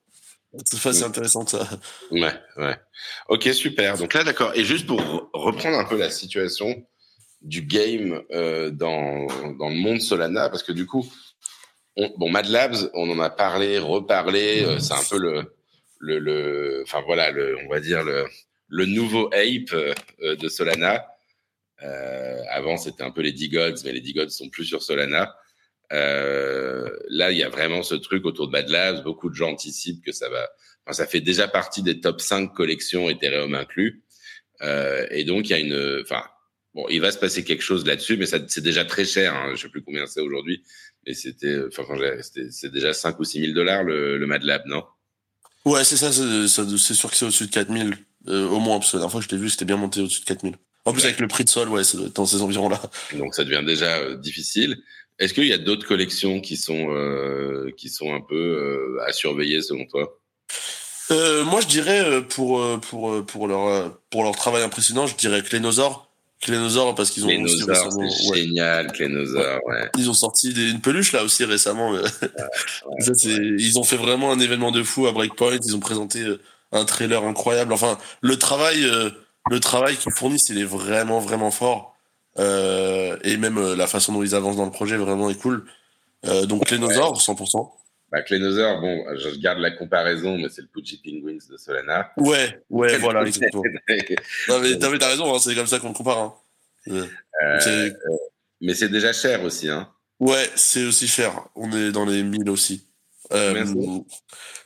c'est 0.66 0.84
assez 0.90 1.04
intéressant 1.04 1.46
ça. 1.46 1.68
Ouais, 2.10 2.34
ouais. 2.58 2.76
Ok, 3.30 3.44
super. 3.54 3.98
Donc 3.98 4.16
là, 4.16 4.24
d'accord. 4.24 4.54
Et 4.56 4.64
juste 4.64 4.88
pour 4.88 5.30
reprendre 5.34 5.78
un 5.78 5.86
peu 5.86 5.98
la 5.98 6.10
situation 6.10 6.84
du 7.44 7.62
game 7.62 8.24
euh, 8.32 8.72
dans, 8.72 9.28
dans 9.60 9.70
le 9.70 9.76
monde 9.76 10.02
Solana, 10.02 10.50
parce 10.50 10.64
que 10.64 10.72
du 10.72 10.88
coup, 10.88 11.06
on, 11.98 12.14
bon, 12.18 12.30
Mad 12.30 12.48
Labs, 12.48 12.90
on 12.94 13.10
en 13.10 13.20
a 13.20 13.30
parlé, 13.30 13.80
reparlé. 13.80 14.64
Euh, 14.64 14.80
c'est 14.80 14.94
un 14.94 15.04
peu 15.10 15.18
le 15.18 15.58
le, 16.00 16.20
le, 16.20 16.84
enfin 16.84 17.02
voilà, 17.06 17.32
le, 17.32 17.58
on 17.66 17.70
va 17.70 17.80
dire 17.80 18.04
le, 18.04 18.26
le 18.68 18.86
nouveau 18.86 19.28
ape 19.34 19.74
euh, 19.74 20.36
de 20.36 20.48
Solana. 20.48 21.08
Euh, 21.84 22.42
avant, 22.50 22.78
c'était 22.78 23.04
un 23.04 23.12
peu 23.12 23.22
les 23.22 23.34
D-Gods, 23.34 23.84
mais 23.86 23.92
les 23.92 24.02
D-Gods 24.02 24.30
sont 24.30 24.50
plus 24.50 24.66
sur 24.66 24.82
Solana. 24.82 25.36
Euh, 25.94 26.90
là, 27.10 27.32
il 27.32 27.38
y 27.38 27.44
a 27.44 27.50
vraiment 27.50 27.84
ce 27.84 27.96
truc 27.96 28.26
autour 28.26 28.48
de 28.48 28.52
Bad 28.52 28.70
Labs. 28.70 29.04
Beaucoup 29.04 29.30
de 29.30 29.36
gens 29.36 29.52
anticipent 29.52 30.04
que 30.04 30.12
ça 30.12 30.30
va. 30.30 30.50
Enfin, 30.86 30.94
ça 30.94 31.08
fait 31.08 31.22
déjà 31.22 31.48
partie 31.48 31.84
des 31.84 32.00
top 32.00 32.22
5 32.22 32.54
collections 32.54 33.10
Ethereum 33.10 33.54
inclus. 33.56 34.04
Euh, 34.62 35.06
et 35.12 35.24
donc, 35.24 35.50
il 35.50 35.52
y 35.52 35.54
a 35.54 35.60
une. 35.60 36.02
Enfin, 36.02 36.24
bon, 36.78 36.86
il 36.90 37.02
va 37.02 37.12
se 37.12 37.18
passer 37.18 37.44
quelque 37.44 37.64
chose 37.64 37.86
là-dessus, 37.86 38.16
mais 38.18 38.28
c'est 38.28 38.62
déjà 38.62 38.86
très 38.86 39.04
cher. 39.04 39.34
Hein, 39.36 39.56
je 39.56 39.64
sais 39.64 39.70
plus 39.70 39.82
combien 39.82 40.06
c'est 40.06 40.22
aujourd'hui, 40.22 40.64
mais 41.06 41.14
c'était. 41.14 41.58
Enfin, 41.68 41.84
c'est 42.52 42.72
déjà 42.72 42.94
5 42.94 43.20
ou 43.20 43.24
6 43.24 43.42
000 43.42 43.54
dollars 43.54 43.84
le, 43.84 44.18
le 44.18 44.28
Mad 44.28 44.44
Lab, 44.44 44.62
non? 44.68 44.84
Ouais, 45.66 45.84
c'est 45.84 45.98
ça, 45.98 46.12
c'est 46.14 46.94
sûr 46.94 47.10
que 47.10 47.18
c'est 47.18 47.26
au-dessus 47.26 47.48
de 47.48 47.52
4000, 47.52 47.98
euh, 48.28 48.48
au 48.48 48.60
moins, 48.60 48.80
parce 48.80 48.92
que 48.92 48.98
la 48.98 49.02
dernière 49.02 49.12
fois 49.12 49.20
que 49.20 49.26
je 49.26 49.30
t'ai 49.30 49.38
vu, 49.38 49.50
c'était 49.50 49.66
bien 49.66 49.76
monté 49.76 50.00
au-dessus 50.00 50.22
de 50.22 50.26
4000. 50.26 50.56
En 50.86 50.94
plus, 50.94 51.02
ouais. 51.02 51.08
avec 51.08 51.20
le 51.20 51.28
prix 51.28 51.44
de 51.44 51.50
sol, 51.50 51.68
ouais, 51.68 51.84
c'est 51.84 51.98
dans 52.16 52.26
ces 52.26 52.42
environs-là. 52.42 52.82
Donc, 53.18 53.36
ça 53.36 53.44
devient 53.44 53.66
déjà 53.66 53.98
euh, 53.98 54.16
difficile. 54.16 54.78
Est-ce 55.20 55.34
qu'il 55.34 55.48
y 55.48 55.54
a 55.54 55.58
d'autres 55.58 55.86
collections 55.86 56.40
qui 56.40 56.56
sont, 56.56 56.92
euh, 56.92 57.72
qui 57.76 57.90
sont 57.90 58.14
un 58.14 58.22
peu 58.22 58.36
euh, 58.36 59.04
à 59.06 59.12
surveiller, 59.12 59.62
selon 59.62 59.86
toi? 59.88 60.22
Euh, 61.12 61.44
Moi, 61.44 61.60
je 61.60 61.68
dirais, 61.68 62.22
pour, 62.30 62.80
pour, 62.82 63.26
pour, 63.26 63.48
leur, 63.48 64.00
pour 64.10 64.24
leur 64.24 64.36
travail 64.36 64.64
impressionnant, 64.64 65.08
je 65.08 65.16
dirais 65.18 65.42
Clénosaure. 65.42 66.07
Clénosaure 66.42 66.94
parce 66.94 67.10
qu'ils 67.10 67.26
ont 67.26 67.30
récemment, 67.30 68.10
c'est 68.10 68.36
génial 68.36 68.92
ouais. 69.00 69.90
ils 69.98 70.08
ont 70.10 70.14
sorti 70.14 70.54
des, 70.54 70.70
une 70.70 70.82
peluche 70.82 71.12
là 71.12 71.24
aussi 71.24 71.44
récemment 71.46 71.92
ouais, 71.92 72.02
ça, 73.00 73.12
ils 73.24 73.80
ont 73.80 73.84
fait 73.84 73.98
vraiment 73.98 74.32
un 74.32 74.40
événement 74.40 74.72
de 74.72 74.84
fou 74.84 75.08
à 75.08 75.12
Breakpoint 75.12 75.58
ils 75.66 75.76
ont 75.76 75.80
présenté 75.80 76.22
euh, 76.22 76.40
un 76.72 76.86
trailer 76.86 77.24
incroyable. 77.24 77.74
Enfin 77.74 77.98
le 78.22 78.38
travail 78.38 78.84
euh, 78.84 79.10
le 79.50 79.60
travail 79.60 79.96
qu'ils 79.98 80.12
fournissent 80.12 80.50
il 80.50 80.60
est 80.60 80.64
vraiment 80.64 81.20
vraiment 81.20 81.50
fort. 81.50 81.96
Euh, 82.38 83.18
et 83.24 83.36
même 83.38 83.74
la 83.74 83.88
façon 83.88 84.14
dont 84.14 84.22
ils 84.22 84.36
avancent 84.36 84.58
dans 84.58 84.66
le 84.66 84.72
projet 84.72 84.98
vraiment 84.98 85.30
est 85.30 85.42
cool. 85.42 85.66
Donc 86.24 86.66
Clénosaure 86.66 87.20
100% 87.20 87.72
bah, 88.12 88.22
bon, 88.30 89.06
je 89.18 89.40
garde 89.40 89.60
la 89.60 89.72
comparaison, 89.72 90.38
mais 90.38 90.50
c'est 90.50 90.62
le 90.62 90.68
Pudgy 90.68 91.02
Penguins 91.04 91.40
de 91.50 91.58
Solana. 91.58 92.12
Ouais, 92.18 92.62
ouais, 92.70 92.98
voilà, 92.98 93.24
exactement. 93.24 93.64
non, 94.48 94.60
mais 94.60 94.78
t'as, 94.78 95.10
raison, 95.10 95.34
hein, 95.34 95.40
c'est 95.40 95.56
comme 95.56 95.68
ça 95.68 95.80
qu'on 95.80 95.90
le 95.90 95.94
compare. 95.94 96.18
Hein. 96.18 96.34
Euh, 96.90 97.60
c'est... 97.60 97.94
mais 98.62 98.74
c'est 98.74 98.90
déjà 98.90 99.12
cher 99.12 99.44
aussi, 99.44 99.70
hein. 99.70 99.90
Ouais, 100.20 100.50
c'est 100.56 100.86
aussi 100.86 101.08
cher. 101.08 101.34
On 101.56 101.72
est 101.72 101.92
dans 101.92 102.06
les 102.06 102.24
1000 102.24 102.50
aussi. 102.50 102.88
Euh, 103.34 103.66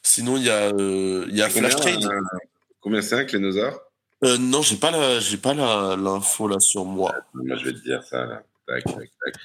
sinon, 0.01 0.37
il 0.37 0.43
y 0.43 0.49
a, 0.49 0.67
euh, 0.67 1.25
y 1.29 1.41
a 1.41 1.49
Flash 1.49 1.75
Trade. 1.75 2.03
Euh, 2.05 2.21
combien 2.79 3.01
c'est 3.01 3.15
un 3.15 3.25
Clénosaure 3.25 3.79
euh, 4.23 4.37
Non, 4.37 4.61
j'ai 4.61 4.77
pas 4.77 4.91
l'info 4.91 6.47
là 6.47 6.59
sur 6.59 6.85
moi. 6.85 7.13
Moi, 7.33 7.57
je 7.57 7.65
vais 7.65 7.73
te 7.73 7.83
dire 7.83 8.03
ça 8.03 8.25
là. 8.25 8.43
Tac, 8.67 8.83
tac, 8.83 8.95
tac. 8.95 9.35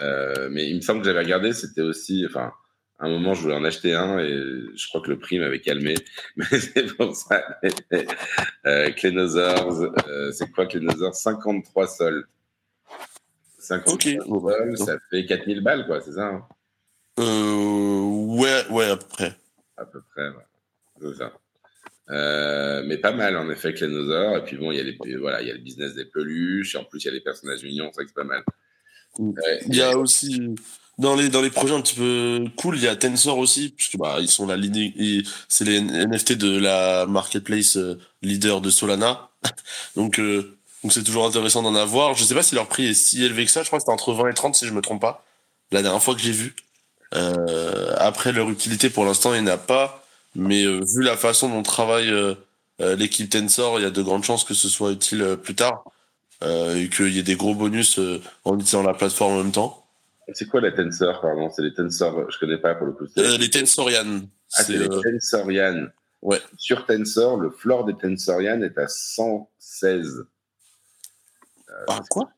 Euh, 0.00 0.48
mais 0.50 0.68
il 0.68 0.76
me 0.76 0.80
semble 0.80 1.00
que 1.00 1.06
j'avais 1.06 1.20
regardé, 1.20 1.52
c'était 1.52 1.82
aussi, 1.82 2.24
enfin, 2.26 2.52
À 2.98 3.06
un 3.06 3.08
moment, 3.08 3.34
je 3.34 3.42
voulais 3.42 3.54
en 3.54 3.64
acheter 3.64 3.94
un 3.94 4.18
et 4.20 4.30
je 4.30 4.88
crois 4.88 5.00
que 5.00 5.10
le 5.10 5.18
prix 5.18 5.38
m'avait 5.38 5.60
calmé. 5.60 5.94
Mais 6.36 6.46
c'est 6.46 6.94
pour 6.96 7.14
ça. 7.14 7.58
euh, 8.66 8.90
Clénosaurs, 8.92 9.82
euh, 10.08 10.30
c'est 10.32 10.50
quoi 10.52 10.66
Clénosaurs 10.66 11.14
53 11.14 11.86
sols. 11.88 12.28
53 13.58 13.94
Ok. 13.94 14.28
Bon, 14.28 14.40
bah, 14.40 14.54
sols, 14.58 14.78
ça 14.78 14.98
fait 15.10 15.26
4000 15.26 15.60
balles, 15.62 15.86
quoi, 15.86 16.00
c'est 16.00 16.12
ça 16.12 16.26
hein? 16.28 16.46
Euh, 17.18 18.00
ouais, 18.36 18.66
ouais, 18.70 18.90
à 18.90 18.96
peu 18.96 19.06
près. 19.06 19.36
À 19.76 19.84
peu 19.84 20.00
près, 20.12 20.28
ouais. 20.28 20.46
C'est 21.00 21.14
ça. 21.16 21.32
Euh, 22.10 22.82
mais 22.86 22.98
pas 22.98 23.12
mal, 23.12 23.36
en 23.36 23.50
effet, 23.50 23.74
Clénosaures. 23.74 24.36
Et 24.36 24.44
puis 24.44 24.56
bon, 24.56 24.70
il 24.72 24.78
y, 24.78 24.80
a 24.80 24.84
les, 24.84 25.16
voilà, 25.16 25.42
il 25.42 25.48
y 25.48 25.50
a 25.50 25.54
le 25.54 25.60
business 25.60 25.94
des 25.94 26.04
peluches. 26.04 26.74
Et 26.74 26.78
en 26.78 26.84
plus, 26.84 27.02
il 27.02 27.06
y 27.06 27.10
a 27.10 27.12
les 27.12 27.20
personnages 27.20 27.62
mignons. 27.64 27.90
C'est 27.92 28.02
vrai 28.02 28.04
que 28.04 28.10
c'est 28.10 28.14
pas 28.14 28.24
mal. 28.24 28.44
Mm. 29.18 29.32
Il 29.68 29.76
y 29.76 29.82
a 29.82 29.96
aussi 29.96 30.54
dans 30.98 31.16
les 31.16 31.28
dans 31.28 31.42
les 31.42 31.50
projets 31.50 31.74
un 31.74 31.80
petit 31.80 31.94
peu 31.96 32.44
cool, 32.56 32.76
il 32.76 32.82
y 32.82 32.88
a 32.88 32.96
Tensor 32.96 33.38
aussi, 33.38 33.70
puisque 33.70 33.96
bah 33.96 34.16
ils 34.20 34.28
sont 34.28 34.46
la 34.46 34.56
c'est 35.48 35.64
les 35.64 35.80
NFT 35.80 36.34
de 36.34 36.58
la 36.58 37.06
marketplace 37.06 37.76
euh, 37.76 37.98
leader 38.22 38.60
de 38.60 38.70
Solana, 38.70 39.28
donc 39.96 40.18
euh, 40.20 40.56
donc 40.82 40.92
c'est 40.92 41.02
toujours 41.02 41.26
intéressant 41.26 41.62
d'en 41.62 41.74
avoir. 41.74 42.14
Je 42.14 42.24
sais 42.24 42.34
pas 42.34 42.42
si 42.42 42.54
leur 42.54 42.68
prix 42.68 42.86
est 42.86 42.94
si 42.94 43.24
élevé 43.24 43.44
que 43.46 43.50
ça, 43.50 43.62
je 43.62 43.68
crois 43.68 43.78
que 43.78 43.82
c'était 43.82 43.92
entre 43.92 44.12
20 44.12 44.28
et 44.30 44.34
30 44.34 44.54
si 44.54 44.66
je 44.66 44.72
me 44.72 44.82
trompe 44.82 45.00
pas. 45.00 45.24
La 45.72 45.82
dernière 45.82 46.02
fois 46.02 46.14
que 46.14 46.20
j'ai 46.20 46.32
vu. 46.32 46.54
Euh, 47.14 47.94
après 47.98 48.32
leur 48.32 48.50
utilité 48.50 48.90
pour 48.90 49.04
l'instant 49.04 49.34
il 49.34 49.42
n'y 49.42 49.50
en 49.50 49.54
a 49.54 49.56
pas, 49.56 50.04
mais 50.34 50.64
euh, 50.64 50.80
vu 50.80 51.02
la 51.02 51.16
façon 51.16 51.48
dont 51.48 51.62
travaille 51.62 52.10
euh, 52.10 52.34
l'équipe 52.96 53.30
Tensor, 53.30 53.78
il 53.78 53.82
y 53.84 53.86
a 53.86 53.90
de 53.90 54.02
grandes 54.02 54.24
chances 54.24 54.44
que 54.44 54.54
ce 54.54 54.68
soit 54.68 54.90
utile 54.92 55.38
plus 55.42 55.54
tard 55.54 55.84
et 56.42 56.90
qu'il 56.90 57.08
y 57.08 57.18
ait 57.18 57.22
des 57.22 57.36
gros 57.36 57.54
bonus 57.54 57.98
en 58.44 58.54
utilisant 58.56 58.82
la 58.82 58.92
plateforme 58.92 59.32
en 59.32 59.36
même 59.38 59.52
temps. 59.52 59.83
C'est 60.32 60.48
quoi 60.48 60.60
la 60.60 60.72
Tensor, 60.72 61.20
pardon? 61.20 61.50
C'est 61.50 61.62
les 61.62 61.74
Tensor, 61.74 62.30
je 62.30 62.38
connais 62.38 62.58
pas 62.58 62.74
pour 62.74 62.86
le 62.86 62.92
coup. 62.92 63.04
Euh, 63.18 63.36
les 63.38 63.50
Tensorian. 63.50 64.22
ah, 64.54 64.62
c'est 64.64 64.72
les 64.78 64.86
euh, 64.88 65.00
Tensorian. 65.02 65.86
ouais. 66.22 66.40
Sur 66.56 66.86
Tensor, 66.86 67.36
le 67.38 67.50
floor 67.50 67.84
des 67.84 67.94
Tensorian 67.94 68.60
est 68.62 68.78
à 68.78 68.88
116. 68.88 70.24
ah, 71.88 72.00
quoi? 72.10 72.30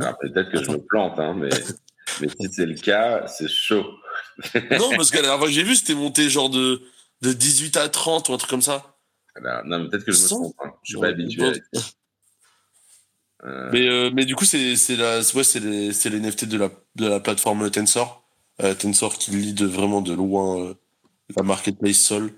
Alors 0.00 0.18
peut-être 0.18 0.50
que 0.50 0.62
je 0.62 0.70
me 0.70 0.78
plante, 0.78 1.18
hein, 1.18 1.34
mais, 1.34 1.48
mais 2.20 2.28
si 2.28 2.52
c'est 2.52 2.66
le 2.66 2.74
cas, 2.74 3.26
c'est 3.26 3.48
chaud. 3.48 3.84
Non, 4.70 4.90
parce 4.96 5.10
que 5.10 5.16
la 5.16 5.22
dernière 5.22 5.38
fois 5.38 5.48
que 5.48 5.52
j'ai 5.54 5.62
vu, 5.62 5.76
c'était 5.76 5.94
monté 5.94 6.28
genre 6.30 6.50
de, 6.50 6.82
de 7.22 7.32
18 7.32 7.76
à 7.76 7.88
30 7.88 8.28
ou 8.28 8.34
un 8.34 8.36
truc 8.38 8.50
comme 8.50 8.62
ça. 8.62 8.96
Alors, 9.36 9.64
non, 9.64 9.80
mais 9.80 9.88
peut-être 9.88 10.04
que 10.04 10.12
je 10.12 10.22
me 10.22 10.28
trompe. 10.28 10.54
hein. 10.64 10.72
Je 10.82 10.90
suis 10.92 11.00
pas 11.00 11.08
habitué. 11.08 11.52
Euh, 13.44 13.70
Mais, 13.72 13.88
euh, 13.88 14.10
mais 14.14 14.24
du 14.24 14.34
coup, 14.36 14.44
c'est 14.44 14.76
c'est 14.76 14.96
la, 14.96 15.18
ouais, 15.18 15.44
c'est 15.44 15.60
les, 15.60 15.92
c'est 15.92 16.10
les 16.10 16.20
NFT 16.20 16.46
de 16.46 16.58
la, 16.58 16.70
de 16.96 17.06
la 17.08 17.20
plateforme 17.20 17.70
Tensor. 17.70 18.24
Euh, 18.62 18.74
Tensor 18.74 19.18
qui 19.18 19.32
lead 19.32 19.62
vraiment 19.62 20.00
de 20.00 20.12
loin 20.14 20.60
euh, 20.60 20.74
la 21.36 21.42
marketplace 21.42 21.96
Sol. 21.98 22.32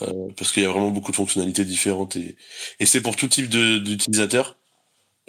Euh, 0.00 0.28
parce 0.36 0.52
qu'il 0.52 0.62
y 0.62 0.66
a 0.66 0.70
vraiment 0.70 0.90
beaucoup 0.90 1.10
de 1.10 1.16
fonctionnalités 1.16 1.64
différentes 1.64 2.16
et, 2.16 2.36
et 2.80 2.86
c'est 2.86 3.00
pour 3.00 3.16
tout 3.16 3.28
type 3.28 3.48
d'utilisateurs. 3.48 4.56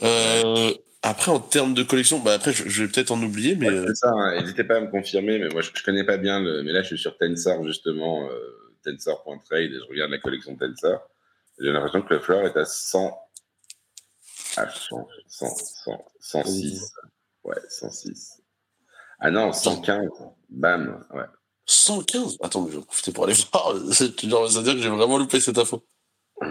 Euh, 0.03 0.73
après, 1.01 1.32
en 1.32 1.39
termes 1.39 1.73
de 1.73 1.84
collection, 1.84 2.19
bah 2.19 2.34
après, 2.34 2.53
je, 2.53 2.69
je 2.69 2.84
vais 2.84 2.89
peut-être 2.89 3.12
en 3.12 3.21
oublier, 3.21 3.56
mais 3.56 3.69
ouais, 3.69 3.84
c'est 3.88 3.95
ça, 3.95 4.12
hein. 4.12 4.39
n'hésitez 4.39 4.63
pas 4.63 4.77
à 4.77 4.79
me 4.82 4.88
confirmer, 4.88 5.38
mais 5.38 5.49
moi 5.49 5.62
je, 5.62 5.69
je 5.73 5.84
connais 5.84 6.06
pas 6.06 6.17
bien 6.17 6.39
le. 6.39 6.63
Mais 6.63 6.71
là 6.71 6.82
je 6.82 6.88
suis 6.88 6.97
sur 6.97 7.17
Tensor 7.17 7.63
justement, 7.65 8.27
euh, 8.29 8.71
Tensor.trade 8.86 9.71
et 9.71 9.79
je 9.79 9.89
regarde 9.89 10.12
la 10.12 10.19
collection 10.19 10.56
Tensor. 10.56 11.01
J'ai 11.60 11.71
l'impression 11.71 12.01
que 12.01 12.13
le 12.13 12.19
floor 12.19 12.45
est 12.45 12.58
à 12.58 12.65
100. 12.65 13.15
Ah, 14.57 14.69
100, 14.69 15.07
100, 15.27 15.47
100, 15.55 16.05
106. 16.19 16.91
Ouais, 17.43 17.55
106. 17.69 18.41
Ah 19.19 19.31
non, 19.31 19.51
115. 19.53 20.09
Bam. 20.49 21.05
Ouais. 21.13 21.23
115 21.65 22.37
Attends, 22.41 22.61
mais 22.65 22.71
je 22.71 22.77
vais 22.77 22.83
profiter 22.83 23.11
pour 23.11 23.23
aller 23.25 23.33
voir. 23.51 23.75
C'est 23.91 24.19
genre, 24.27 24.49
ça 24.49 24.59
veut 24.59 24.63
dire 24.65 24.73
que 24.75 24.81
j'ai 24.81 24.89
vraiment 24.89 25.17
loupé 25.17 25.39
cette 25.39 25.57
info. 25.57 25.85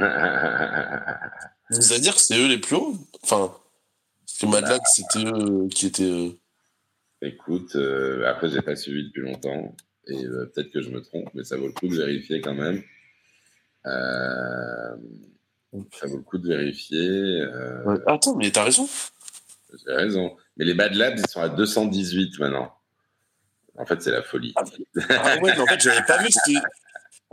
Ça 1.80 1.94
veut 1.94 2.00
dire 2.00 2.14
que 2.14 2.20
c'est 2.20 2.36
eux 2.38 2.48
les 2.48 2.58
plus 2.58 2.76
hauts? 2.76 2.94
Enfin, 3.22 3.50
parce 4.26 4.38
que 4.38 4.46
Mad 4.46 4.64
Lad, 4.64 4.82
c'était 4.84 5.24
eux 5.24 5.68
qui 5.68 5.86
étaient... 5.86 6.02
euh, 6.02 6.30
Écoute, 7.22 7.76
euh, 7.76 8.26
après, 8.26 8.50
j'ai 8.50 8.60
pas 8.60 8.76
suivi 8.76 9.04
depuis 9.04 9.22
longtemps 9.22 9.74
et 10.06 10.24
euh, 10.24 10.50
peut-être 10.54 10.70
que 10.70 10.82
je 10.82 10.90
me 10.90 11.00
trompe, 11.00 11.28
mais 11.34 11.44
ça 11.44 11.56
vaut 11.56 11.66
le 11.68 11.72
coup 11.72 11.88
de 11.88 11.96
vérifier 11.96 12.40
quand 12.42 12.54
même. 12.54 12.82
Euh, 13.86 14.96
ça 15.92 16.06
vaut 16.06 16.18
le 16.18 16.22
coup 16.22 16.38
de 16.38 16.48
vérifier. 16.48 16.98
euh, 17.00 17.82
ouais. 17.84 17.96
Attends, 18.06 18.36
mais 18.36 18.50
t'as 18.50 18.64
raison. 18.64 18.88
J'ai 19.86 19.94
raison. 19.94 20.36
Mais 20.56 20.64
les 20.64 20.74
Bad 20.74 20.94
Labs, 20.94 21.18
ils 21.18 21.28
sont 21.28 21.40
à 21.40 21.48
218 21.48 22.38
maintenant. 22.40 22.72
En 23.78 23.86
fait, 23.86 24.02
c'est 24.02 24.10
la 24.10 24.22
folie. 24.22 24.52
Ah 24.56 24.64
ouais, 24.64 25.40
mais 25.42 25.58
en 25.58 25.66
fait, 25.66 25.80
j'avais 25.80 26.04
pas 26.04 26.18
vu 26.18 26.26
que 26.26 26.32
c'était... 26.32 26.60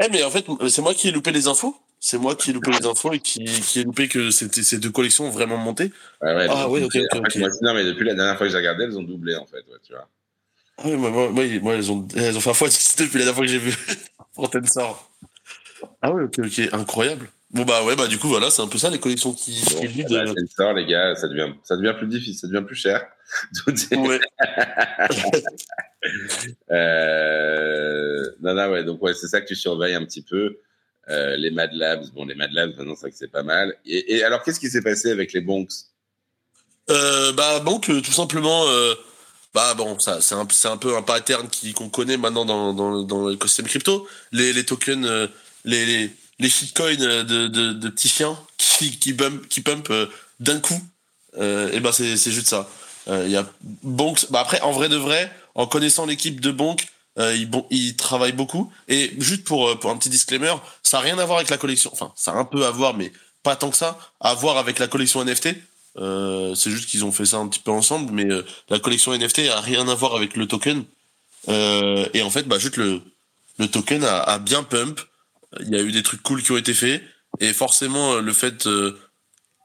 Eh, 0.01 0.09
mais 0.09 0.23
en 0.23 0.31
fait, 0.31 0.45
c'est 0.69 0.81
moi 0.81 0.93
qui 0.93 1.09
ai 1.09 1.11
loupé 1.11 1.33
les 1.33 1.47
infos 1.47 1.75
C'est 1.99 2.17
moi 2.17 2.33
qui 2.37 2.51
ai 2.51 2.53
loupé 2.53 2.71
les 2.71 2.85
infos 2.85 3.11
et 3.11 3.19
qui, 3.19 3.43
qui 3.43 3.81
ai 3.81 3.83
loupé 3.83 4.07
que 4.07 4.31
c'était 4.31 4.63
ces 4.63 4.77
deux 4.79 4.91
collections 4.91 5.25
ont 5.25 5.31
vraiment 5.31 5.57
monté 5.57 5.91
Ouais, 6.21 6.33
ouais, 6.33 6.47
Ah 6.49 6.69
ouais, 6.69 6.81
ok, 6.81 6.95
en 7.11 7.17
ok, 7.17 7.31
fait, 7.33 7.39
moi, 7.39 7.49
non, 7.61 7.73
mais 7.73 7.83
depuis 7.83 8.05
la 8.05 8.13
dernière 8.15 8.37
fois 8.37 8.47
que 8.47 8.51
j'ai 8.53 8.57
regardé, 8.57 8.85
elles 8.85 8.97
ont 8.97 9.03
doublé, 9.03 9.35
en 9.35 9.45
fait. 9.45 9.57
Ouais, 9.67 9.77
tu 9.83 9.91
vois. 9.91 10.07
Ah 10.77 10.83
oui, 10.85 10.95
moi, 10.95 11.09
moi, 11.09 11.29
moi, 11.29 11.43
moi, 11.61 11.73
elles, 11.73 11.91
ont, 11.91 12.07
elles 12.15 12.37
ont 12.37 12.39
fait 12.39 12.51
un 12.51 12.53
fois 12.53 12.69
10 12.69 12.95
depuis 12.99 13.17
la 13.19 13.25
dernière 13.25 13.35
fois 13.35 13.45
que 13.45 13.51
j'ai 13.51 13.57
vu 13.59 13.75
Tensor. 14.51 15.11
Ah 16.01 16.11
ouais, 16.11 16.23
ok, 16.23 16.39
ok, 16.39 16.69
incroyable. 16.73 17.29
Bon 17.51 17.63
bah 17.63 17.83
ouais, 17.83 17.95
bah 17.95 18.07
du 18.07 18.19
coup 18.19 18.27
voilà, 18.27 18.51
c'est 18.51 18.61
un 18.61 18.67
peu 18.67 18.77
ça 18.77 18.91
les 18.91 18.99
collections 18.99 19.33
qui, 19.33 19.59
Bon, 19.73 19.81
qui 19.81 20.03
bah, 20.03 20.73
les 20.73 20.85
gars, 20.85 21.15
ça 21.15 21.27
devient, 21.27 21.51
ça 21.63 21.77
devient 21.77 21.95
plus 21.97 22.07
difficile, 22.07 22.35
ça 22.35 22.47
devient 22.47 22.65
plus 22.65 22.75
cher. 22.75 23.05
Ouais. 23.91 24.19
Euh, 26.71 28.23
non, 28.39 28.53
non, 28.53 28.71
ouais, 28.71 28.85
donc 28.85 29.01
ouais, 29.03 29.13
c'est 29.13 29.27
ça 29.27 29.41
que 29.41 29.47
tu 29.47 29.55
surveilles 29.55 29.95
un 29.95 30.05
petit 30.05 30.21
peu. 30.21 30.59
Euh, 31.09 31.35
les 31.35 31.51
Mad 31.51 31.73
Labs, 31.73 32.05
bon, 32.13 32.25
les 32.25 32.35
Mad 32.35 32.51
Labs, 32.53 32.73
maintenant, 32.77 32.95
c'est 32.95 33.01
vrai 33.01 33.11
que 33.11 33.17
c'est 33.17 33.31
pas 33.31 33.43
mal. 33.43 33.75
Et, 33.85 34.15
et 34.15 34.23
alors, 34.23 34.41
qu'est-ce 34.41 34.61
qui 34.61 34.69
s'est 34.69 34.81
passé 34.81 35.11
avec 35.11 35.33
les 35.33 35.41
Bonks? 35.41 35.73
Euh, 36.89 37.31
bah 37.33 37.59
donc 37.59 37.89
euh, 37.89 38.01
tout 38.01 38.11
simplement 38.11 38.65
euh, 38.67 38.95
bah 39.53 39.75
bon 39.75 39.99
ça 39.99 40.21
c'est 40.21 40.33
un 40.33 40.47
un 40.65 40.77
peu 40.77 40.97
un 40.97 41.03
pattern 41.03 41.47
qu'on 41.75 41.89
connaît 41.89 42.17
maintenant 42.17 42.45
dans 42.45 42.73
dans 42.73 43.03
dans 43.03 43.27
l'écosystème 43.27 43.67
crypto 43.67 44.07
les 44.31 44.53
les 44.53 44.65
tokens 44.65 45.29
les 45.65 45.85
les 45.85 46.11
les 46.39 46.49
shitcoins 46.49 47.01
euh, 47.01 47.23
de, 47.23 47.47
de 47.47 47.73
de 47.73 47.89
petits 47.89 48.09
chiens 48.09 48.37
qui 48.57 48.97
qui 48.97 49.13
bump 49.13 49.47
qui 49.47 49.61
pump 49.61 49.89
euh, 49.89 50.07
d'un 50.39 50.59
coup 50.59 50.81
euh, 51.37 51.71
et 51.71 51.79
ben 51.79 51.91
c'est 51.91 52.17
juste 52.31 52.47
ça 52.49 52.69
Euh, 53.07 53.23
il 53.25 53.31
y 53.31 53.37
a 53.37 53.45
Bonk 53.81 54.27
bah 54.29 54.41
après 54.41 54.61
en 54.61 54.71
vrai 54.71 54.87
de 54.89 54.97
vrai 54.97 55.31
en 55.55 55.65
connaissant 55.67 56.05
l'équipe 56.05 56.39
de 56.41 56.51
Bonk 56.51 56.85
euh, 57.17 57.33
ils, 57.35 57.49
ils 57.71 57.95
travaillent 57.95 58.33
beaucoup 58.43 58.71
et 58.87 59.13
juste 59.17 59.45
pour 59.45 59.79
pour 59.79 59.89
un 59.89 59.97
petit 59.97 60.09
disclaimer 60.09 60.53
ça 60.83 60.97
a 60.99 61.01
rien 61.01 61.17
à 61.17 61.25
voir 61.25 61.37
avec 61.39 61.49
la 61.49 61.57
collection 61.57 61.89
enfin 61.93 62.11
ça 62.15 62.31
a 62.33 62.35
un 62.35 62.45
peu 62.45 62.65
à 62.65 62.71
voir 62.71 62.93
mais 62.93 63.11
pas 63.41 63.55
tant 63.55 63.71
que 63.71 63.77
ça 63.77 63.97
à 64.19 64.33
voir 64.35 64.57
avec 64.57 64.77
la 64.79 64.87
collection 64.87 65.23
NFT 65.23 65.55
euh, 65.97 66.55
c'est 66.55 66.71
juste 66.71 66.87
qu'ils 66.89 67.03
ont 67.03 67.11
fait 67.11 67.25
ça 67.25 67.37
un 67.37 67.47
petit 67.47 67.59
peu 67.59 67.71
ensemble, 67.71 68.11
mais 68.13 68.25
euh, 68.25 68.45
la 68.69 68.79
collection 68.79 69.13
NFT 69.13 69.39
a 69.49 69.59
rien 69.59 69.87
à 69.87 69.95
voir 69.95 70.15
avec 70.15 70.35
le 70.35 70.47
token. 70.47 70.83
Euh, 71.49 72.07
et 72.13 72.21
en 72.21 72.29
fait, 72.29 72.43
bah, 72.43 72.59
juste 72.59 72.77
le, 72.77 73.01
le 73.57 73.67
token 73.67 74.03
a, 74.03 74.19
a 74.19 74.39
bien 74.39 74.63
pump. 74.63 74.99
Il 75.61 75.69
y 75.69 75.75
a 75.77 75.81
eu 75.81 75.91
des 75.91 76.03
trucs 76.03 76.21
cool 76.23 76.43
qui 76.43 76.51
ont 76.51 76.57
été 76.57 76.73
faits. 76.73 77.01
Et 77.39 77.53
forcément, 77.53 78.13
euh, 78.15 78.21
le 78.21 78.33
fait 78.33 78.67
euh, 78.67 78.97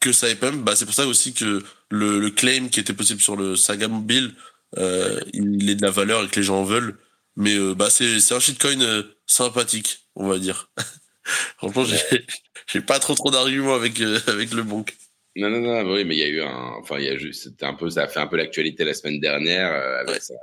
que 0.01 0.13
ça 0.13 0.29
ait 0.29 0.35
pump, 0.35 0.65
bah, 0.65 0.77
c'est 0.77 0.85
pour 0.85 0.95
ça 0.95 1.07
aussi 1.07 1.35
que 1.35 1.63
le, 1.91 2.19
le 2.21 2.31
claim 2.31 2.69
qui 2.69 2.81
était 2.81 2.93
possible 2.93 3.21
sur 3.21 3.37
le 3.37 3.57
Saga 3.57 3.89
Mobile, 3.89 4.35
euh, 4.79 5.21
il 5.33 5.69
est 5.71 5.75
de 5.77 5.83
la 5.83 5.91
valeur 5.91 6.25
et 6.25 6.29
que 6.29 6.37
les 6.41 6.43
gens 6.45 6.61
en 6.61 6.65
veulent. 6.65 6.99
Mais 7.37 7.55
euh, 7.57 7.75
bah, 7.75 7.91
c'est 7.91 8.21
c'est 8.21 8.35
un 8.35 8.41
shitcoin 8.41 8.81
euh, 8.83 9.03
sympathique, 9.27 10.07
on 10.15 10.29
va 10.29 10.39
dire. 10.39 10.71
Franchement, 11.59 11.85
j'ai 11.85 11.99
j'ai 12.67 12.81
pas 12.81 12.99
trop 12.99 13.15
trop 13.15 13.31
d'arguments 13.31 13.75
avec, 13.75 14.01
avec 14.27 14.53
le 14.53 14.63
bonk. 14.63 14.97
Non, 15.37 15.51
non, 15.51 15.61
non, 15.61 15.93
oui, 15.93 16.05
mais 16.05 16.15
il 16.17 16.21
y 16.21 16.23
a 16.23 16.29
eu 16.29 16.43
un. 16.43 16.73
Enfin, 16.81 16.99
il 16.99 17.07
y 17.07 17.09
a 17.09 17.17
juste. 17.19 17.43
C'était 17.45 17.67
un 17.67 17.75
peu. 17.75 17.91
Ça 17.91 18.05
a 18.05 18.09
fait 18.09 18.21
un 18.21 18.27
peu 18.29 18.37
l'actualité 18.37 18.85
la 18.85 18.95
semaine 18.95 19.19
dernière 19.21 19.73
avec 20.01 20.11
Ouais. 20.15 20.21
sa. 20.21 20.35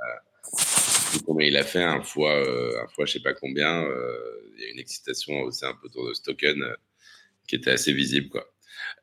Je 1.12 1.18
sais 1.18 1.18
plus 1.18 1.26
Combien 1.26 1.46
il 1.46 1.56
a 1.56 1.64
fait 1.64 1.82
un 1.82 2.02
fois, 2.02 2.32
euh, 2.34 2.72
un 2.82 2.88
fois, 2.88 3.04
je 3.06 3.12
sais 3.12 3.20
pas 3.20 3.34
combien. 3.34 3.84
euh, 3.84 4.16
Il 4.56 4.62
y 4.62 4.66
a 4.66 4.70
une 4.70 4.78
excitation 4.78 5.40
aussi 5.42 5.64
un 5.64 5.74
peu 5.74 5.86
autour 5.86 6.08
de 6.08 6.14
ce 6.14 6.22
token 6.22 6.62
euh, 6.62 6.74
qui 7.48 7.56
était 7.56 7.70
assez 7.70 7.92
visible, 7.92 8.28
quoi. 8.28 8.48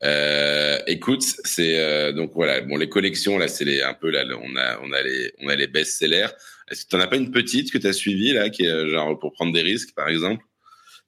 Euh, 0.04 0.80
écoute, 0.88 1.24
c'est 1.44 2.14
donc 2.14 2.32
voilà. 2.34 2.62
Bon, 2.62 2.78
les 2.78 2.88
collections 2.90 3.38
là, 3.38 3.48
c'est 3.48 3.82
un 3.84 3.94
peu 3.94 4.10
là. 4.10 4.24
On 4.42 4.56
a, 4.56 4.80
on 4.82 4.92
a 4.94 5.02
les, 5.02 5.34
on 5.40 5.50
a 5.50 5.56
les 5.56 5.68
best-sellers. 5.68 6.28
Est-ce 6.70 6.86
que 6.86 6.90
t'en 6.92 7.00
as 7.00 7.08
pas 7.08 7.18
une 7.18 7.32
petite 7.32 7.72
que 7.72 7.78
t'as 7.78 7.92
suivie 7.94 8.32
là, 8.34 8.50
qui 8.50 8.66
est 8.66 8.90
genre 8.90 9.18
pour 9.20 9.34
prendre 9.34 9.52
des 9.54 9.62
risques, 9.62 9.94
par 9.96 10.08
exemple? 10.08 10.44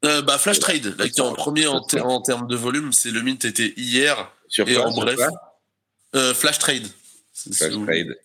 Euh, 0.04 0.22
bah 0.24 0.38
Flash 0.40 0.60
Trade, 0.60 0.96
là, 0.98 1.08
qui 1.08 1.20
est 1.20 1.24
en 1.24 1.34
premier 1.34 1.68
en, 1.68 1.80
ter- 1.82 2.06
en 2.06 2.22
termes 2.22 2.48
de 2.48 2.56
volume, 2.56 2.92
c'est 2.92 3.12
le 3.12 3.22
mint 3.22 3.46
était 3.46 3.74
hier. 3.78 4.34
Sur 4.48 4.68
Et 4.68 4.74
quoi, 4.74 4.88
en 4.88 4.92
sur 4.92 5.04
bref, 5.04 5.16
quoi 5.18 5.30
Euh, 6.16 6.34
Flash 6.34 6.58
Trade. 6.60 6.88
Flash 7.34 7.72
Trade. 7.86 8.18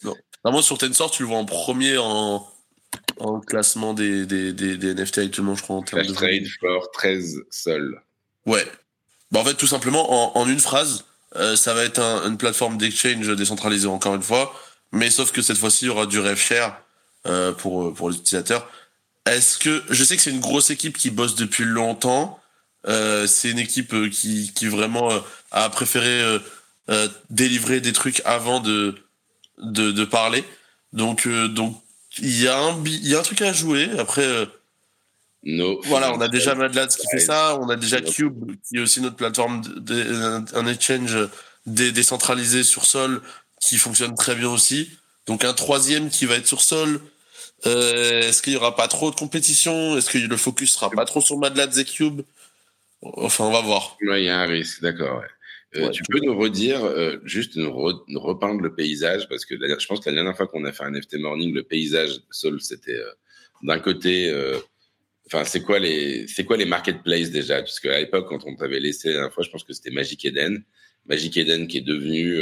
Non. 0.44 0.62
Sur 0.62 0.78
Tensor, 0.78 1.10
tu 1.10 1.22
le 1.22 1.28
vois 1.28 1.38
en 1.38 1.44
premier 1.44 1.98
en, 1.98 2.48
en 3.18 3.40
classement 3.40 3.94
des, 3.94 4.26
des, 4.26 4.52
des, 4.52 4.76
des 4.76 4.94
NFT 4.94 5.18
actuellement, 5.18 5.54
je 5.54 5.62
crois, 5.62 5.76
en 5.76 5.82
termes 5.82 6.00
Flash 6.02 6.08
de 6.12 6.14
Trade 6.14 6.30
volume. 6.30 6.48
for 6.60 6.90
13 6.92 7.36
sols. 7.50 8.02
Ouais. 8.46 8.66
Bah 9.32 9.40
en 9.40 9.44
fait, 9.44 9.54
tout 9.54 9.66
simplement, 9.66 10.36
en, 10.36 10.40
en 10.40 10.48
une 10.48 10.60
phrase, 10.60 11.04
euh, 11.36 11.56
ça 11.56 11.74
va 11.74 11.82
être 11.84 11.98
un- 12.00 12.28
une 12.28 12.36
plateforme 12.38 12.78
d'exchange 12.78 13.28
décentralisée 13.36 13.88
encore 13.88 14.14
une 14.14 14.22
fois, 14.22 14.54
mais 14.92 15.10
sauf 15.10 15.32
que 15.32 15.42
cette 15.42 15.58
fois-ci, 15.58 15.84
il 15.86 15.88
y 15.88 15.90
aura 15.90 16.06
du 16.06 16.18
rev 16.20 16.36
share 16.36 16.80
euh, 17.26 17.52
pour, 17.52 17.92
pour 17.92 18.10
les 18.10 18.16
utilisateurs. 18.16 18.70
est-ce 19.26 19.58
que 19.58 19.82
je 19.90 20.04
sais 20.04 20.16
que 20.16 20.22
c'est 20.22 20.30
une 20.30 20.40
grosse 20.40 20.70
équipe 20.70 20.96
qui 20.96 21.10
bosse 21.10 21.34
depuis 21.34 21.64
longtemps. 21.64 22.38
Euh, 22.86 23.26
c'est 23.26 23.50
une 23.50 23.58
équipe 23.58 23.92
euh, 23.94 24.08
qui, 24.08 24.52
qui 24.54 24.66
vraiment 24.68 25.10
euh, 25.10 25.18
a 25.50 25.68
préféré 25.70 26.22
euh, 26.22 26.38
euh, 26.88 27.08
délivrer 27.30 27.80
des 27.80 27.92
trucs 27.92 28.22
avant 28.24 28.60
de 28.60 28.94
de, 29.58 29.90
de 29.90 30.04
parler. 30.04 30.44
Donc 30.92 31.26
euh, 31.26 31.48
donc 31.48 31.82
il 32.18 32.42
y 32.42 32.48
a 32.48 32.58
un 32.58 32.82
il 32.84 33.08
y 33.08 33.14
a 33.14 33.18
un 33.18 33.22
truc 33.22 33.42
à 33.42 33.52
jouer. 33.52 33.88
Après 33.98 34.24
euh, 34.24 34.46
No. 35.48 35.80
voilà, 35.84 36.12
on 36.12 36.20
a 36.20 36.28
déjà 36.28 36.54
Mad 36.56 36.74
Lads 36.74 36.88
qui 36.96 37.06
fait 37.10 37.20
ça, 37.20 37.56
on 37.60 37.68
a 37.68 37.76
déjà. 37.76 38.00
Cube 38.00 38.56
qui 38.68 38.76
est 38.78 38.80
aussi 38.80 39.00
notre 39.00 39.14
plateforme 39.16 39.60
de, 39.62 39.78
de- 39.78 40.56
un, 40.56 40.66
exchange 40.66 41.16
dé- 41.66 41.92
décentralisé 41.92 42.64
sur 42.64 42.84
Sol 42.84 43.22
qui 43.60 43.78
fonctionne 43.78 44.14
très 44.16 44.34
bien 44.34 44.48
aussi. 44.48 44.90
Donc 45.26 45.44
un 45.44 45.54
troisième 45.54 46.10
qui 46.10 46.26
va 46.26 46.34
être 46.34 46.48
sur 46.48 46.62
Sol. 46.62 47.00
Euh, 47.64 48.22
Est-ce 48.22 48.42
qu'il 48.42 48.54
y 48.54 48.56
aura 48.56 48.74
pas 48.76 48.88
trop 48.88 49.10
de 49.10 49.16
compétition? 49.16 49.96
Est-ce 49.96 50.10
que 50.10 50.18
le 50.18 50.36
focus 50.36 50.72
sera 50.72 50.90
pas 50.90 51.04
trop 51.04 51.20
sur 51.20 51.38
Mad 51.38 51.56
Lads 51.56 51.78
et 51.78 51.84
Cube? 51.84 52.22
Enfin, 53.02 53.44
on 53.44 53.52
va 53.52 53.60
voir. 53.60 53.96
Ouais, 54.02 54.22
il 54.22 54.26
y 54.26 54.28
a 54.28 54.40
un 54.40 54.46
risque, 54.46 54.82
d'accord. 54.82 55.18
ouais. 55.20 55.28
Euh, 55.76 55.86
Ouais, 55.86 55.90
tu 55.90 56.02
peux 56.08 56.20
nous 56.22 56.36
redire, 56.38 56.84
euh, 56.84 57.16
juste 57.24 57.56
nous, 57.56 57.68
re- 57.68 58.02
nous 58.08 58.20
repeindre 58.20 58.60
le 58.62 58.74
paysage, 58.74 59.28
parce 59.28 59.44
que 59.44 59.54
la- 59.54 59.78
je 59.78 59.86
pense 59.86 60.00
que 60.00 60.08
la 60.10 60.14
dernière 60.16 60.36
fois 60.36 60.46
qu'on 60.46 60.64
a 60.64 60.72
fait 60.72 60.84
un 60.84 60.94
FT 60.94 61.16
Morning, 61.18 61.52
le 61.54 61.62
paysage 61.62 62.20
Sol, 62.30 62.60
c'était 62.60 62.92
euh, 62.92 63.10
d'un 63.62 63.78
côté, 63.78 64.30
euh, 64.30 64.58
enfin, 65.26 65.44
c'est 65.44 65.62
quoi 65.62 65.78
les, 65.78 66.26
c'est 66.28 66.44
quoi 66.44 66.56
les 66.56 66.64
marketplaces 66.66 67.30
déjà? 67.30 67.56
Parce 67.60 67.80
qu'à 67.80 67.98
l'époque, 67.98 68.28
quand 68.28 68.44
on 68.46 68.54
t'avait 68.56 68.80
laissé 68.80 69.08
la 69.08 69.14
dernière 69.14 69.32
fois, 69.34 69.42
je 69.44 69.50
pense 69.50 69.64
que 69.64 69.72
c'était 69.72 69.90
Magic 69.90 70.24
Eden, 70.24 70.62
Magic 71.06 71.36
Eden 71.36 71.66
qui 71.68 71.78
est 71.78 71.82
devenu 71.82 72.40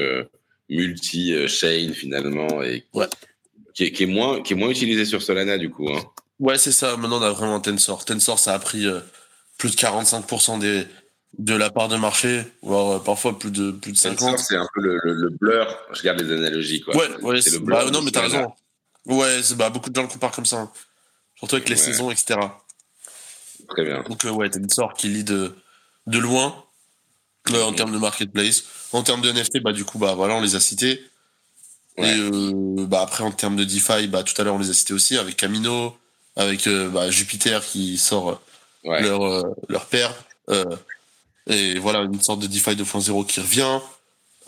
multi-chain 0.68 1.92
finalement 1.94 2.62
et 2.62 2.84
Ouais. 2.94 3.06
qui, 3.74 3.84
est, 3.84 3.92
qui 3.92 4.04
est 4.04 4.06
moins, 4.06 4.42
qui 4.42 4.52
est 4.52 4.56
moins 4.56 4.70
utilisé 4.70 5.04
sur 5.04 5.22
Solana 5.22 5.58
du 5.58 5.70
coup. 5.70 5.88
Hein. 5.90 6.02
Ouais, 6.40 6.58
c'est 6.58 6.72
ça. 6.72 6.96
Maintenant, 6.96 7.18
on 7.20 7.22
a 7.22 7.30
vraiment 7.30 7.60
Tensor. 7.60 8.04
Tensor, 8.04 8.38
ça 8.38 8.54
a 8.54 8.58
pris 8.58 8.86
plus 9.58 9.70
de 9.70 9.76
45% 9.76 10.58
des, 10.58 10.84
de 11.38 11.54
la 11.54 11.70
part 11.70 11.88
de 11.88 11.96
marché, 11.96 12.44
voire 12.62 12.96
euh, 12.96 12.98
parfois 12.98 13.38
plus 13.38 13.50
de, 13.50 13.70
plus 13.72 13.92
de 13.92 13.96
50%. 13.96 14.16
Tensor, 14.16 14.38
c'est 14.38 14.56
un 14.56 14.68
peu 14.74 14.80
le, 14.80 14.98
le, 15.04 15.14
le 15.14 15.28
blur. 15.30 15.66
Je 15.92 16.00
regarde 16.00 16.20
les 16.20 16.32
analogies 16.32 16.80
quoi. 16.80 16.96
Ouais, 16.96 17.08
ouais, 17.22 17.40
le 17.40 17.58
blur. 17.58 17.76
bah, 17.78 17.90
non, 17.90 18.02
mais 18.02 18.10
t'as 18.10 18.22
raison. 18.22 18.52
Ouais, 19.06 19.40
bah, 19.56 19.70
beaucoup 19.70 19.90
de 19.90 19.94
gens 19.94 20.02
le 20.02 20.08
comparent 20.08 20.32
comme 20.32 20.46
ça. 20.46 20.60
hein. 20.60 20.72
Surtout 21.36 21.56
avec 21.56 21.68
les 21.68 21.74
Ouais. 21.74 21.80
saisons, 21.80 22.10
etc. 22.10 22.38
Très 23.68 23.84
bien. 23.84 24.02
Donc, 24.02 24.24
euh, 24.24 24.30
ouais, 24.30 24.48
Tensor 24.50 24.94
qui 24.94 25.08
lit 25.08 25.24
de, 25.24 25.54
de 26.06 26.18
loin 26.18 26.54
euh, 27.50 27.62
en 27.62 27.70
Mhm. 27.70 27.76
termes 27.76 27.92
de 27.92 27.98
marketplace. 27.98 28.64
En 28.92 29.02
termes 29.02 29.20
de 29.20 29.30
NFT, 29.30 29.60
bah, 29.60 29.72
du 29.72 29.84
coup, 29.84 29.98
bah, 29.98 30.14
voilà, 30.14 30.34
on 30.34 30.40
les 30.40 30.54
a 30.54 30.60
cités. 30.60 31.02
Ouais. 31.98 32.08
Et 32.16 32.20
euh, 32.20 32.86
bah, 32.86 33.02
après, 33.02 33.24
en 33.24 33.30
termes 33.32 33.56
de 33.56 33.64
DeFi, 33.64 34.06
bah, 34.08 34.22
tout 34.22 34.40
à 34.40 34.44
l'heure, 34.44 34.54
on 34.54 34.58
les 34.58 34.70
a 34.70 34.74
cités 34.74 34.94
aussi 34.94 35.16
avec 35.18 35.36
Camino, 35.36 35.96
avec 36.36 36.68
bah, 36.68 37.10
Jupiter 37.10 37.64
qui 37.64 37.98
sort 37.98 38.40
leur, 38.84 39.44
leur 39.68 39.86
père. 39.86 40.14
Euh, 41.50 41.74
et 41.74 41.78
voilà, 41.78 42.00
une 42.00 42.20
sorte 42.22 42.40
de 42.40 42.46
DeFi 42.46 42.70
2.0 42.70 43.26
qui 43.26 43.40
revient. 43.40 43.80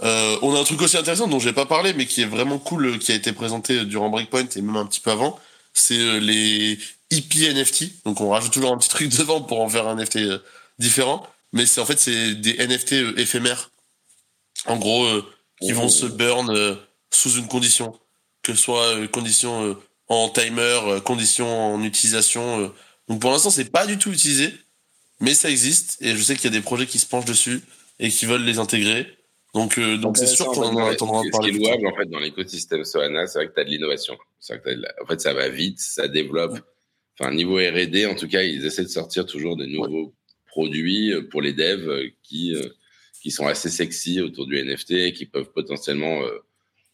Euh, 0.02 0.38
on 0.42 0.54
a 0.54 0.60
un 0.60 0.64
truc 0.64 0.80
aussi 0.82 0.96
intéressant 0.96 1.26
dont 1.26 1.38
j'ai 1.38 1.52
pas 1.54 1.66
parlé, 1.66 1.94
mais 1.94 2.06
qui 2.06 2.22
est 2.22 2.26
vraiment 2.26 2.58
cool, 2.58 2.86
euh, 2.86 2.98
qui 2.98 3.12
a 3.12 3.14
été 3.14 3.32
présenté 3.32 3.84
durant 3.84 4.10
Breakpoint 4.10 4.46
et 4.54 4.60
même 4.60 4.76
un 4.76 4.86
petit 4.86 5.00
peu 5.00 5.10
avant. 5.10 5.38
C'est 5.72 5.98
euh, 5.98 6.18
les 6.20 6.78
EP 7.10 7.52
NFT. 7.54 8.04
Donc 8.04 8.20
on 8.20 8.30
rajoute 8.30 8.52
toujours 8.52 8.72
un 8.72 8.78
petit 8.78 8.88
truc 8.90 9.08
devant 9.18 9.40
pour 9.40 9.60
en 9.60 9.68
faire 9.68 9.86
un 9.88 9.94
NFT 9.96 10.16
euh, 10.16 10.38
différent. 10.78 11.26
Mais 11.52 11.64
c'est 11.66 11.80
en 11.80 11.86
fait 11.86 11.98
c'est 11.98 12.34
des 12.34 12.54
NFT 12.66 12.92
euh, 12.94 13.14
éphémères. 13.18 13.70
En 14.66 14.76
gros, 14.76 15.04
euh, 15.04 15.24
qui 15.62 15.72
vont 15.72 15.86
Oh. 15.86 15.88
se 15.88 16.06
burn 16.06 16.50
euh, 16.50 16.74
sous 17.10 17.36
une 17.38 17.46
condition, 17.46 17.98
que 18.42 18.52
ce 18.54 18.60
soit 18.60 18.96
euh, 18.96 19.06
condition 19.08 19.64
euh, 19.64 19.74
en 20.08 20.28
timer, 20.28 20.80
euh, 20.86 21.00
condition 21.00 21.74
en 21.74 21.82
utilisation. 21.82 22.60
euh. 22.60 22.68
Donc 23.08 23.20
pour 23.20 23.30
l'instant, 23.30 23.50
c'est 23.50 23.70
pas 23.70 23.86
du 23.86 23.96
tout 23.98 24.10
utilisé, 24.12 24.52
mais 25.20 25.34
ça 25.34 25.50
existe 25.50 25.96
et 26.00 26.14
je 26.16 26.22
sais 26.22 26.34
qu'il 26.36 26.44
y 26.44 26.54
a 26.54 26.56
des 26.58 26.62
projets 26.64 26.86
qui 26.86 26.98
se 26.98 27.06
penchent 27.06 27.24
dessus 27.24 27.60
et 27.98 28.08
qui 28.10 28.26
veulent 28.26 28.44
les 28.44 28.58
intégrer. 28.58 29.06
Donc 29.54 29.78
euh, 29.78 29.96
donc 29.96 30.18
c'est 30.18 30.26
sûr 30.26 30.46
qu'on 30.46 30.62
en 30.64 30.74
Ouais, 30.86 30.90
attendra 30.92 31.22
ce 31.22 31.26
de 31.26 31.30
qui 31.30 31.36
est 31.36 31.40
parler. 31.40 31.52
louable 31.52 31.86
en 31.86 31.96
fait 31.96 32.06
dans 32.10 32.18
l'écosystème 32.20 32.84
Solana, 32.84 33.26
c'est 33.26 33.38
vrai 33.38 33.48
que 33.48 33.54
tu 33.54 33.60
as 33.60 33.64
de 33.64 33.70
l'innovation. 33.70 34.16
De 34.48 34.70
la- 34.72 34.94
En 35.02 35.06
fait, 35.06 35.20
ça 35.20 35.32
va 35.32 35.48
vite, 35.48 35.80
ça 35.80 36.08
développe. 36.08 36.58
Enfin, 37.18 37.32
niveau 37.34 37.56
R&D, 37.56 38.04
en 38.06 38.14
tout 38.14 38.28
cas, 38.28 38.42
ils 38.42 38.66
essaient 38.66 38.82
de 38.84 38.88
sortir 38.88 39.24
toujours 39.24 39.56
des 39.56 39.66
nouveaux 39.66 40.14
produits 40.46 41.12
euh, 41.12 41.22
pour 41.28 41.40
les 41.40 41.54
devs 41.54 41.88
euh, 41.88 42.08
qui 42.22 42.54
euh, 42.54 42.68
qui 43.22 43.30
sont 43.30 43.46
assez 43.46 43.70
sexy 43.70 44.20
autour 44.20 44.46
du 44.46 44.56
NFT, 44.62 44.90
et 44.92 45.12
qui 45.14 45.24
peuvent 45.26 45.50
potentiellement 45.54 46.22
euh, 46.22 46.38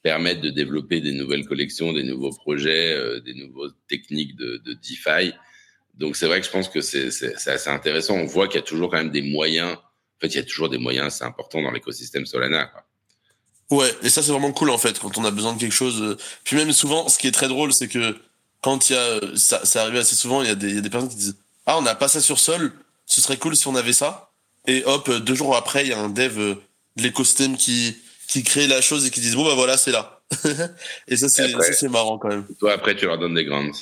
permettre 0.02 0.40
de 0.40 0.50
développer 0.50 1.00
des 1.00 1.12
nouvelles 1.12 1.44
collections, 1.46 1.92
des 1.92 2.04
nouveaux 2.04 2.30
projets, 2.30 2.92
euh, 2.92 3.20
des 3.20 3.34
nouvelles 3.34 3.72
techniques 3.88 4.36
de, 4.36 4.58
de 4.64 4.72
DeFi. 4.74 5.32
Donc 5.94 6.16
c'est 6.16 6.26
vrai 6.26 6.40
que 6.40 6.46
je 6.46 6.50
pense 6.52 6.68
que 6.68 6.80
c'est 6.80 7.10
c'est- 7.10 7.34
c'est 7.38 7.50
assez 7.52 7.70
intéressant. 7.70 8.14
On 8.14 8.26
voit 8.26 8.48
qu'il 8.48 8.56
y 8.56 8.62
a 8.62 8.66
toujours 8.66 8.90
quand 8.90 8.96
même 8.96 9.10
des 9.10 9.22
moyens. 9.22 9.74
En 9.74 10.20
fait, 10.20 10.28
il 10.28 10.36
y 10.36 10.38
a 10.38 10.44
toujours 10.44 10.68
des 10.68 10.78
moyens 10.78 11.06
assez 11.08 11.24
importants 11.24 11.60
dans 11.62 11.70
l'écosystème 11.70 12.26
Solana. 12.26 12.66
Quoi. 12.66 12.84
Ouais, 13.78 13.94
et 14.02 14.08
ça 14.10 14.22
c'est 14.22 14.30
vraiment 14.32 14.52
cool 14.52 14.70
en 14.70 14.78
fait 14.78 14.98
quand 14.98 15.16
on 15.18 15.24
a 15.24 15.30
besoin 15.30 15.54
de 15.54 15.60
quelque 15.60 15.72
chose. 15.74 16.00
euh, 16.02 16.16
Puis 16.44 16.56
même 16.56 16.72
souvent, 16.72 17.08
ce 17.08 17.18
qui 17.18 17.26
est 17.26 17.32
très 17.32 17.48
drôle, 17.48 17.72
c'est 17.72 17.88
que 17.88 18.16
quand 18.60 18.88
il 18.90 18.92
y 18.94 18.96
a, 18.96 19.00
euh, 19.00 19.36
ça, 19.36 19.64
ça 19.64 19.82
arrive 19.82 19.96
assez 19.96 20.14
souvent, 20.14 20.42
il 20.42 20.48
y, 20.48 20.50
a 20.50 20.54
des, 20.54 20.68
il 20.68 20.74
y 20.76 20.78
a 20.78 20.80
des 20.82 20.90
personnes 20.90 21.08
qui 21.10 21.16
disent 21.16 21.36
ah 21.66 21.78
on 21.78 21.82
n'a 21.82 21.94
pas 21.94 22.08
ça 22.08 22.20
sur 22.20 22.38
Sol, 22.38 22.72
ce 23.06 23.20
serait 23.20 23.36
cool 23.36 23.56
si 23.56 23.66
on 23.68 23.74
avait 23.76 23.92
ça. 23.92 24.30
Et 24.66 24.84
hop, 24.84 25.08
euh, 25.08 25.18
deux 25.20 25.34
jours 25.34 25.56
après, 25.56 25.82
il 25.84 25.88
y 25.88 25.92
a 25.92 25.98
un 25.98 26.08
dev 26.08 26.36
de 26.38 26.58
l'écosystème 26.96 27.56
qui 27.56 27.96
qui 28.28 28.42
crée 28.44 28.66
la 28.66 28.80
chose 28.80 29.04
et 29.06 29.10
qui 29.10 29.20
dit 29.20 29.34
bon 29.34 29.44
bah 29.44 29.54
voilà 29.54 29.76
c'est 29.76 29.90
là. 29.90 30.22
et 31.08 31.16
c'est 31.16 31.28
ça, 31.28 31.42
c'est 31.74 31.88
marrant 31.88 32.16
quand 32.18 32.28
même. 32.28 32.46
Toi, 32.58 32.72
après, 32.72 32.94
tu 32.96 33.04
leur 33.06 33.18
donnes 33.18 33.34
des 33.34 33.44
grandes. 33.44 33.72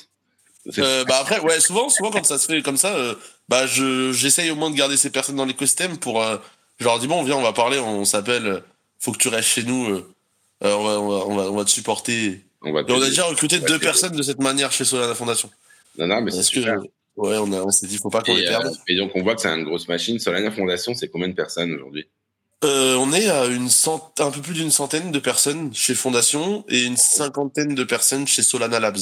Euh, 0.79 1.05
bah 1.09 1.19
après 1.21 1.41
ouais 1.41 1.59
souvent 1.61 1.89
souvent 1.89 2.11
quand 2.11 2.25
ça 2.25 2.39
se 2.39 2.47
fait 2.47 2.63
comme 2.63 2.77
ça, 2.77 2.95
euh, 2.95 3.15
bah 3.49 3.67
je 3.67 4.13
j'essaye 4.13 4.51
au 4.51 4.57
moins 4.57 4.71
de 4.71 4.77
garder 4.77 4.97
ces 4.97 5.11
personnes 5.11 5.37
dans 5.37 5.47
l'écosystème 5.47 5.99
pour 5.99 6.23
euh, 6.23 6.37
je 6.79 6.85
leur 6.85 6.99
dis 6.99 7.07
bon 7.07 7.23
viens 7.23 7.37
on 7.37 7.43
va 7.43 7.53
parler, 7.53 7.79
on 7.79 8.05
s'appelle, 8.05 8.47
euh, 8.47 8.61
faut 8.99 9.13
que 9.13 9.19
tu 9.19 9.29
restes 9.29 9.49
chez 9.49 9.63
nous, 9.63 10.03
on, 10.61 10.69
va, 10.85 11.01
on, 11.01 11.35
va, 11.37 11.51
on, 11.51 11.65
te 11.65 11.71
supporter. 11.71 12.45
on 12.63 12.73
va 12.73 12.83
on 12.89 13.01
a 13.01 13.09
déjà 13.09 13.25
recruté 13.25 13.59
deux 13.61 13.79
personnes 13.79 14.15
de 14.15 14.23
cette 14.23 14.41
manière 14.41 14.71
chez 14.73 14.85
Solana 14.85 15.15
Fondation. 15.15 15.51
Non, 15.99 16.07
non, 16.07 16.21
mais 16.21 16.31
c'est 16.31 16.53
que, 16.53 16.61
ouais, 17.17 17.37
on, 17.39 17.53
a- 17.53 17.63
on 17.63 17.71
s'est 17.71 17.87
dit, 17.87 17.99
faut 17.99 18.11
pas 18.11 18.23
qu'on 18.23 18.35
les 18.35 18.45
perde. 18.45 18.73
et 18.87 18.97
donc, 18.97 19.13
on 19.15 19.23
voit 19.23 19.35
que 19.35 19.41
c'est 19.41 19.49
une 19.49 19.65
grosse 19.65 19.89
machine. 19.89 20.19
Solana 20.19 20.51
Fondation, 20.51 20.95
c'est 20.95 21.09
combien 21.09 21.29
de 21.29 21.35
personnes 21.35 21.73
aujourd'hui? 21.75 22.07
Euh, 22.63 22.95
on 22.97 23.13
est 23.13 23.29
à 23.29 23.47
une 23.47 23.71
cent... 23.71 24.13
un 24.19 24.31
peu 24.31 24.43
plus 24.43 24.53
d'une 24.53 24.71
centaine 24.71 25.11
de 25.13 25.19
personnes 25.19 25.73
chez 25.75 25.95
Fondation 25.95 26.65
et 26.69 26.85
une 26.85 26.97
cinquantaine 26.99 27.75
de 27.75 27.85
personnes 27.85 28.27
chez 28.29 28.43
Solana 28.43 28.79
Labs. 28.81 28.99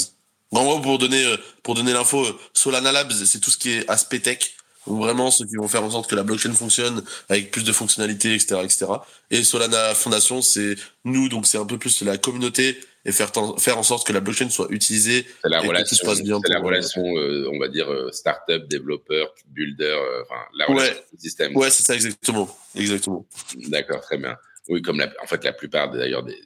En 0.53 0.65
gros, 0.65 0.81
pour 0.81 0.99
donner, 0.99 1.25
euh, 1.25 1.37
pour 1.63 1.75
donner 1.75 1.93
l'info, 1.93 2.25
euh, 2.25 2.33
Solana 2.55 2.91
Labs, 2.93 3.13
c'est 3.13 3.41
tout 3.41 3.51
ce 3.51 3.59
qui 3.59 3.71
est 3.71 3.89
aspect 3.91 4.21
tech. 4.21 4.39
Vraiment, 4.87 5.31
ceux 5.31 5.45
qui 5.45 5.57
vont 5.57 5.69
faire 5.69 5.85
en 5.85 5.91
sorte 5.91 6.09
que 6.09 6.15
la 6.15 6.23
blockchain 6.23 6.53
fonctionne 6.55 7.03
avec 7.29 7.51
plus 7.51 7.63
de 7.63 7.73
fonctionnalités, 7.73 8.33
etc., 8.35 8.61
etc. 8.65 8.87
Et 9.31 9.45
Solana 9.45 9.95
Fondation, 9.95 10.41
c'est 10.41 10.77
nous, 11.05 11.29
donc 11.29 11.47
c'est 11.47 11.59
un 11.59 11.67
peu 11.67 11.77
plus 11.77 12.01
la 12.03 12.17
communauté 12.17 12.81
et 13.05 13.13
faire, 13.13 13.31
faire 13.59 13.77
en 13.77 13.83
sorte 13.83 14.07
que 14.07 14.15
la 14.15 14.21
blockchain 14.21 14.49
soit 14.49 14.69
utilisée. 14.71 15.27
C'est 15.43 15.51
la 15.51 15.59
Et 15.59 15.61
que 15.61 15.67
tout 15.67 15.69
relation, 15.73 15.97
se 15.97 16.05
passe 16.07 16.23
bien 16.23 16.41
c'est 16.43 16.53
la 16.55 16.61
pour- 16.61 16.69
relation 16.69 17.03
euh, 17.19 17.51
on 17.53 17.59
va 17.59 17.69
dire, 17.69 17.93
euh, 17.93 18.11
startup, 18.13 18.67
développeur, 18.69 19.35
builder, 19.49 19.85
euh, 19.85 20.23
enfin, 20.23 20.41
la 20.57 20.71
Ouais. 20.71 20.77
relation 20.77 21.03
système. 21.19 21.55
Ouais, 21.57 21.69
c'est 21.71 21.83
ça, 21.83 21.95
exactement. 21.95 22.49
Exactement. 22.75 23.27
D'accord, 23.69 24.01
très 24.01 24.17
bien. 24.17 24.37
Oui, 24.69 24.81
comme 24.81 24.99
la, 25.01 25.13
en 25.23 25.27
fait, 25.27 25.45
la 25.45 25.53
plupart 25.53 25.91
d'ailleurs 25.91 26.23
des, 26.23 26.41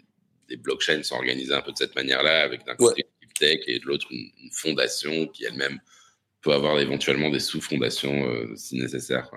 des 0.48 0.56
blockchains 0.56 1.04
sont 1.04 1.14
organisées 1.14 1.54
un 1.54 1.60
peu 1.62 1.70
de 1.70 1.78
cette 1.78 1.94
manière-là, 1.94 2.42
avec 2.42 2.66
d'un 2.66 2.74
côté 2.74 3.06
tech 3.42 3.60
et 3.66 3.78
de 3.80 3.86
l'autre 3.86 4.06
une, 4.10 4.30
une 4.42 4.52
fondation 4.52 5.26
qui 5.28 5.44
elle-même 5.44 5.78
peut 6.42 6.52
avoir 6.52 6.78
éventuellement 6.80 7.30
des 7.30 7.40
sous-fondations 7.40 8.28
euh, 8.28 8.54
si 8.56 8.76
nécessaire. 8.76 9.28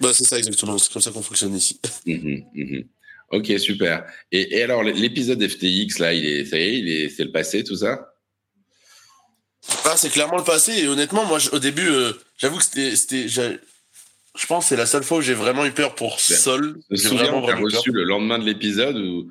Bah, 0.00 0.12
c'est 0.12 0.24
ça, 0.24 0.38
exactement. 0.38 0.78
C'est 0.78 0.92
comme 0.92 1.02
ça 1.02 1.10
qu'on 1.10 1.22
fonctionne 1.22 1.54
ici. 1.54 1.80
Mhm, 2.06 2.44
mhm. 2.54 2.84
Ok, 3.30 3.50
super. 3.58 4.04
Et, 4.30 4.58
et 4.58 4.62
alors, 4.62 4.82
l'épisode 4.82 5.42
FTX, 5.42 5.98
là, 6.00 6.12
il 6.12 6.26
est, 6.26 6.44
ça 6.44 6.58
y 6.58 6.62
est, 6.62 6.78
il 6.80 6.88
est, 6.90 7.08
c'est 7.08 7.24
le 7.24 7.32
passé, 7.32 7.64
tout 7.64 7.76
ça? 7.76 8.14
Ah, 9.86 9.96
c'est 9.96 10.10
clairement 10.10 10.36
le 10.36 10.44
passé. 10.44 10.72
Et 10.82 10.86
honnêtement, 10.86 11.24
moi, 11.24 11.38
au 11.52 11.58
début, 11.58 11.88
euh, 11.88 12.12
j'avoue 12.36 12.58
que 12.58 12.64
c'était, 12.64 12.94
c'était, 12.94 13.28
je 13.28 14.46
pense, 14.46 14.64
que 14.64 14.68
c'est 14.70 14.76
la 14.76 14.86
seule 14.86 15.02
fois 15.02 15.18
où 15.18 15.22
j'ai 15.22 15.32
vraiment 15.32 15.64
eu 15.64 15.72
peur 15.72 15.94
pour 15.94 16.20
Sol. 16.20 16.78
J'ai 16.90 17.08
vraiment, 17.08 17.40
vraiment 17.40 17.66
eu 17.66 17.70
peur. 17.70 17.80
reçu 17.80 17.90
le 17.90 18.04
lendemain 18.04 18.38
de 18.38 18.44
l'épisode 18.44 18.98
où 18.98 19.30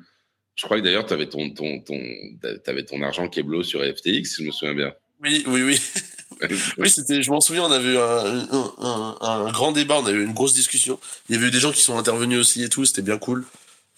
je 0.54 0.64
crois 0.64 0.78
que 0.78 0.82
d'ailleurs, 0.84 1.06
tu 1.06 1.12
avais 1.14 1.28
ton, 1.28 1.50
ton, 1.50 1.80
ton, 1.80 1.98
t'avais 2.64 2.84
ton 2.84 3.02
argent 3.02 3.28
Keblo 3.28 3.62
sur 3.62 3.80
FTX, 3.80 4.24
si 4.24 4.42
je 4.42 4.42
me 4.44 4.50
souviens 4.52 4.74
bien. 4.74 4.94
Oui, 5.22 5.44
oui, 5.46 5.62
oui. 5.62 5.80
Oui, 6.76 6.90
c'était, 6.90 7.22
je 7.22 7.30
m'en 7.30 7.40
souviens, 7.40 7.62
on 7.64 7.70
avait 7.70 7.92
eu 7.92 7.98
un, 7.98 8.48
un, 8.50 8.74
un, 8.80 9.16
un 9.46 9.52
grand 9.52 9.70
débat, 9.70 9.98
on 10.00 10.06
a 10.06 10.10
eu 10.10 10.24
une 10.24 10.32
grosse 10.32 10.54
discussion. 10.54 10.98
Il 11.28 11.36
y 11.36 11.38
avait 11.38 11.48
eu 11.48 11.50
des 11.52 11.60
gens 11.60 11.70
qui 11.70 11.82
sont 11.82 11.96
intervenus 11.96 12.40
aussi 12.40 12.64
et 12.64 12.68
tout, 12.68 12.84
c'était 12.84 13.02
bien 13.02 13.18
cool. 13.18 13.44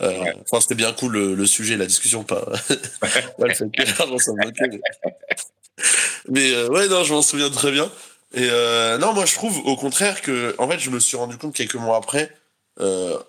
Euh, 0.02 0.10
Ouais. 0.18 0.34
Enfin, 0.42 0.60
c'était 0.60 0.74
bien 0.74 0.92
cool 0.92 1.12
le, 1.12 1.34
le 1.34 1.46
sujet, 1.46 1.76
la 1.78 1.86
discussion, 1.86 2.22
pas, 2.22 2.44
pas 3.00 3.46
le 3.46 3.54
fait 3.54 3.64
que 3.70 3.82
l'argent 3.98 4.34
Mais, 4.36 4.52
mais, 6.28 6.52
euh, 6.52 6.68
ouais, 6.68 6.88
non, 6.88 7.04
je 7.04 7.14
m'en 7.14 7.22
souviens 7.22 7.48
très 7.48 7.70
bien. 7.70 7.90
Et 8.34 8.48
euh, 8.50 8.98
non, 8.98 9.14
moi 9.14 9.24
je 9.24 9.34
trouve 9.34 9.58
au 9.64 9.76
contraire 9.76 10.20
que, 10.20 10.54
en 10.58 10.68
fait, 10.68 10.80
je 10.80 10.90
me 10.90 10.98
suis 10.98 11.16
rendu 11.16 11.38
compte 11.38 11.54
quelques 11.54 11.76
mois 11.76 11.96
après, 11.96 12.30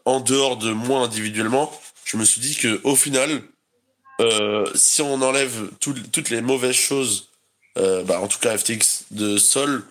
en 0.06 0.20
dehors 0.20 0.58
de 0.58 0.72
moi 0.72 1.02
individuellement, 1.02 1.72
je 2.06 2.18
me 2.18 2.26
suis 2.26 2.42
dit 2.42 2.56
que 2.56 2.80
au 2.86 2.96
final, 2.96 3.44
euh, 4.22 4.66
si 4.76 5.02
on 5.02 5.22
enlève 5.22 5.70
tout- 5.80 5.94
toutes 6.12 6.30
les 6.30 6.42
mauvaises 6.42 6.76
choses 6.76 7.30
euh, 7.78 8.04
bah, 8.04 8.22
en 8.22 8.28
tout 8.28 8.40
cas 8.40 8.58
FTX 8.58 9.06
de 9.12 9.38
Sol, 9.38 9.84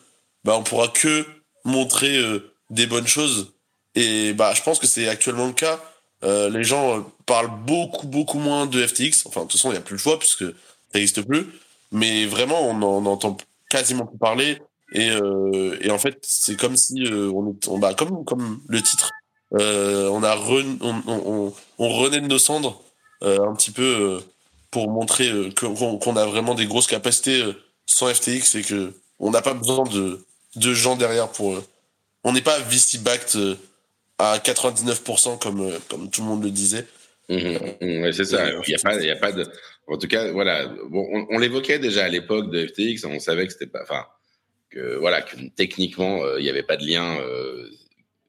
bah, 0.45 0.57
on 0.57 0.63
pourra 0.63 0.89
que 0.89 1.27
montrer 1.65 2.17
euh, 2.17 2.51
des 2.71 2.87
bonnes 2.87 3.07
choses. 3.07 3.53
Et 3.95 4.33
bah, 4.33 4.55
je 4.55 4.63
pense 4.63 4.79
que 4.79 4.87
c'est 4.87 5.09
actuellement 5.09 5.47
le 5.47 5.53
cas. 5.53 5.81
Les 6.23 6.65
gens 6.65 7.03
parlent 7.27 7.51
beaucoup, 7.67 8.07
beaucoup 8.07 8.39
moins 8.39 8.65
de 8.65 8.87
FTX. 8.87 9.27
Enfin, 9.27 9.43
de 9.43 9.47
toute 9.49 9.53
façon, 9.61 9.69
il 9.69 9.73
n'y 9.73 9.79
a 9.79 9.83
plus 9.83 9.93
le 9.97 9.99
choix 9.99 10.19
puisque 10.19 10.45
ça 10.45 10.53
n'existe 10.95 11.21
plus. 11.21 11.47
Mais 11.93 12.25
vraiment, 12.25 12.63
on 12.67 12.81
en 12.81 13.05
entend 13.05 13.37
quasiment 13.69 14.07
plus 14.07 14.17
parler. 14.17 14.59
Et, 14.95 15.11
et 15.83 15.91
en 15.91 15.99
fait, 15.99 16.19
c'est 16.23 16.57
comme 16.59 16.79
si 16.79 17.05
on, 17.13 17.55
on 17.67 17.79
bah, 17.79 17.93
comme, 17.93 18.25
comme 18.25 18.63
le 18.69 18.81
titre, 18.81 19.11
euh, 19.55 20.09
on 20.09 20.23
a 20.23 20.35
re- 20.35 20.79
on, 20.81 21.03
on, 21.07 21.55
on 21.79 21.89
renaît 21.89 22.21
de 22.21 22.27
nos 22.27 22.39
cendres 22.39 22.83
euh, 23.23 23.41
un 23.49 23.55
petit 23.55 23.71
peu 23.71 23.83
euh, 23.83 24.21
pour 24.71 24.91
montrer 24.91 25.31
qu'on 25.55 26.17
a 26.17 26.27
vraiment 26.27 26.55
des 26.55 26.67
grosses 26.67 26.87
capacités 26.89 27.45
sans 27.87 28.13
FTX 28.13 28.57
et 28.57 28.63
que 28.63 28.93
on 29.21 29.31
n'a 29.31 29.43
pas 29.43 29.55
besoin 29.55 29.85
de, 29.85 30.25
de 30.57 30.75
gens 30.75 30.97
derrière 30.97 31.29
pour. 31.31 31.63
on 32.25 32.33
n'est 32.33 32.41
pas 32.43 32.59
VC 32.59 32.99
backed 32.99 33.37
euh, 33.37 33.55
à 34.19 34.39
99% 34.39 35.39
comme 35.39 35.73
comme 35.89 36.11
tout 36.11 36.23
le 36.23 36.29
monde 36.29 36.45
le 36.45 36.51
disait. 36.51 36.87
Mhm, 37.29 37.59
mhm, 37.81 38.03
ouais, 38.03 38.13
c'est 38.13 38.25
ça. 38.25 38.51
Il 38.67 38.71
y 38.71 38.75
a 38.75 38.79
pas, 38.79 38.97
il 38.97 39.07
y 39.07 39.11
a 39.11 39.17
pas 39.17 39.33
de. 39.33 39.47
En 39.87 39.97
tout 39.99 40.09
cas, 40.09 40.31
voilà. 40.33 40.67
Bon, 40.89 41.07
on, 41.13 41.27
on 41.31 41.39
l'évoquait 41.39 41.79
déjà 41.79 42.05
à 42.05 42.09
l'époque 42.09 42.51
de 42.51 42.67
FTX. 42.67 43.05
On 43.07 43.19
savait 43.19 43.47
que 43.47 43.53
c'était 43.53 43.67
pas. 43.67 43.83
Enfin, 43.83 44.05
que 44.71 44.97
voilà, 44.97 45.23
que 45.23 45.37
techniquement, 45.57 46.23
euh, 46.23 46.39
il 46.39 46.43
n'y 46.43 46.51
avait 46.51 46.63
pas 46.63 46.77
de 46.77 46.85
lien 46.87 47.19
euh, 47.21 47.71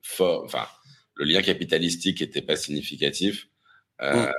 fort. 0.03 0.43
Enfin, 0.45 0.65
le 1.15 1.25
lien 1.25 1.41
capitalistique 1.41 2.21
n'était 2.21 2.41
pas 2.41 2.55
significatif. 2.55 3.47
Euh, 4.01 4.31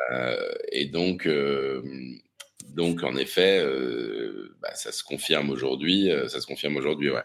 Et 0.73 0.87
donc, 0.87 1.27
euh, 1.27 1.83
donc 2.69 3.03
en 3.03 3.17
effet, 3.17 3.59
euh, 3.61 4.55
bah, 4.61 4.75
ça 4.75 4.93
se 4.93 5.03
confirme 5.03 5.51
aujourd'hui. 5.51 6.11
ça 6.29 6.41
se 6.41 6.47
confirme 6.47 6.77
aujourd'hui, 6.77 7.11
ouais. 7.11 7.23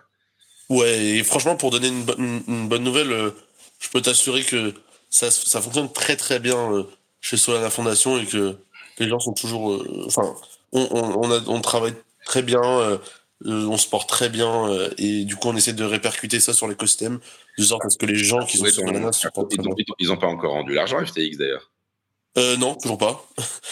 Ouais, 0.69 1.03
et 1.17 1.23
franchement, 1.23 1.57
pour 1.57 1.71
donner 1.71 1.89
une, 1.89 2.03
bo- 2.03 2.15
une- 2.17 2.69
bonne 2.69 2.83
nouvelle, 2.83 3.33
je 3.79 3.89
peux 3.89 4.01
t'assurer 4.01 4.43
que 4.43 4.73
ça, 5.09 5.29
ça 5.29 5.59
fonctionne 5.61 5.91
très 5.91 6.15
très 6.15 6.39
bien 6.39 6.87
chez 7.19 7.35
Solana 7.35 7.69
Fondation 7.69 8.17
et 8.17 8.25
que 8.25 8.55
les 8.99 9.09
gens 9.09 9.19
sont 9.19 9.33
toujours. 9.33 9.83
Enfin, 10.05 10.33
on, 10.71 10.87
on, 10.91 11.23
on, 11.25 11.31
a- 11.31 11.43
on 11.47 11.59
travaille 11.59 11.93
très 12.25 12.41
bien, 12.43 12.61
euh, 13.45 13.65
on 13.67 13.77
se 13.77 13.87
porte 13.87 14.07
très 14.09 14.29
bien 14.29 14.69
euh, 14.69 14.89
et 14.97 15.23
du 15.25 15.35
coup, 15.35 15.47
on 15.49 15.55
essaie 15.55 15.73
de 15.73 15.83
répercuter 15.83 16.39
ça 16.39 16.53
sur 16.53 16.67
l'écosystème 16.67 17.19
de 17.57 17.63
sorte 17.63 17.85
à 17.85 17.89
ce 17.89 17.97
que 17.97 18.05
les 18.05 18.15
gens 18.15 18.45
qui 18.45 18.57
sont 18.57 18.63
Ouais, 18.65 18.71
sur 18.71 18.83
Solana 18.85 19.11
se 19.11 19.27
portent 19.29 19.51
ils 19.53 19.57
très 19.57 19.63
bien. 19.67 19.71
ont- 19.73 19.95
ils 19.99 20.11
ont 20.11 20.17
pas 20.17 20.27
encore 20.27 20.51
rendu 20.53 20.73
l'argent 20.73 21.03
FTX 21.05 21.37
d'ailleurs. 21.37 21.71
Euh, 22.37 22.55
non, 22.57 22.75
toujours 22.75 22.97
pas. 22.97 23.27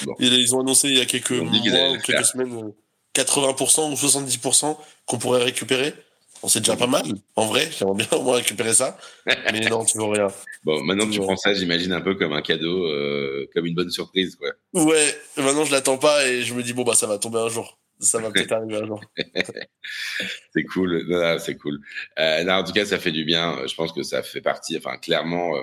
Bon. 0.05 0.15
Ils, 0.19 0.53
ont 0.55 0.59
annoncé 0.59 0.89
il 0.89 0.97
y 0.97 1.01
a 1.01 1.05
quelques 1.05 1.31
mois 1.31 1.91
ou 1.91 1.97
quelques 2.01 2.25
semaines 2.25 2.53
euh, 2.53 2.71
80% 3.15 3.91
ou 3.91 3.95
70% 3.95 4.77
qu'on 5.05 5.17
pourrait 5.17 5.43
récupérer. 5.43 5.93
Bon, 6.41 6.47
c'est 6.49 6.59
déjà 6.59 6.75
pas 6.75 6.87
mal. 6.87 7.03
En 7.37 7.45
vrai, 7.47 7.69
j'aimerais 7.77 7.95
bien 8.05 8.17
au 8.17 8.21
moins 8.23 8.35
récupérer 8.35 8.73
ça. 8.73 8.97
Mais 9.53 9.61
non, 9.69 9.85
toujours 9.85 10.11
rien. 10.13 10.27
Bon, 10.63 10.81
maintenant 10.83 11.05
que 11.05 11.11
tu 11.11 11.19
Ouais. 11.19 11.25
prends 11.25 11.37
ça, 11.37 11.53
j'imagine 11.53 11.91
un 11.93 12.01
peu 12.01 12.15
comme 12.15 12.33
un 12.33 12.41
cadeau, 12.41 12.85
euh, 12.85 13.47
comme 13.53 13.65
une 13.65 13.75
bonne 13.75 13.89
surprise, 13.91 14.35
quoi. 14.35 14.49
Ouais, 14.73 15.17
maintenant 15.37 15.63
je 15.65 15.71
l'attends 15.71 15.97
pas 15.97 16.27
et 16.27 16.41
je 16.43 16.53
me 16.53 16.61
dis 16.63 16.73
bon 16.73 16.83
bah 16.83 16.95
ça 16.95 17.07
va 17.07 17.17
tomber 17.17 17.39
un 17.39 17.49
jour. 17.49 17.77
Ça 17.99 18.19
va 18.19 18.31
peut-être 18.31 18.51
arriver 18.53 18.77
un 18.77 18.85
jour. 18.85 19.01
C'est 20.53 20.63
cool, 20.63 21.05
Non, 21.07 21.19
non, 21.19 21.37
c'est 21.39 21.57
cool. 21.57 21.79
Euh, 22.17 22.43
non, 22.43 22.53
en 22.53 22.63
tout 22.63 22.71
cas, 22.71 22.85
ça 22.85 22.97
fait 22.97 23.11
du 23.11 23.25
bien. 23.25 23.67
Je 23.67 23.75
pense 23.75 23.91
que 23.91 24.03
ça 24.03 24.23
fait 24.23 24.41
partie, 24.41 24.77
enfin, 24.77 24.97
clairement, 24.97 25.55
euh, 25.55 25.61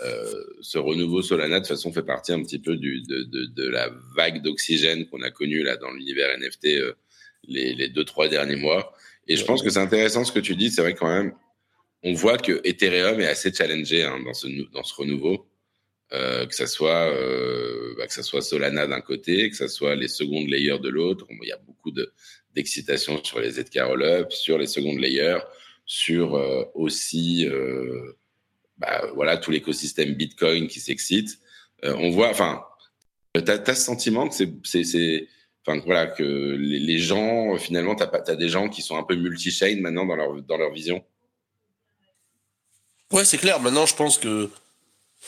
euh, 0.00 0.44
ce 0.60 0.78
renouveau 0.78 1.22
Solana, 1.22 1.60
de 1.60 1.64
toute 1.64 1.68
façon, 1.68 1.92
fait 1.92 2.02
partie 2.02 2.32
un 2.32 2.42
petit 2.42 2.58
peu 2.58 2.76
du, 2.76 3.02
de, 3.02 3.22
de, 3.22 3.46
de 3.46 3.68
la 3.68 3.90
vague 4.16 4.42
d'oxygène 4.42 5.06
qu'on 5.06 5.22
a 5.22 5.30
connue 5.30 5.62
là 5.62 5.76
dans 5.76 5.92
l'univers 5.92 6.36
NFT 6.38 6.66
les, 7.46 7.74
les 7.74 7.88
deux, 7.88 8.04
trois 8.04 8.28
derniers 8.28 8.56
mois. 8.56 8.92
Et 9.28 9.36
je 9.36 9.44
pense 9.44 9.62
que 9.62 9.70
c'est 9.70 9.78
intéressant 9.78 10.24
ce 10.24 10.32
que 10.32 10.40
tu 10.40 10.56
dis. 10.56 10.70
C'est 10.70 10.82
vrai 10.82 10.94
quand 10.94 11.08
même, 11.08 11.32
on 12.02 12.12
voit 12.12 12.36
que 12.36 12.60
Ethereum 12.64 13.20
est 13.20 13.26
assez 13.26 13.52
challengé 13.52 14.02
hein, 14.04 14.20
dans, 14.24 14.34
ce, 14.34 14.46
dans 14.72 14.82
ce 14.82 14.94
renouveau. 14.94 15.46
Euh, 16.12 16.46
que 16.46 16.54
ça 16.54 16.66
soit 16.66 17.10
euh, 17.10 17.94
bah, 17.96 18.06
que 18.06 18.12
ça 18.12 18.22
soit 18.22 18.42
Solana 18.42 18.86
d'un 18.86 19.00
côté, 19.00 19.48
que 19.48 19.56
ça 19.56 19.68
soit 19.68 19.96
les 19.96 20.08
secondes 20.08 20.48
layers 20.48 20.78
de 20.78 20.90
l'autre. 20.90 21.26
Il 21.30 21.48
y 21.48 21.52
a 21.52 21.56
beaucoup 21.56 21.90
de 21.90 22.12
d'excitation 22.54 23.22
sur 23.24 23.40
les 23.40 23.52
ZK 23.52 23.80
Rollup, 23.80 24.30
sur 24.30 24.58
les 24.58 24.66
secondes 24.66 24.98
layers, 24.98 25.40
sur 25.86 26.36
euh, 26.36 26.64
aussi 26.74 27.46
euh, 27.48 28.16
bah, 28.78 29.10
voilà 29.14 29.38
tout 29.38 29.50
l'écosystème 29.50 30.12
Bitcoin 30.14 30.68
qui 30.68 30.78
s'excite. 30.78 31.38
Euh, 31.84 31.94
on 31.98 32.10
voit, 32.10 32.28
enfin, 32.28 32.62
t'as 33.32 33.58
as 33.66 33.74
ce 33.74 33.82
sentiment 33.82 34.28
que 34.28 34.34
c'est 34.62 35.28
enfin 35.66 35.80
voilà 35.86 36.06
que 36.06 36.22
les, 36.22 36.78
les 36.78 36.98
gens 36.98 37.56
finalement 37.56 37.94
t'as 37.94 38.06
t'as 38.06 38.36
des 38.36 38.50
gens 38.50 38.68
qui 38.68 38.82
sont 38.82 38.96
un 38.96 39.02
peu 39.02 39.16
multi-chain 39.16 39.80
maintenant 39.80 40.04
dans 40.04 40.16
leur 40.16 40.42
dans 40.42 40.58
leur 40.58 40.70
vision? 40.70 41.02
Ouais, 43.10 43.24
c'est 43.24 43.38
clair. 43.38 43.60
Maintenant, 43.60 43.86
je 43.86 43.94
pense 43.94 44.18
que 44.18 44.50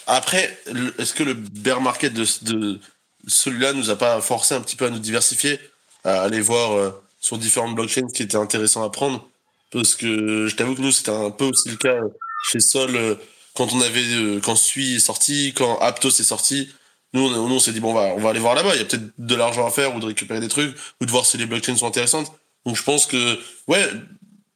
après, 0.06 0.56
est-ce 0.98 1.14
que 1.14 1.22
le 1.22 1.34
bear 1.34 1.80
market 1.80 2.12
de, 2.12 2.78
celui-là 3.26 3.72
nous 3.72 3.90
a 3.90 3.96
pas 3.96 4.20
forcé 4.20 4.54
un 4.54 4.60
petit 4.60 4.76
peu 4.76 4.86
à 4.86 4.90
nous 4.90 4.98
diversifier, 4.98 5.58
à 6.04 6.22
aller 6.22 6.40
voir 6.40 6.72
euh, 6.72 6.90
sur 7.20 7.38
différentes 7.38 7.74
blockchains 7.74 8.06
qui 8.14 8.22
était 8.22 8.36
intéressant 8.36 8.84
à 8.84 8.90
prendre? 8.90 9.28
Parce 9.72 9.96
que 9.96 10.46
je 10.46 10.54
t'avoue 10.54 10.76
que 10.76 10.80
nous, 10.80 10.92
c'était 10.92 11.10
un 11.10 11.30
peu 11.30 11.46
aussi 11.46 11.70
le 11.70 11.76
cas 11.76 12.00
chez 12.44 12.60
Sol 12.60 12.94
euh, 12.94 13.16
quand 13.54 13.72
on 13.72 13.80
avait 13.80 14.14
euh, 14.14 14.40
quand 14.40 14.54
Sui 14.54 14.96
est 14.96 15.00
sorti, 15.00 15.52
quand 15.56 15.78
Aptos 15.80 16.08
est 16.08 16.22
sorti. 16.22 16.70
Nous, 17.12 17.22
on, 17.22 17.58
s'est 17.58 17.72
dit 17.72 17.80
bon, 17.80 17.96
on 17.96 18.20
va 18.20 18.30
aller 18.30 18.40
voir 18.40 18.54
là-bas. 18.54 18.74
Il 18.74 18.78
y 18.78 18.82
a 18.82 18.84
peut-être 18.84 19.10
de 19.16 19.34
l'argent 19.34 19.66
à 19.66 19.70
faire 19.70 19.96
ou 19.96 20.00
de 20.00 20.06
récupérer 20.06 20.40
des 20.40 20.48
trucs 20.48 20.76
ou 21.00 21.06
de 21.06 21.10
voir 21.10 21.24
si 21.24 21.38
les 21.38 21.46
blockchains 21.46 21.76
sont 21.76 21.86
intéressantes. 21.86 22.30
Donc, 22.66 22.76
je 22.76 22.82
pense 22.82 23.06
que 23.06 23.38
ouais, 23.68 23.88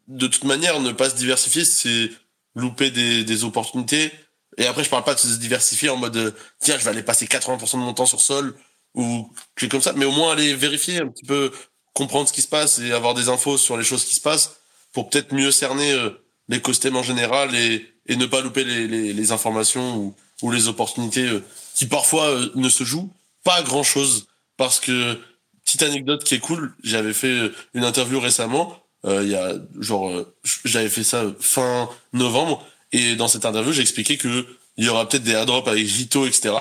de 0.09 0.27
toute 0.27 0.45
manière, 0.45 0.79
ne 0.81 0.93
pas 0.93 1.09
se 1.09 1.17
diversifier, 1.17 1.65
c'est 1.65 2.11
louper 2.55 2.91
des 2.91 3.45
opportunités. 3.45 4.13
Et 4.59 4.67
après, 4.67 4.85
je 4.85 4.91
parle 4.91 5.05
pas 5.05 5.15
de 5.15 5.21
se 5.21 5.29
diversifier 5.39 5.89
en 5.91 5.97
mode 5.97 6.17
euh, 6.17 6.31
tiens, 6.59 6.79
je 6.79 6.85
vais 6.85 6.91
aller 6.91 7.03
passer 7.03 7.27
80% 7.27 7.73
de 7.73 7.77
mon 7.79 7.95
temps 7.95 8.07
sur 8.07 8.21
Sol 8.21 8.55
ou 8.95 9.31
quelque 9.57 9.73
chose 9.77 9.85
comme 9.85 9.93
ça, 9.93 9.93
mais 9.93 10.05
au 10.05 10.11
moins 10.11 10.33
aller 10.33 10.55
vérifier 10.55 10.99
un 10.99 11.09
petit 11.09 11.25
peu, 11.25 11.53
comprendre 11.95 12.29
ce 12.29 12.33
qui 12.33 12.43
se 12.43 12.49
passe 12.49 12.79
et 12.79 12.93
avoir 12.93 13.15
des 13.15 13.29
infos 13.29 13.59
sur 13.59 13.77
les 13.77 13.85
choses 13.85 14.05
qui 14.05 14.15
se 14.15 14.21
passent 14.21 14.57
pour 14.93 15.11
peut-être 15.11 15.35
mieux 15.35 15.51
cerner 15.51 15.93
euh, 15.93 16.11
l'écosystème 16.49 16.97
en 16.97 17.03
général 17.03 17.55
et, 17.55 17.87
et 18.07 18.17
ne 18.17 18.27
pas 18.27 18.41
louper 18.41 18.65
les, 18.65 19.13
les, 19.13 19.33
informations 19.33 19.97
ou, 19.97 20.15
ou 20.43 20.51
les 20.51 20.69
opportunités 20.69 21.27
euh, 21.27 21.45
qui 21.75 21.87
parfois 21.87 22.29
euh, 22.29 22.51
ne 22.55 22.69
se 22.69 22.85
jouent 22.85 23.13
pas 23.45 23.63
grand 23.63 23.83
chose 23.83 24.27
parce 24.57 24.81
que 24.81 25.19
petite 25.65 25.83
anecdote 25.83 26.25
qui 26.25 26.35
est 26.35 26.41
cool, 26.41 26.75
j'avais 26.83 27.13
fait 27.13 27.51
une 27.75 27.85
interview 27.85 28.21
récemment 28.21 28.77
il 29.05 29.29
y 29.29 29.35
a 29.35 29.55
genre 29.79 30.27
j'avais 30.67 30.91
fait 30.91 31.05
ça 31.05 31.25
fin 31.41 31.89
novembre 32.13 32.67
et 32.93 33.17
dans 33.17 33.29
cette 33.29 33.45
interview 33.45 33.73
j'ai 33.73 33.83
expliqué 33.83 34.17
que 34.17 34.47
il 34.77 34.85
y 34.85 34.89
aura 34.89 35.09
peut-être 35.09 35.23
des 35.23 35.33
airdrops 35.33 35.69
avec 35.69 35.85
Vito 35.85 36.27
etc 36.27 36.55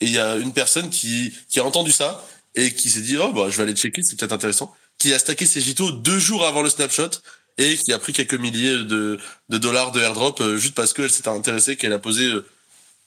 et 0.00 0.06
il 0.06 0.12
y 0.12 0.18
a 0.18 0.36
une 0.36 0.52
personne 0.52 0.90
qui 0.90 1.32
qui 1.48 1.60
a 1.60 1.64
entendu 1.64 1.92
ça 1.92 2.24
et 2.54 2.74
qui 2.74 2.90
s'est 2.90 3.00
dit 3.02 3.16
oh 3.16 3.32
bah 3.32 3.46
je 3.50 3.56
vais 3.56 3.64
aller 3.64 3.74
checker 3.74 4.02
c'est 4.02 4.16
peut-être 4.18 4.32
intéressant 4.32 4.74
qui 4.98 5.12
a 5.14 5.18
stacké 5.18 5.46
ses 5.46 5.60
Vito 5.60 5.90
deux 5.92 6.18
jours 6.18 6.46
avant 6.46 6.62
le 6.62 6.70
snapshot 6.70 7.10
et 7.58 7.76
qui 7.76 7.92
a 7.92 7.98
pris 7.98 8.12
quelques 8.12 8.34
milliers 8.34 8.84
de 8.84 9.18
de 9.48 9.58
dollars 9.58 9.92
de 9.92 10.00
airdrop 10.00 10.40
euh, 10.40 10.56
juste 10.56 10.74
parce 10.74 10.92
qu'elle 10.92 11.10
s'était 11.10 11.28
intéressée 11.28 11.76
qu'elle 11.76 11.92
a 11.92 11.98
posé 11.98 12.24
euh, 12.26 12.44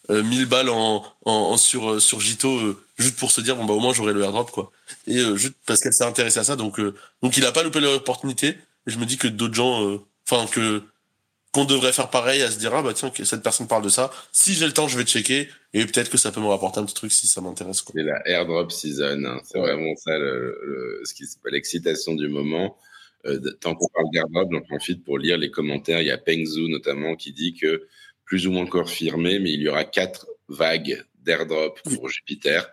euh, 0.10 0.22
1000 0.22 0.46
balles 0.48 0.70
en, 0.70 1.04
en, 1.26 1.32
en 1.32 1.58
sur 1.58 1.94
euh, 1.94 2.00
sur 2.00 2.20
Gito 2.20 2.58
euh, 2.58 2.84
juste 2.98 3.16
pour 3.16 3.32
se 3.32 3.42
dire 3.42 3.56
bon 3.56 3.66
bah 3.66 3.74
au 3.74 3.80
moins 3.80 3.94
j'aurai 3.94 4.14
le 4.14 4.22
airdrop 4.22 4.52
quoi. 4.52 4.72
Et 5.08 5.18
euh, 5.18 5.36
juste 5.38 5.56
parce 5.66 5.80
qu'elle 5.80 5.94
s'est 5.94 6.04
intéressée 6.04 6.40
à 6.40 6.44
ça 6.44 6.56
donc 6.56 6.80
euh, 6.80 6.94
donc 7.22 7.38
il 7.38 7.46
a 7.46 7.52
pas 7.52 7.64
loupé 7.64 7.80
l'opportunité. 7.80 8.58
Et 8.86 8.92
je 8.92 8.98
me 8.98 9.06
dis 9.06 9.18
que 9.18 9.30
d'autres 9.30 9.54
gens 9.54 9.82
euh, 9.86 10.02
enfin 10.30 10.46
que 10.52 10.84
qu'on 11.54 11.66
devrait 11.66 11.94
faire 11.94 12.10
pareil 12.10 12.42
à 12.42 12.52
se 12.52 12.58
dire 12.60 12.74
ah 12.74 12.82
bah 12.82 12.94
tiens 12.94 13.12
cette 13.24 13.44
personne 13.44 13.68
parle 13.68 13.84
de 13.84 13.90
ça 13.90 14.12
si 14.32 14.54
j'ai 14.56 14.66
le 14.66 14.74
temps 14.74 14.88
je 14.88 14.98
vais 14.98 15.06
checker 15.06 15.48
et 15.74 15.86
peut-être 15.86 16.10
que 16.10 16.18
ça 16.18 16.32
peut 16.32 16.42
me 16.42 16.48
rapporter 16.48 16.80
un 16.80 16.86
petit 16.86 16.96
truc 16.96 17.12
si 17.12 17.28
ça 17.28 17.40
m'intéresse 17.42 17.82
quoi 17.82 17.94
C'est 17.96 18.04
la 18.04 18.22
airdrop 18.28 18.72
season. 18.72 19.24
hein. 19.26 19.40
C'est 19.46 19.60
vraiment 19.60 19.96
ça 19.96 20.18
le, 20.18 20.60
le- 20.66 21.02
ce 21.06 21.14
qui 21.14 21.26
s'appelle 21.26 21.54
l'excitation 21.54 22.16
du 22.16 22.28
moment. 22.28 22.78
Euh, 23.26 23.40
tant 23.62 23.74
qu'on 23.76 23.88
parle 23.94 24.08
d'airdrop, 24.12 24.50
j'en 24.52 24.62
profite 24.62 25.04
pour 25.06 25.18
lire 25.18 25.38
les 25.38 25.50
commentaires. 25.50 26.02
Il 26.02 26.08
y 26.08 26.12
a 26.12 26.18
Pengzu 26.18 26.68
notamment 26.70 27.16
qui 27.16 27.32
dit 27.32 27.54
que 27.54 27.88
plus 28.26 28.48
ou 28.48 28.52
moins 28.52 28.66
confirmé, 28.66 29.40
mais 29.40 29.54
il 29.54 29.62
y 29.62 29.70
aura 29.70 29.86
quatre 29.86 30.28
vagues 30.50 31.04
d'airdrop 31.22 31.80
pour 31.84 32.10
Jupiter. 32.10 32.70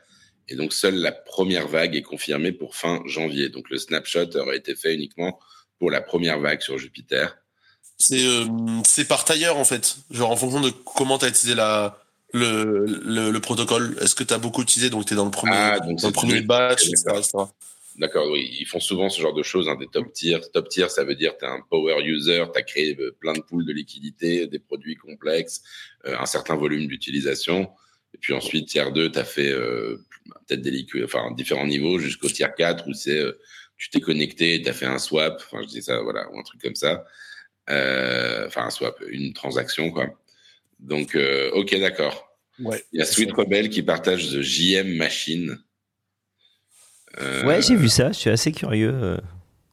Et 0.48 0.56
donc, 0.56 0.72
seule 0.72 0.96
la 0.96 1.12
première 1.12 1.68
vague 1.68 1.94
est 1.94 2.02
confirmée 2.02 2.50
pour 2.50 2.74
fin 2.74 3.00
janvier. 3.06 3.48
Donc, 3.50 3.70
le 3.70 3.78
snapshot 3.78 4.34
aurait 4.36 4.56
été 4.56 4.74
fait 4.74 4.92
uniquement 4.94 5.38
pour 5.78 5.90
la 5.92 6.00
première 6.00 6.40
vague 6.40 6.60
sur 6.62 6.78
Jupiter. 6.78 7.38
C'est 8.00 8.24
euh, 8.24 9.04
par 9.08 9.24
tailleur 9.24 9.56
en 9.56 9.64
fait. 9.64 9.96
Genre 10.10 10.30
en 10.30 10.36
fonction 10.36 10.60
de 10.60 10.70
comment 10.70 11.18
t'as 11.18 11.28
utilisé 11.28 11.54
la 11.54 11.98
le, 12.32 12.86
le, 12.86 13.30
le 13.30 13.40
protocole. 13.40 13.96
Est-ce 14.00 14.14
que 14.14 14.24
t'as 14.24 14.38
beaucoup 14.38 14.62
utilisé 14.62 14.90
donc 14.90 15.04
t'es 15.04 15.14
dans 15.14 15.24
le 15.24 15.30
premier 15.30 15.52
Ah, 15.54 15.80
donc 15.80 15.98
dans 15.98 16.08
le 16.08 16.12
premier 16.12 16.40
batch 16.40 16.88
etc.. 16.88 17.22
D'accord, 17.96 18.30
oui, 18.30 18.56
ils 18.58 18.66
font 18.66 18.80
souvent 18.80 19.10
ce 19.10 19.20
genre 19.20 19.34
de 19.34 19.42
choses, 19.42 19.68
hein, 19.68 19.76
des 19.78 19.88
top 19.88 20.12
tiers. 20.12 20.40
Top 20.52 20.68
tier, 20.68 20.88
ça 20.88 21.04
veut 21.04 21.16
dire 21.16 21.36
tu 21.38 21.44
as 21.44 21.50
un 21.50 21.60
power 21.68 22.02
user, 22.02 22.44
tu 22.52 22.58
as 22.58 22.62
créé 22.62 22.96
euh, 22.98 23.14
plein 23.20 23.34
de 23.34 23.40
pools 23.40 23.66
de 23.66 23.72
liquidités, 23.72 24.46
des 24.46 24.58
produits 24.58 24.96
complexes, 24.96 25.62
euh, 26.06 26.16
un 26.18 26.24
certain 26.24 26.56
volume 26.56 26.86
d'utilisation. 26.86 27.70
Et 28.14 28.18
puis 28.18 28.32
ensuite, 28.32 28.68
tiers 28.68 28.92
2, 28.92 29.12
tu 29.12 29.18
as 29.18 29.24
fait 29.24 29.50
euh, 29.50 29.98
peut-être 30.46 30.62
des 30.62 30.70
liquides, 30.70 31.04
enfin 31.04 31.30
différents 31.32 31.66
niveaux 31.66 31.98
jusqu'au 31.98 32.28
tiers 32.28 32.54
4 32.54 32.88
où 32.88 32.94
c'est 32.94 33.22
tu 33.76 33.90
t'es 33.90 34.00
connecté, 34.00 34.62
tu 34.62 34.68
as 34.68 34.72
fait 34.72 34.86
un 34.86 34.98
swap, 34.98 35.42
enfin 35.44 35.62
je 35.62 35.68
dis 35.68 35.82
ça, 35.82 36.00
voilà, 36.00 36.30
ou 36.30 36.38
un 36.38 36.42
truc 36.42 36.62
comme 36.62 36.74
ça. 36.74 37.04
Euh, 37.68 38.46
enfin 38.46 38.64
un 38.64 38.70
swap, 38.70 38.96
une 39.10 39.32
transaction 39.32 39.90
quoi. 39.90 40.06
Donc 40.80 41.14
euh, 41.14 41.50
ok 41.52 41.78
d'accord. 41.78 42.26
Ouais. 42.58 42.82
Il 42.92 42.98
y 42.98 43.02
a 43.02 43.06
Sweet 43.06 43.32
Rebel 43.32 43.68
qui 43.70 43.82
partage 43.82 44.28
The 44.30 44.40
JM 44.42 44.96
Machine. 44.96 45.58
Euh, 47.20 47.44
Ouais, 47.44 47.60
j'ai 47.62 47.74
vu 47.76 47.88
ça, 47.88 48.12
je 48.12 48.18
suis 48.18 48.30
assez 48.30 48.52
curieux. 48.52 48.92
euh. 48.94 49.16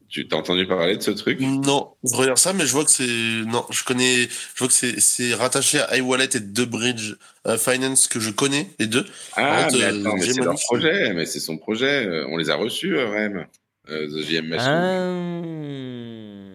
Tu 0.10 0.26
t'as 0.28 0.38
entendu 0.38 0.66
parler 0.66 0.96
de 0.96 1.02
ce 1.02 1.12
truc? 1.12 1.40
Non, 1.42 1.94
je 2.04 2.16
regarde 2.16 2.38
ça, 2.38 2.54
mais 2.54 2.66
je 2.66 2.72
vois 2.72 2.86
que 2.86 2.92
c'est 2.92 3.06
non, 3.06 3.66
je 3.70 3.84
connais, 3.84 4.24
je 4.24 4.60
vois 4.60 4.68
que 4.70 4.74
c'est 4.74 5.00
c'est 5.02 5.34
rattaché 5.34 5.80
à 5.80 5.98
iWallet 5.98 6.24
et 6.26 6.30
The 6.42 6.62
Bridge 6.62 7.16
euh, 7.46 7.58
Finance 7.58 8.08
que 8.08 8.20
je 8.22 8.30
connais 8.30 8.70
les 8.80 8.88
deux. 8.88 9.06
Ah, 9.34 9.66
En 9.66 9.70
fait, 9.70 9.78
mais 9.78 9.84
euh, 9.84 10.00
attends, 10.02 10.16
mais 10.16 10.22
c'est 10.30 10.42
leur 10.42 10.56
projet, 10.56 11.14
mais 11.14 11.26
c'est 11.26 11.42
son 11.42 11.58
projet. 11.58 12.06
euh, 12.08 12.26
On 12.30 12.38
les 12.38 12.50
a 12.50 12.56
reçus, 12.56 12.96
euh, 12.98 13.10
Rem. 13.10 13.46
Euh, 13.90 14.08
The 14.08 14.22
JM 14.26 14.48
Machine. 14.48 14.68
Ah. 14.70 16.47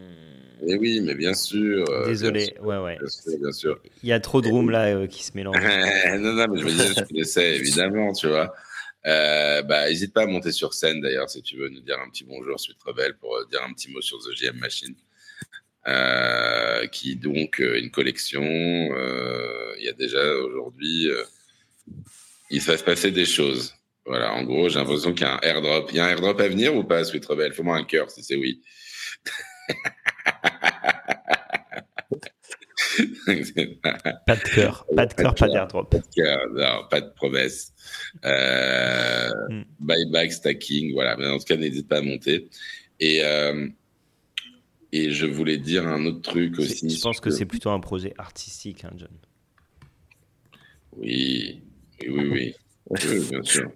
Eh 0.66 0.76
oui, 0.76 1.00
mais 1.00 1.14
bien 1.14 1.34
sûr. 1.34 1.88
euh, 1.90 2.06
Désolé, 2.06 2.52
bien 2.54 2.62
ouais, 2.62 2.78
ouais. 2.78 2.98
sûr, 3.08 3.08
Bien 3.08 3.08
sûr, 3.10 3.38
bien 3.38 3.52
sûr. 3.52 3.80
Il 4.02 4.08
y 4.08 4.12
a 4.12 4.20
trop 4.20 4.40
de 4.40 4.48
room 4.48 4.70
là 4.70 4.94
euh, 4.94 5.06
qui 5.06 5.24
se 5.24 5.32
mélangent. 5.34 5.56
non, 6.20 6.32
non, 6.32 6.46
mais 6.48 6.60
je 6.60 6.64
me 6.64 6.70
disais, 6.70 6.94
je 6.96 7.04
connaissais 7.04 7.56
évidemment, 7.56 8.12
tu 8.12 8.28
vois. 8.28 8.54
Euh, 9.06 9.62
bah, 9.62 9.88
n'hésite 9.88 10.12
pas 10.12 10.22
à 10.22 10.26
monter 10.26 10.52
sur 10.52 10.74
scène 10.74 11.00
d'ailleurs 11.00 11.28
si 11.28 11.42
tu 11.42 11.56
veux 11.56 11.68
nous 11.68 11.80
dire 11.80 11.98
un 11.98 12.08
petit 12.08 12.22
bonjour 12.22 12.60
suite 12.60 12.80
rebelle 12.84 13.16
pour 13.16 13.34
euh, 13.36 13.44
dire 13.50 13.60
un 13.68 13.72
petit 13.72 13.90
mot 13.90 14.00
sur 14.00 14.18
The 14.18 14.30
GM 14.40 14.56
Machine, 14.58 14.94
euh, 15.88 16.86
qui 16.86 17.16
donc 17.16 17.58
une 17.58 17.90
collection. 17.90 18.42
Il 18.42 19.82
y 19.84 19.88
a 19.88 19.92
déjà 19.92 20.22
aujourd'hui, 20.36 21.08
il 22.50 22.62
se 22.62 22.84
passer 22.84 23.10
des 23.10 23.24
choses. 23.24 23.74
Voilà, 24.04 24.32
en 24.34 24.42
gros, 24.42 24.68
j'ai 24.68 24.78
l'impression 24.78 25.12
qu'il 25.12 25.26
y 25.26 25.28
a 25.28 25.34
un 25.34 25.40
airdrop. 25.42 25.88
Il 25.90 25.96
y 25.96 26.00
a 26.00 26.04
un 26.06 26.08
airdrop 26.10 26.40
à 26.40 26.48
venir 26.48 26.74
ou 26.76 26.84
pas, 26.84 27.04
Sweet 27.04 27.24
Rebel? 27.24 27.52
Fais-moi 27.52 27.76
un 27.76 27.84
cœur 27.84 28.10
si 28.10 28.22
c'est 28.22 28.36
oui. 28.36 28.62
Pas 34.26 34.36
de 34.36 34.42
cœur, 34.54 34.86
pas 34.94 35.06
de 35.06 35.14
cœur, 35.14 35.34
pas 35.34 35.48
d'airdrop. 35.48 35.94
Euh, 36.18 36.36
non, 36.54 36.86
pas 36.90 37.00
de 37.00 37.10
promesse. 37.10 37.72
Euh, 38.24 39.30
Mm. 39.48 39.62
Buyback, 39.80 40.32
stacking, 40.32 40.92
voilà. 40.92 41.16
Mais 41.16 41.26
en 41.28 41.38
tout 41.38 41.44
cas, 41.44 41.56
n'hésite 41.56 41.88
pas 41.88 41.98
à 41.98 42.02
monter. 42.02 42.48
Et, 43.00 43.22
euh, 43.24 43.68
et 44.92 45.10
je 45.10 45.26
voulais 45.26 45.58
dire 45.58 45.86
un 45.86 46.04
autre 46.06 46.22
truc 46.22 46.58
aussi. 46.58 46.88
Je 46.90 47.00
pense 47.00 47.20
que 47.20 47.30
c'est 47.30 47.46
plutôt 47.46 47.70
un 47.70 47.80
projet 47.80 48.12
artistique, 48.18 48.84
hein, 48.84 48.92
John. 48.96 49.10
Oui, 50.96 51.62
oui, 52.02 52.08
oui, 52.08 52.28
oui. 52.30 52.54
Oui, 52.90 53.20
bien 53.30 53.42
sûr. 53.42 53.72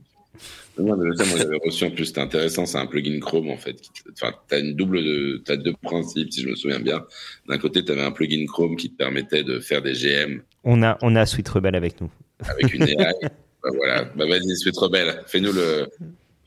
Non, 0.78 0.96
mais 0.96 1.16
ça, 1.16 1.24
moi, 1.24 1.38
j'avais 1.38 1.56
reçu 1.64 1.84
en 1.84 1.90
plus, 1.90 2.06
c'était 2.06 2.20
intéressant, 2.20 2.66
c'est 2.66 2.78
un 2.78 2.86
plugin 2.86 3.18
Chrome 3.20 3.50
en 3.50 3.56
fait. 3.56 3.76
Enfin, 4.12 4.32
tu 4.48 4.54
as 4.54 4.58
une 4.58 4.74
double 4.74 5.02
de, 5.02 5.42
t'as 5.44 5.56
deux 5.56 5.74
principes, 5.82 6.32
si 6.32 6.42
je 6.42 6.48
me 6.48 6.54
souviens 6.54 6.80
bien. 6.80 7.04
D'un 7.48 7.58
côté, 7.58 7.84
tu 7.84 7.92
avais 7.92 8.02
un 8.02 8.12
plugin 8.12 8.44
Chrome 8.46 8.76
qui 8.76 8.90
te 8.90 8.96
permettait 8.96 9.42
de 9.42 9.58
faire 9.60 9.82
des 9.82 9.94
GM 9.94 10.42
On 10.64 10.82
a, 10.82 10.98
on 11.02 11.16
a 11.16 11.24
Sweet 11.24 11.48
Rebel 11.48 11.74
avec 11.74 12.00
nous. 12.00 12.10
avec 12.44 12.74
une 12.74 12.82
AI. 12.88 13.14
bah, 13.22 13.70
voilà, 13.74 14.04
bah, 14.04 14.26
vas-y, 14.26 14.56
Sweet 14.56 14.76
Rebelle, 14.76 15.22
fais-nous 15.26 15.52
le, 15.52 15.88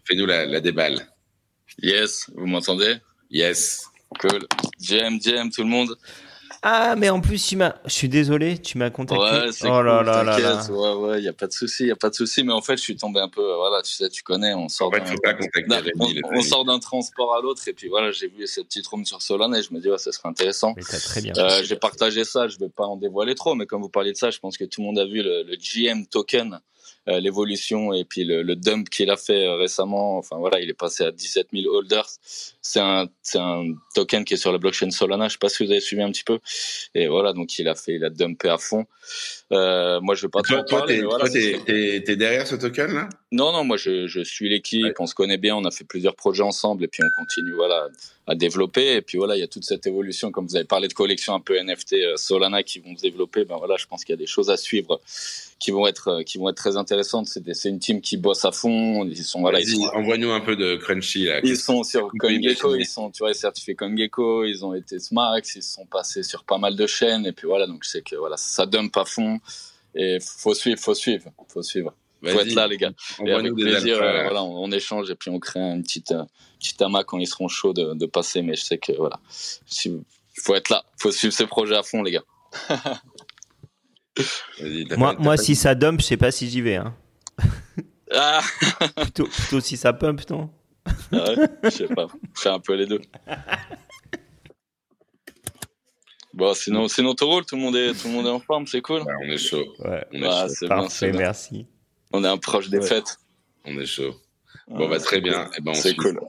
fais-nous 0.06 0.26
la, 0.26 0.46
la 0.46 0.60
déballe. 0.60 1.00
Yes, 1.82 2.30
vous 2.36 2.46
m'entendez? 2.46 2.96
Yes. 3.32 3.86
Cool. 4.20 4.48
JM, 4.80 5.20
JM, 5.22 5.50
tout 5.52 5.64
le 5.64 5.70
monde. 5.70 5.96
Ah, 6.62 6.96
mais 6.98 7.10
en 7.10 7.22
plus, 7.22 7.46
tu 7.46 7.56
m'as. 7.56 7.76
Je 7.86 7.92
suis 7.94 8.10
désolé, 8.10 8.58
tu 8.58 8.78
m'as 8.78 8.90
contacté. 8.90 9.24
Ouais, 9.24 9.52
c'est 9.52 9.70
oh 9.70 9.82
là 9.82 9.98
cool, 10.00 10.06
là 10.08 10.24
là 10.24 10.24
là. 10.24 10.56
t'inquiète. 10.58 10.76
Ouais, 10.76 10.94
ouais, 10.94 11.22
y 11.22 11.28
a 11.30 11.34
pas 11.34 11.48
de 11.48 11.54
souci, 11.54 11.86
y 11.86 11.92
a 11.92 11.96
pas 11.96 12.10
de 12.10 12.16
souci. 12.16 12.44
Mais 12.44 12.52
en 12.52 12.62
fait, 12.62 12.76
je 12.76 12.82
suis 12.82 12.98
tombé 12.98 13.22
un 13.22 13.30
peu, 13.30 13.42
euh, 13.42 13.56
voilà, 13.56 13.82
tu 13.82 13.94
sais, 13.94 14.10
tu 14.10 14.24
connais, 14.24 14.54
on 14.54 14.68
sort 14.68 14.90
En 14.90 14.92
fait, 14.92 15.00
d'un- 15.00 15.06
faut 15.06 15.18
pas 15.24 15.34
contacter 15.34 15.64
d'un- 15.64 15.80
Rémi, 15.80 16.22
on, 16.34 16.42
sort 16.42 16.66
d'un 16.66 16.80
transport 16.80 17.34
à 17.36 17.42
l'autre 17.42 17.66
et 17.68 17.74
puis 17.74 17.88
voilà, 17.88 18.12
j'ai 18.12 18.28
vu 18.28 18.46
cette 18.46 18.66
petite 18.66 18.88
room 18.88 19.06
sur 19.06 19.22
Solana 19.22 19.60
et 19.60 19.64
je 19.64 19.74
me 19.74 19.80
dis, 19.80 19.90
ouais, 19.90 19.98
ça 19.98 20.12
serait 20.12 20.28
intéressant. 20.28 20.74
Très 20.76 21.22
bien. 21.22 21.34
Euh, 21.38 21.64
j'ai 21.64 21.78
partagé 21.78 22.26
ça, 22.26 22.48
je 22.50 22.58
vais 22.58 22.70
pas 22.70 22.86
en 22.86 22.98
dévoiler 22.98 23.36
trop, 23.36 23.56
mais 23.56 23.66
comme 23.66 23.82
vous 23.82 23.90
parliez 23.90 24.12
de 24.12 24.18
ça, 24.18 24.30
je 24.30 24.40
pense 24.40 24.58
que 24.58 24.66
tout 24.66 24.82
le 24.82 24.88
monde 24.88 25.00
a 25.00 25.06
vu 25.06 25.24
le, 25.24 25.44
le 25.44 25.56
GM 25.56 26.06
token, 26.08 26.60
euh, 27.10 27.20
l'évolution 27.20 27.94
et 27.94 28.06
puis 28.06 28.24
le, 28.24 28.44
le 28.44 28.56
dump 28.56 28.90
qu'il 28.90 29.10
a 29.10 29.18
fait 29.18 29.46
euh, 29.46 29.56
récemment. 29.56 30.18
Enfin 30.18 30.38
voilà, 30.38 30.60
il 30.60 30.70
est 30.70 30.74
passé 30.74 31.04
à 31.04 31.12
17 31.12 31.48
000 31.54 31.74
holders. 31.74 32.08
C'est 32.62 32.80
un, 32.80 33.08
c'est 33.22 33.40
un 33.40 33.64
token 33.96 34.24
qui 34.26 34.36
est 34.36 34.38
sur 34.38 34.52
la 34.52 34.58
blockchain 34.60 34.92
Solana. 34.92 35.28
Je 35.28 35.34
sais 35.34 35.38
pas 35.40 35.50
si 35.50 35.66
vous 35.66 35.72
avez 35.72 35.82
suivi 35.82 36.02
un 36.04 36.12
petit 36.12 36.24
peu. 36.24 36.40
Et 36.96 37.08
voilà, 37.08 37.34
donc 37.34 37.58
il 37.58 37.68
a 37.68 37.76
fait, 37.76 37.96
il 37.96 38.06
a 38.06 38.10
dumpé 38.10 38.50
à 38.50 38.58
fond. 38.58 38.86
Euh, 39.52 40.00
moi, 40.02 40.14
je 40.16 40.24
vais 40.24 40.30
pas 40.30 40.42
Toi, 40.42 40.58
trop 40.58 40.66
toi, 40.68 40.80
parler. 40.80 41.02
voilà, 41.02 41.28
t'es 41.30 42.16
derrière 42.16 42.46
ce 42.46 42.56
token 42.56 42.94
là 42.94 43.10
non, 43.32 43.52
non, 43.52 43.64
moi 43.64 43.78
je, 43.78 44.08
je 44.08 44.22
suis 44.22 44.50
l'équipe, 44.50 44.84
Ouais. 44.84 44.94
on 45.00 45.06
se 45.06 45.14
connaît 45.14 45.38
bien, 45.38 45.56
on 45.56 45.64
a 45.66 45.70
fait 45.72 45.84
plusieurs 45.84 46.16
projets 46.16 46.42
ensemble 46.44 46.84
et 46.84 46.88
puis 46.88 47.04
on 47.04 47.10
continue 47.20 47.52
voilà 47.54 47.88
à 48.26 48.34
développer 48.34 48.94
et 48.96 49.02
puis 49.04 49.18
voilà 49.20 49.36
il 49.36 49.40
y 49.40 49.44
a 49.44 49.48
toute 49.48 49.64
cette 49.66 49.86
évolution 49.86 50.32
comme 50.32 50.48
vous 50.48 50.56
avez 50.56 50.66
parlé 50.66 50.88
de 50.88 50.94
collections 50.94 51.34
un 51.36 51.40
peu 51.40 51.56
NFT 51.62 51.94
euh, 51.94 52.18
Solana 52.18 52.64
qui 52.64 52.80
vont 52.80 52.96
se 52.98 53.02
développer, 53.04 53.46
ben 53.46 53.58
voilà 53.58 53.76
je 53.78 53.86
pense 53.86 54.04
qu'il 54.04 54.14
y 54.14 54.18
a 54.18 54.18
des 54.18 54.26
choses 54.26 54.50
à 54.50 54.58
suivre 54.58 55.00
qui 55.60 55.70
vont 55.72 55.86
être 55.86 56.08
euh, 56.08 56.24
qui 56.24 56.38
vont 56.40 56.50
être 56.50 56.58
très 56.58 56.76
intéressantes. 56.78 57.28
C'est 57.28 57.70
une 57.70 57.80
team 57.80 58.02
qui 58.02 58.18
bosse 58.18 58.46
à 58.46 58.52
fond, 58.52 59.06
ils 59.06 59.18
sont 59.24 59.42
voilà 59.42 59.60
ils 59.60 59.66
Vas-y, 59.68 59.76
sont 59.76 59.96
envoie-nous 59.96 60.32
un 60.32 60.42
peu 60.42 60.56
de 60.56 60.76
crunchy 60.78 61.26
là. 61.26 61.40
ils 61.44 61.58
sont 61.58 61.84
sur 61.84 62.10
CoinGecko, 62.20 62.76
ils 62.78 62.86
sont 62.88 63.12
tu 63.12 63.20
vois 63.20 63.34
certifiés 63.36 63.76
CoinGecko, 63.76 64.46
ils 64.46 64.66
ont 64.66 64.74
été 64.74 64.98
Smax, 64.98 65.56
ils 65.56 65.62
sont 65.64 65.86
passés 65.86 66.24
sur 66.24 66.44
pas 66.46 66.58
mal 66.58 66.76
de 66.76 66.88
chaînes 66.88 67.26
et 67.28 67.32
puis 67.32 67.46
voilà 67.48 67.68
donc 67.68 67.84
je 67.84 67.90
sais 67.90 68.02
que 68.02 68.16
voilà 68.16 68.38
ça 68.38 68.66
dump 68.66 68.96
à 68.98 69.06
fond 69.06 69.40
et 69.94 70.18
faut 70.22 70.54
suivre, 70.54 70.80
faut 70.80 70.94
suivre, 70.96 71.26
faut 71.48 71.64
suivre. 71.64 71.94
Faut 72.24 72.28
Vas-y, 72.38 72.50
être 72.50 72.56
là 72.56 72.68
les 72.68 72.78
gars. 72.78 72.92
Et 73.26 73.32
avec 73.32 73.54
plaisir, 73.54 73.98
euh, 73.98 74.02
là. 74.02 74.24
voilà, 74.24 74.44
on, 74.44 74.64
on 74.66 74.72
échange 74.72 75.10
et 75.10 75.16
puis 75.16 75.30
on 75.30 75.40
crée 75.40 75.60
une 75.60 75.84
petite, 75.84 76.12
euh, 76.12 76.24
petite 76.60 76.82
amas 76.82 77.04
quand 77.04 77.18
ils 77.18 77.28
seront 77.28 77.48
chauds 77.48 77.74
de, 77.74 77.94
de 77.94 78.06
passer. 78.06 78.42
Mais 78.42 78.56
je 78.56 78.64
sais 78.64 78.78
que 78.78 78.92
voilà, 78.94 79.20
il 79.86 80.02
faut 80.44 80.56
être 80.56 80.70
là, 80.70 80.84
faut 81.00 81.12
suivre 81.12 81.34
ces 81.34 81.46
projets 81.48 81.76
à 81.78 81.84
fond, 81.84 82.04
les 82.04 82.12
gars. 82.12 82.24
Moi, 84.98 85.16
moi 85.18 85.38
si 85.38 85.56
ça 85.56 85.76
dump, 85.76 86.02
je 86.02 86.06
sais 86.06 86.18
pas 86.18 86.32
si 86.32 86.50
j'y 86.50 86.60
vais. 86.62 86.76
Hein. 86.76 86.94
Ah, 88.14 88.42
Plutôt, 88.98 89.26
plutôt 89.28 89.60
si 89.62 89.78
ça 89.78 89.94
pump, 89.94 90.30
non? 90.30 90.50
Ouais, 91.12 91.36
je 91.64 91.70
sais 91.70 91.88
pas, 91.88 92.08
je 92.36 92.42
fais 92.42 92.50
un 92.50 92.60
peu 92.60 92.74
les 92.74 92.86
deux. 92.86 93.00
Bon, 96.34 96.54
sinon, 96.54 96.88
sinon, 96.88 97.14
ton 97.16 97.28
rôle, 97.28 97.46
tout 97.46 97.56
le 97.56 97.62
monde 97.62 97.76
est, 97.76 97.94
tout 97.94 98.08
le 98.08 98.14
monde 98.14 98.26
est 98.28 98.30
en 98.32 98.40
forme, 98.40 98.66
c'est 98.68 98.82
cool. 98.82 99.04
on 99.04 99.24
est 99.30 99.38
chaud. 99.38 99.64
Ouais. 99.80 100.06
On 100.14 100.22
est 100.22 100.26
Ah, 100.28 100.48
chaud. 100.48 100.54
c'est 100.54 100.66
bien, 100.68 100.76
Parfait, 100.76 100.90
c'est 100.90 101.12
bien. 101.12 101.32
On 102.12 102.24
est 102.24 102.28
un 102.28 102.38
proche 102.38 102.70
des 102.70 102.80
Ouais. 102.80 102.88
fêtes. 102.88 103.18
On 103.66 103.78
est 103.80 103.86
chaud. 103.86 104.16
Bon, 104.68 104.90
bah, 104.90 105.00
très 105.00 105.22
bien. 105.22 105.50
Eh 105.58 105.62
ben, 105.62 105.72
on 105.72 105.74
C'est 105.74 105.96
cool. 105.96 106.20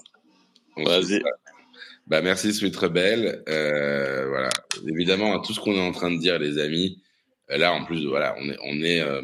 Vas-y. 0.77 1.23
Bah, 2.07 2.23
merci, 2.23 2.53
Sweet 2.53 2.77
Rebelle. 2.77 3.43
Euh, 3.49 4.27
voilà. 4.29 4.51
Évidemment, 4.89 5.41
tout 5.41 5.53
ce 5.53 5.61
qu'on 5.61 5.75
est 5.75 5.81
en 5.81 5.93
train 5.93 6.11
de 6.11 6.19
dire, 6.19 6.39
les 6.39 6.59
amis, 6.59 7.03
euh, 7.51 7.57
là, 7.59 7.73
en 7.73 7.85
plus, 7.85 8.05
voilà, 8.07 8.35
on 8.39 8.49
est, 8.49 8.57
on 8.63 8.83
est, 8.83 9.01
euh, 9.01 9.23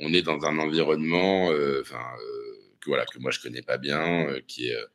on 0.00 0.12
est 0.12 0.22
dans 0.22 0.42
un 0.44 0.58
environnement, 0.58 1.50
euh, 1.52 1.80
enfin, 1.82 2.00
euh, 2.18 2.56
que 2.80 2.88
voilà, 2.90 3.04
que 3.06 3.18
moi 3.18 3.30
je 3.30 3.40
connais 3.40 3.62
pas 3.62 3.76
bien, 3.78 4.28
euh, 4.28 4.40
qui 4.46 4.68
est, 4.68 4.74
euh, 4.74 4.86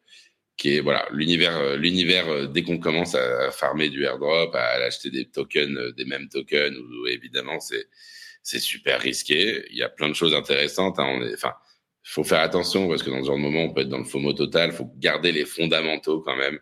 qui 0.57 0.75
est, 0.75 0.79
voilà, 0.81 1.07
l'univers, 1.11 1.55
euh, 1.57 1.75
l'univers, 1.77 2.27
euh, 2.29 2.45
dès 2.47 2.63
qu'on 2.63 2.79
commence 2.79 3.15
à, 3.15 3.47
à 3.47 3.51
farmer 3.51 3.89
du 3.89 4.03
airdrop, 4.03 4.53
à, 4.55 4.59
acheter 4.85 5.09
des 5.09 5.25
tokens, 5.25 5.77
euh, 5.77 5.91
des 5.93 6.05
mêmes 6.05 6.29
tokens, 6.29 6.75
ou, 6.77 7.07
évidemment, 7.07 7.59
c'est, 7.59 7.87
c'est 8.49 8.59
super 8.59 8.99
risqué. 8.99 9.63
Il 9.69 9.77
y 9.77 9.83
a 9.83 9.89
plein 9.89 10.09
de 10.09 10.13
choses 10.13 10.33
intéressantes. 10.33 10.97
Hein. 10.97 11.19
Enfin, 11.33 11.53
faut 12.03 12.23
faire 12.23 12.39
attention 12.39 12.87
parce 12.89 13.03
que 13.03 13.11
dans 13.11 13.21
ce 13.21 13.27
genre 13.27 13.37
de 13.37 13.41
moment, 13.41 13.63
on 13.65 13.73
peut 13.73 13.81
être 13.81 13.89
dans 13.89 13.99
le 13.99 14.05
FOMO 14.05 14.33
total. 14.33 14.71
faut 14.71 14.91
garder 14.97 15.31
les 15.31 15.45
fondamentaux 15.45 16.21
quand 16.21 16.35
même. 16.35 16.57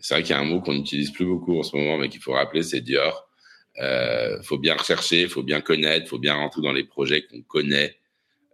C'est 0.00 0.14
vrai 0.14 0.22
qu'il 0.22 0.34
y 0.34 0.38
a 0.38 0.40
un 0.40 0.44
mot 0.44 0.60
qu'on 0.60 0.74
n'utilise 0.74 1.12
plus 1.12 1.26
beaucoup 1.26 1.58
en 1.58 1.62
ce 1.62 1.76
moment, 1.76 1.96
mais 1.98 2.08
qu'il 2.08 2.20
faut 2.20 2.32
rappeler, 2.32 2.62
c'est 2.62 2.80
Dior. 2.80 3.28
Euh, 3.80 4.42
faut 4.42 4.58
bien 4.58 4.74
rechercher, 4.74 5.28
faut 5.28 5.44
bien 5.44 5.60
connaître, 5.60 6.08
faut 6.08 6.18
bien 6.18 6.34
rentrer 6.34 6.62
dans 6.62 6.72
les 6.72 6.84
projets 6.84 7.22
qu'on 7.22 7.42
connaît. 7.42 7.96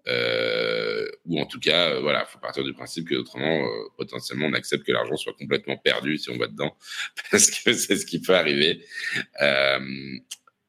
Euh, 0.07 1.07
ou 1.24 1.41
en 1.41 1.47
tout 1.47 1.61
cas, 1.61 1.93
euh, 1.93 2.01
voilà, 2.01 2.26
faut 2.26 2.39
partir 2.39 2.62
du 2.62 2.74
principe 2.74 3.09
que 3.09 3.14
autrement, 3.14 3.64
euh, 3.64 3.89
potentiellement, 3.97 4.47
on 4.47 4.53
accepte 4.53 4.85
que 4.85 4.93
l'argent 4.93 5.16
soit 5.16 5.32
complètement 5.32 5.78
perdu 5.78 6.18
si 6.18 6.28
on 6.28 6.37
va 6.37 6.47
dedans, 6.47 6.76
parce 7.30 7.51
que 7.51 7.72
c'est 7.72 7.97
ce 7.97 8.05
qui 8.05 8.20
peut 8.20 8.35
arriver. 8.35 8.85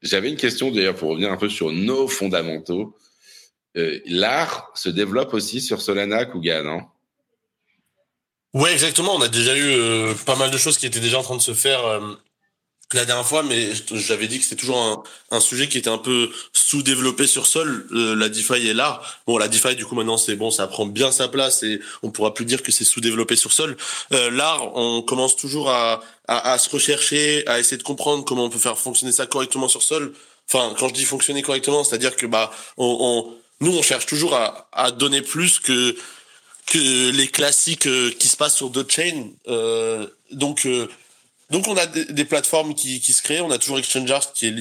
J'avais 0.06 0.30
une 0.30 0.38
question 0.38 0.70
d'ailleurs 0.70 0.96
pour 0.96 1.10
revenir 1.10 1.32
un 1.32 1.38
peu 1.38 1.50
sur 1.50 1.72
nos 1.72 2.08
fondamentaux. 2.08 2.96
Euh, 3.76 4.00
L'art 4.06 4.72
se 4.76 4.90
développe 4.90 5.34
aussi 5.34 5.60
sur 5.60 5.82
Solana, 5.82 6.26
Kuga, 6.26 6.62
non? 6.62 6.82
Ouais, 8.54 8.72
exactement. 8.72 9.16
On 9.16 9.22
a 9.22 9.28
déjà 9.28 9.58
eu 9.58 9.64
euh, 9.64 10.14
pas 10.26 10.36
mal 10.36 10.52
de 10.52 10.58
choses 10.58 10.78
qui 10.78 10.86
étaient 10.86 11.00
déjà 11.00 11.18
en 11.18 11.24
train 11.24 11.36
de 11.36 11.42
se 11.42 11.56
faire 11.56 11.84
euh, 11.86 12.14
la 12.96 13.06
dernière 13.06 13.26
fois, 13.26 13.44
mais 13.44 13.72
j'avais 13.92 14.28
dit 14.28 14.40
que 14.40 14.44
c'était 14.44 14.56
toujours 14.56 15.04
un, 15.32 15.40
sujet 15.40 15.68
qui 15.68 15.78
était 15.78 15.90
un 15.90 15.98
peu 15.98 16.30
sous-développé 16.54 17.28
sur 17.28 17.46
Sol, 17.46 17.88
euh, 17.92 18.16
la 18.16 18.30
DeFi 18.30 18.68
et 18.68 18.74
l'art. 18.74 19.20
Bon, 19.28 19.38
la 19.38 19.48
DeFi, 19.48 19.76
du 19.76 19.86
coup, 19.86 19.96
maintenant, 19.96 20.18
c'est 20.18 20.36
bon, 20.36 20.50
ça 20.50 20.68
prend 20.68 20.86
bien 20.86 21.12
sa 21.12 21.28
place 21.28 21.62
et 21.64 21.82
on 22.04 22.10
pourra 22.10 22.34
plus 22.34 22.46
dire 22.46 22.64
que 22.64 22.72
c'est 22.72 22.86
sous-développé 22.86 23.36
sur 23.36 23.52
Sol. 23.52 23.76
Euh, 24.14 24.32
l'art, 24.32 24.76
on 24.76 25.02
commence 25.02 25.36
toujours 25.36 25.70
à, 25.70 26.02
à, 26.28 26.58
se 26.58 26.70
rechercher, 26.70 27.46
à 27.48 27.60
essayer 27.60 27.78
de 27.78 27.84
comprendre 27.84 28.24
comment 28.24 28.46
on 28.46 28.50
peut 28.50 28.60
faire 28.60 28.78
fonctionner 28.78 29.12
ça 29.12 29.26
correctement 29.26 29.68
sur 29.68 29.84
Sol. 29.84 30.14
Enfin, 30.52 30.74
quand 30.80 30.88
je 30.90 30.94
dis 30.94 31.06
fonctionner 31.06 31.42
correctement, 31.42 31.84
c'est-à-dire 31.84 32.16
que 32.16 32.26
bah, 32.26 32.52
on, 32.78 32.98
on, 33.00 33.34
nous, 33.66 33.78
on 33.78 33.82
cherche 33.82 34.06
toujours 34.06 34.36
à, 34.36 34.68
à 34.72 34.92
donner 34.92 35.22
plus 35.22 35.60
que 35.60 35.96
que 36.68 37.12
les 37.12 37.28
classiques 37.28 37.86
euh, 37.86 38.10
qui 38.18 38.28
se 38.28 38.36
passent 38.36 38.56
sur 38.56 38.72
d'autres 38.72 38.92
chains. 38.92 39.30
Donc, 40.32 40.68
donc 41.52 41.68
on 41.68 41.78
a 41.78 41.86
des, 41.86 42.26
plateformes 42.26 42.74
qui, 42.74 43.00
qui 43.00 43.14
se 43.14 43.22
créent. 43.22 43.42
On 43.42 43.52
a 43.52 43.58
toujours 43.58 43.78
Exchangers 43.78 44.20
qui 44.34 44.48
est 44.48 44.56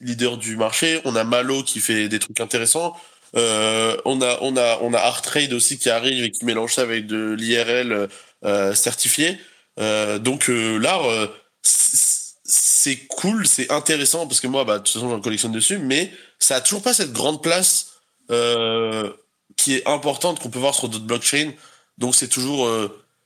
leader 0.00 0.38
du 0.38 0.56
marché. 0.56 1.00
On 1.04 1.14
a 1.14 1.24
Malo 1.24 1.62
qui 1.62 1.80
fait 1.80 2.08
des 2.08 2.18
trucs 2.18 2.40
intéressants. 2.40 2.96
Euh, 3.36 3.96
on 4.04 4.22
a 4.22 4.38
on 4.40 4.56
a 4.56 4.78
on 4.80 4.94
a 4.94 4.98
Artrade 4.98 5.52
aussi 5.52 5.78
qui 5.78 5.90
arrive 5.90 6.24
et 6.24 6.30
qui 6.30 6.44
mélange 6.44 6.74
ça 6.74 6.82
avec 6.82 7.06
de 7.06 7.34
l'IRL 7.38 8.08
euh, 8.44 8.74
certifié. 8.74 9.38
Euh, 9.78 10.18
donc 10.18 10.48
euh, 10.48 10.78
l'art 10.78 11.04
euh, 11.04 11.26
c'est 11.62 12.96
cool, 13.08 13.46
c'est 13.46 13.70
intéressant 13.70 14.26
parce 14.26 14.40
que 14.40 14.46
moi 14.46 14.64
bah 14.64 14.78
de 14.78 14.84
toute 14.84 14.94
façon 14.94 15.10
j'en 15.10 15.20
collectionne 15.20 15.52
dessus, 15.52 15.78
mais 15.78 16.10
ça 16.38 16.56
a 16.56 16.60
toujours 16.60 16.82
pas 16.82 16.94
cette 16.94 17.12
grande 17.12 17.42
place 17.42 17.88
euh, 18.30 19.12
qui 19.56 19.74
est 19.74 19.86
importante 19.88 20.40
qu'on 20.40 20.48
peut 20.50 20.58
voir 20.58 20.74
sur 20.74 20.88
d'autres 20.88 21.04
blockchains. 21.04 21.52
Donc 21.98 22.14
c'est 22.14 22.28
toujours 22.28 22.70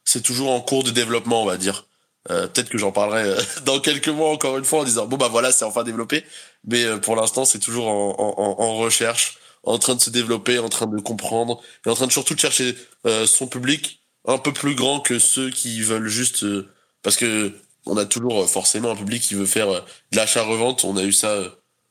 c'est 0.05 0.23
toujours 0.23 0.51
en 0.51 0.61
cours 0.61 0.83
de 0.83 0.91
développement 0.91 1.43
on 1.43 1.47
va 1.47 1.57
dire. 1.57 1.85
Euh, 2.31 2.47
Peut-être 2.49 2.69
que 2.69 2.77
j'en 2.79 2.93
parlerai 2.93 3.23
euh, 3.25 3.41
dans 3.65 3.81
quelques 3.81 4.09
mois 4.09 4.31
encore 4.31 4.59
une 4.59 4.65
fois 4.65 4.81
en 4.81 4.85
disant 4.85 5.07
bon 5.07 5.17
bah 5.17 5.29
voilà 5.29 5.53
c'est 5.53 5.65
enfin 5.65 5.85
développé, 5.85 6.25
mais 6.65 6.85
euh, 6.85 6.99
pour 6.99 7.17
l'instant 7.17 7.45
c'est 7.47 7.59
toujours 7.61 7.89
en, 7.89 8.15
en, 8.19 8.63
en- 8.63 8.77
recherche, 8.77 9.39
en 9.63 9.79
train 9.79 9.95
de 9.95 10.01
se 10.01 10.11
développer, 10.11 10.59
en 10.59 10.69
train 10.69 10.87
de 10.87 11.01
comprendre 11.01 11.63
et 11.87 11.89
en 11.89 11.95
train 11.95 12.07
de 12.07 12.13
surtout 12.13 12.35
de 12.35 12.41
chercher 12.41 12.77
euh, 13.07 13.27
son 13.27 13.47
public 13.47 14.01
un 14.27 14.37
peu 14.37 14.53
plus 14.53 14.75
grand 14.75 15.01
que 15.01 15.19
ceux 15.19 15.49
qui 15.51 15.81
veulent 15.81 16.09
juste 16.09 16.45
euh, 16.45 16.69
parce 17.03 17.17
que 17.17 17.53
on 17.87 17.97
a 17.97 18.05
toujours 18.05 18.49
forcément 18.51 18.91
un 18.91 18.97
public 18.97 19.23
qui 19.23 19.35
veut 19.35 19.47
faire 19.47 19.69
de 20.13 20.17
l'achat-revente. 20.17 20.85
On 20.85 20.99
a 20.99 21.03
eu 21.05 21.15
ça 21.15 21.43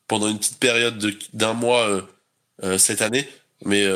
pendant 0.07 0.27
une 0.27 0.37
petite 0.37 0.59
période 0.59 0.99
de- 0.99 1.17
d'un 1.33 1.53
mois 1.53 2.01
cette 2.77 3.01
année, 3.01 3.27
mais 3.65 3.87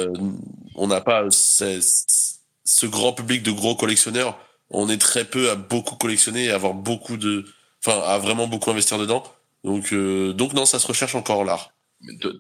on 0.76 0.88
n'a 0.88 1.02
pas 1.02 1.26
ce 1.30 2.86
grand 2.88 3.14
public 3.14 3.44
de 3.44 3.52
gros 3.52 3.76
collectionneurs. 3.76 4.38
On 4.74 4.90
est 4.90 4.98
très 4.98 5.26
peu 5.26 5.50
à 5.50 5.56
beaucoup 5.56 5.96
collectionner 5.96 6.46
et 6.46 6.52
à 6.52 6.56
avoir 6.56 6.74
beaucoup 6.74 7.18
de, 7.18 7.46
enfin, 7.86 8.02
à 8.06 8.18
vraiment 8.18 8.48
beaucoup 8.48 8.72
investir 8.72 8.98
dedans. 8.98 9.24
Donc, 9.64 9.94
euh, 9.94 10.34
donc 10.34 10.54
non, 10.54 10.66
ça 10.66 10.80
se 10.80 10.88
recherche 10.88 11.16
encore 11.16 11.44
l'art. 11.46 11.72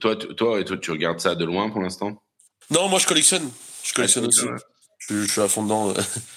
Toi, 0.01 0.15
toi, 0.15 0.59
et 0.59 0.65
toi, 0.65 0.77
tu 0.77 0.91
regardes 0.91 1.19
ça 1.19 1.35
de 1.35 1.45
loin 1.45 1.69
pour 1.69 1.81
l'instant? 1.81 2.21
Non, 2.69 2.89
moi 2.89 2.99
je 2.99 3.07
collectionne. 3.07 3.49
Je 3.83 3.93
collectionne 3.93 4.25
Ah, 4.25 4.27
aussi. 4.27 4.45
ouais. 4.45 4.57
Je, 4.97 5.21
je 5.23 5.31
suis 5.31 5.41
à 5.41 5.47
fond 5.47 5.63
dedans. 5.63 5.93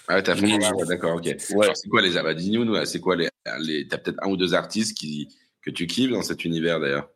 Ah, 0.09 0.23
t'as 0.23 0.37
fait 0.37 0.43
Oui. 0.43 0.53
ouais, 0.55 0.87
d'accord, 0.87 1.17
ok. 1.17 1.25
Ouais. 1.25 1.65
Alors, 1.65 1.77
c'est 1.77 1.89
quoi 1.89 2.03
les 2.03 2.11
bah, 2.11 2.35
dis-nous, 2.35 2.65
nous, 2.65 2.85
c'est 2.85 3.01
quoi 3.01 3.17
les, 3.17 3.29
les 3.61 3.89
t'as 3.89 3.99
peut-être 3.99 4.19
un 4.23 4.29
ou 4.29 4.37
deux 4.37 4.55
artistes 4.55 4.97
qui 4.97 5.29
que 5.63 5.71
tu 5.71 5.87
kiffes 5.87 6.11
dans 6.11 6.23
cet 6.23 6.45
univers 6.45 6.79
d'ailleurs? 6.79 7.09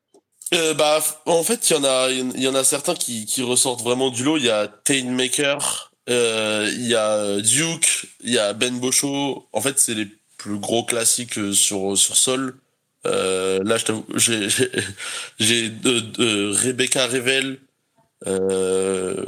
Euh, 0.53 0.74
bah, 0.74 1.01
en 1.26 1.43
fait, 1.45 1.70
il 1.70 1.74
y 1.74 1.76
en 1.76 1.85
a, 1.85 2.11
il 2.11 2.43
y 2.43 2.49
en 2.49 2.55
a 2.55 2.64
certains 2.64 2.95
qui, 2.95 3.24
qui 3.26 3.43
ressortent 3.43 3.83
vraiment 3.83 4.11
du 4.11 4.24
lot. 4.24 4.37
Il 4.37 4.45
y 4.45 4.51
a 4.51 4.66
Tainmaker, 4.66 5.89
il 6.11 6.87
y 6.87 6.95
a 6.95 7.41
Duke, 7.41 8.07
il 8.23 8.33
y 8.33 8.39
a 8.39 8.53
Ben 8.53 8.79
Bocho. 8.79 9.49
En 9.53 9.61
fait, 9.61 9.79
c'est 9.79 9.95
les 9.95 10.09
plus 10.39 10.59
gros 10.59 10.85
classiques 10.85 11.39
euh, 11.39 11.53
sur 11.53 11.97
sur 11.97 12.17
Sol. 12.17 12.57
Euh, 13.07 13.61
là, 13.65 13.77
je 13.79 13.85
t'avoue, 13.85 14.07
j'ai 14.17 14.49
j'ai 14.49 14.71
j'ai 15.39 15.69
de, 15.69 16.01
de 16.01 16.53
Rebecca 16.53 17.07
Revel. 17.07 17.59
Euh, 18.27 19.25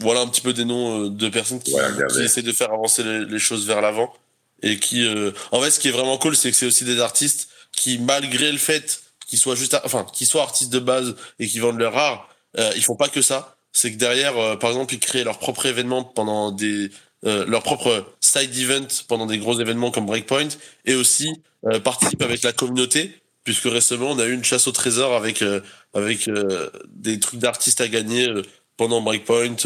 voilà 0.00 0.20
un 0.20 0.28
petit 0.28 0.40
peu 0.40 0.52
des 0.52 0.64
noms 0.64 1.06
euh, 1.06 1.10
de 1.10 1.28
personnes 1.28 1.60
qui, 1.60 1.74
Ouais, 1.74 1.82
qui 2.12 2.20
essaient 2.22 2.42
de 2.42 2.52
faire 2.52 2.72
avancer 2.72 3.02
les, 3.02 3.24
les 3.24 3.38
choses 3.40 3.66
vers 3.66 3.80
l'avant 3.80 4.14
et 4.62 4.78
qui, 4.78 5.04
euh, 5.04 5.32
en 5.52 5.60
fait, 5.60 5.70
ce 5.70 5.80
qui 5.80 5.88
est 5.88 5.92
vraiment 5.92 6.18
cool, 6.18 6.36
c'est 6.36 6.50
que 6.50 6.56
c'est 6.56 6.66
aussi 6.66 6.84
des 6.84 7.00
artistes 7.00 7.48
qui, 7.72 7.98
malgré 7.98 8.50
le 8.50 8.58
fait 8.58 9.02
qu'ils 9.26 9.38
soient 9.38 9.54
juste, 9.54 9.76
enfin, 9.84 10.06
qu'ils 10.12 10.26
soient 10.26 10.42
artistes 10.42 10.72
de 10.72 10.78
base 10.78 11.14
et 11.38 11.46
qui 11.46 11.58
vendent 11.58 11.78
leur 11.78 11.96
art, 11.96 12.28
euh, 12.58 12.72
ils 12.76 12.82
font 12.82 12.96
pas 12.96 13.08
que 13.08 13.22
ça. 13.22 13.57
C'est 13.72 13.92
que 13.92 13.96
derrière, 13.96 14.36
euh, 14.38 14.56
par 14.56 14.70
exemple, 14.70 14.94
ils 14.94 15.00
créent 15.00 15.24
leur 15.24 15.38
propre 15.38 15.66
événement 15.66 16.02
pendant 16.02 16.50
des, 16.50 16.90
euh, 17.26 17.44
leur 17.46 17.64
propre 17.64 18.06
side 18.20 18.56
event 18.56 18.86
pendant 19.08 19.26
des 19.26 19.38
gros 19.38 19.58
événements 19.58 19.90
comme 19.90 20.06
Breakpoint 20.06 20.48
et 20.84 20.94
aussi 20.94 21.28
euh, 21.66 21.80
participent 21.80 22.22
avec 22.22 22.42
la 22.44 22.52
communauté 22.52 23.12
puisque 23.42 23.64
récemment 23.64 24.12
on 24.12 24.20
a 24.20 24.26
eu 24.26 24.34
une 24.34 24.44
chasse 24.44 24.68
au 24.68 24.72
trésor 24.72 25.16
avec 25.16 25.42
euh, 25.42 25.60
avec 25.94 26.30
des 26.88 27.18
trucs 27.18 27.40
d'artistes 27.40 27.80
à 27.80 27.88
gagner 27.88 28.28
pendant 28.76 29.00
Breakpoint. 29.00 29.56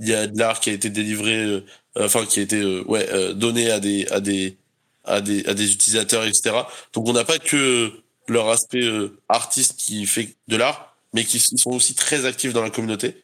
Il 0.00 0.08
y 0.08 0.14
a 0.14 0.26
de 0.26 0.36
l'art 0.36 0.58
qui 0.58 0.70
a 0.70 0.72
été 0.72 0.90
délivré, 0.90 1.62
enfin 1.96 2.24
qui 2.24 2.40
a 2.40 2.42
été 2.42 2.64
ouais 2.64 3.34
donné 3.34 3.70
à 3.70 3.78
des 3.78 4.08
à 4.08 4.18
des 4.20 4.56
à 5.04 5.20
des 5.20 5.46
à 5.46 5.54
des 5.54 5.72
utilisateurs 5.72 6.24
etc. 6.24 6.56
Donc 6.94 7.06
on 7.06 7.12
n'a 7.12 7.24
pas 7.24 7.38
que 7.38 7.92
leur 8.28 8.48
aspect 8.48 8.88
artiste 9.28 9.76
qui 9.78 10.06
fait 10.06 10.34
de 10.48 10.56
l'art, 10.56 10.96
mais 11.12 11.24
qui 11.24 11.38
sont 11.38 11.70
aussi 11.70 11.94
très 11.94 12.24
actifs 12.24 12.52
dans 12.54 12.62
la 12.62 12.70
communauté. 12.70 13.22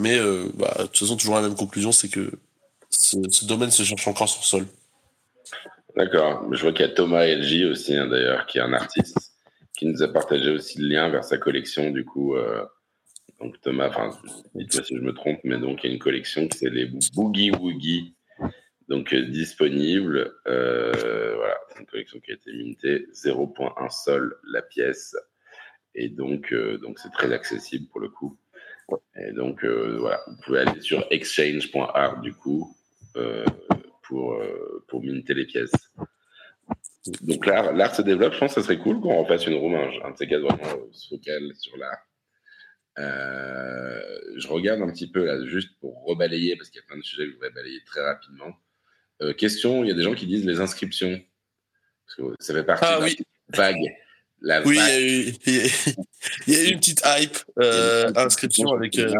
Mais 0.00 0.18
euh, 0.18 0.48
bah, 0.54 0.74
de 0.78 0.84
toute 0.84 0.98
façon 0.98 1.16
toujours 1.16 1.34
la 1.34 1.42
même 1.42 1.54
conclusion, 1.54 1.92
c'est 1.92 2.08
que 2.08 2.30
ce, 2.88 3.44
domaine 3.44 3.70
se 3.70 3.82
cherche 3.82 4.08
encore 4.08 4.28
sur 4.28 4.44
sol. 4.44 4.66
D'accord. 5.94 6.46
Je 6.52 6.62
vois 6.62 6.72
qu'il 6.72 6.86
y 6.86 6.88
a 6.88 6.92
Thomas 6.92 7.26
LG 7.26 7.70
aussi, 7.70 7.94
hein, 7.94 8.06
d'ailleurs, 8.06 8.46
qui 8.46 8.58
est 8.58 8.62
un 8.62 8.72
artiste, 8.72 9.34
qui 9.76 9.86
nous 9.86 10.02
a 10.02 10.08
partagé 10.08 10.50
aussi 10.50 10.80
le 10.80 10.88
lien 10.88 11.10
vers 11.10 11.24
sa 11.24 11.36
collection. 11.36 11.90
Du 11.90 12.04
coup, 12.04 12.34
euh, 12.34 12.64
donc 13.40 13.60
Thomas, 13.60 13.90
dites-moi 14.54 14.84
si 14.84 14.96
je 14.96 15.02
me 15.02 15.12
trompe, 15.12 15.40
mais 15.44 15.58
donc 15.58 15.84
il 15.84 15.88
y 15.88 15.90
a 15.90 15.92
une 15.92 16.00
collection 16.00 16.48
qui 16.48 16.56
c'est 16.56 16.70
les 16.70 16.90
Boogie 17.14 17.50
Woogie, 17.50 18.14
donc 18.88 19.12
euh, 19.12 19.26
disponible. 19.26 20.32
Voilà, 20.46 21.58
c'est 21.68 21.80
une 21.80 21.86
collection 21.86 22.20
qui 22.20 22.30
a 22.30 22.34
été 22.34 22.52
mintée 22.52 23.06
0.1 23.12 23.90
sol 23.90 24.38
la 24.50 24.62
pièce, 24.62 25.14
et 25.94 26.08
donc 26.08 26.54
donc 26.80 26.98
c'est 26.98 27.12
très 27.12 27.32
accessible 27.34 27.86
pour 27.88 28.00
le 28.00 28.08
coup. 28.08 28.38
Et 29.16 29.32
donc 29.32 29.64
euh, 29.64 29.96
voilà, 29.98 30.20
vous 30.26 30.36
pouvez 30.44 30.60
aller 30.60 30.80
sur 30.80 31.06
exchange.art 31.10 32.20
du 32.20 32.32
coup. 32.34 32.76
Euh, 33.16 33.44
pour, 34.04 34.34
euh, 34.34 34.84
pour 34.88 35.02
minter 35.02 35.34
les 35.34 35.46
pièces. 35.46 35.72
Donc 37.22 37.46
l'art, 37.46 37.72
l'art 37.72 37.94
se 37.94 38.02
développe, 38.02 38.34
je 38.34 38.38
pense 38.38 38.54
que 38.54 38.60
ça 38.60 38.66
serait 38.66 38.78
cool 38.78 39.00
qu'on 39.00 39.22
refasse 39.22 39.46
une 39.46 39.54
room, 39.54 39.74
un, 39.74 39.88
un 40.04 40.10
de 40.12 40.16
ces 40.16 40.28
cas 40.28 40.38
vraiment 40.38 40.62
se 40.92 41.08
focale 41.08 41.52
sur 41.56 41.76
l'art. 41.76 41.98
Je 42.96 44.46
regarde 44.48 44.80
un 44.82 44.90
petit 44.90 45.10
peu 45.10 45.24
là, 45.24 45.44
juste 45.46 45.78
pour 45.80 46.04
rebalayer, 46.04 46.56
parce 46.56 46.70
qu'il 46.70 46.80
y 46.80 46.84
a 46.84 46.86
plein 46.86 46.98
de 46.98 47.02
sujets 47.02 47.24
que 47.24 47.30
je 47.30 47.34
voudrais 47.34 47.50
balayer 47.50 47.80
très 47.84 48.00
rapidement. 48.02 48.52
Question, 49.36 49.84
il 49.84 49.88
y 49.88 49.92
a 49.92 49.94
des 49.94 50.02
gens 50.02 50.14
qui 50.14 50.26
disent 50.26 50.46
les 50.46 50.60
inscriptions. 50.60 51.20
Parce 52.06 52.16
que 52.16 52.34
ça 52.42 52.54
fait 52.54 52.64
partie 52.64 52.84
Ah 52.86 52.96
de 52.96 53.00
la 53.00 53.06
oui. 53.06 53.16
vague. 53.48 53.96
La 54.40 54.62
Oui, 54.62 54.78
il 55.46 55.54
y 55.54 55.68
vague. 55.68 55.96
Il 56.46 56.54
y 56.54 56.56
a- 56.56 56.64
eu 56.64 56.72
une 56.72 56.78
petite 56.78 57.02
hype 57.04 57.38
euh, 57.58 58.12
inscription 58.16 58.72
avec 58.72 58.98
euh, 58.98 59.14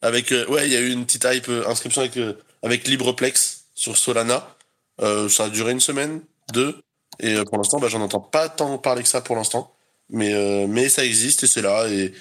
avec 0.00 0.32
euh, 0.32 0.46
ouais, 0.48 0.66
il 0.66 0.72
y 0.72 0.76
a 0.76 0.80
eu 0.80 0.90
une 0.90 1.04
petite 1.06 1.24
hype 1.30 1.48
inscription 1.66 2.02
avec 2.02 2.16
euh, 2.16 2.34
avec 2.62 2.86
Libreplex 2.86 3.64
sur 3.74 3.96
Solana. 3.96 4.56
Euh, 5.00 5.28
ça 5.28 5.44
a 5.44 5.48
duré 5.48 5.72
une 5.72 5.80
semaine, 5.80 6.20
deux, 6.52 6.76
et 7.18 7.34
euh, 7.34 7.44
pour 7.44 7.56
l'instant, 7.56 7.80
bah, 7.80 7.88
j'en 7.88 8.02
entends 8.02 8.20
pas 8.20 8.48
tant 8.48 8.76
parler 8.78 9.02
que 9.02 9.08
ça 9.08 9.20
pour 9.22 9.36
l'instant, 9.36 9.74
mais 10.10 10.66
mais 10.66 10.88
ça 10.88 11.04
existe 11.04 11.44
et 11.44 11.46
c'est 11.46 11.62
là 11.62 11.88
et 11.88 12.12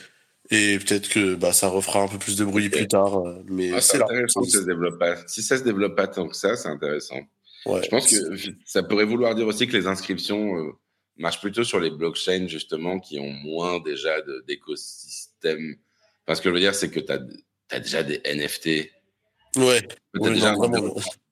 et 0.54 0.80
peut-être 0.80 1.08
que 1.10 1.36
bah 1.36 1.54
ça 1.54 1.68
refera 1.70 2.02
un 2.02 2.08
peu 2.08 2.18
plus 2.18 2.36
de 2.36 2.44
bruit 2.46 2.70
plus 2.70 2.88
tard, 2.88 3.22
mais 3.48 3.72
Ah, 3.74 3.82
c'est 3.82 3.98
là. 3.98 4.06
intéressant 4.06 4.42
que 4.42 4.50
ça 4.50 4.60
se 4.60 4.66
développe 4.66 5.00
pas. 5.00 5.16
Si 5.28 5.44
ça 5.44 5.58
se 5.58 5.64
développe 5.64 5.96
pas 5.96 6.08
tant 6.08 6.28
que 6.28 6.36
ça, 6.36 6.56
c'est 6.58 6.68
intéressant. 6.68 7.20
Ouais. 7.66 7.82
Je 7.84 7.90
pense 7.90 8.08
que 8.10 8.16
ça 8.66 8.84
pourrait 8.84 9.06
vouloir 9.06 9.34
dire 9.36 9.48
aussi 9.48 9.68
que 9.68 9.78
les 9.78 9.88
inscriptions 9.88 10.56
marchent 11.18 11.40
plutôt 11.42 11.64
sur 11.64 11.80
les 11.80 11.90
blockchains, 11.92 12.48
justement, 12.48 13.00
qui 13.00 13.20
ont 13.20 13.30
moins 13.32 13.80
déjà 13.80 14.22
de- 14.22 14.44
d'écosystème. 14.48 15.76
Enfin, 16.26 16.36
ce 16.36 16.42
que 16.42 16.50
je 16.50 16.54
veux 16.54 16.60
dire, 16.60 16.76
c'est 16.76 16.90
que 16.90 17.00
tu 17.00 17.12
as, 17.12 17.80
déjà 17.80 18.04
des 18.04 18.22
NFT. 18.26 18.92
ouais, 19.58 19.82
Tu 19.82 20.20
oui, 20.20 20.34
déjà, 20.34 20.54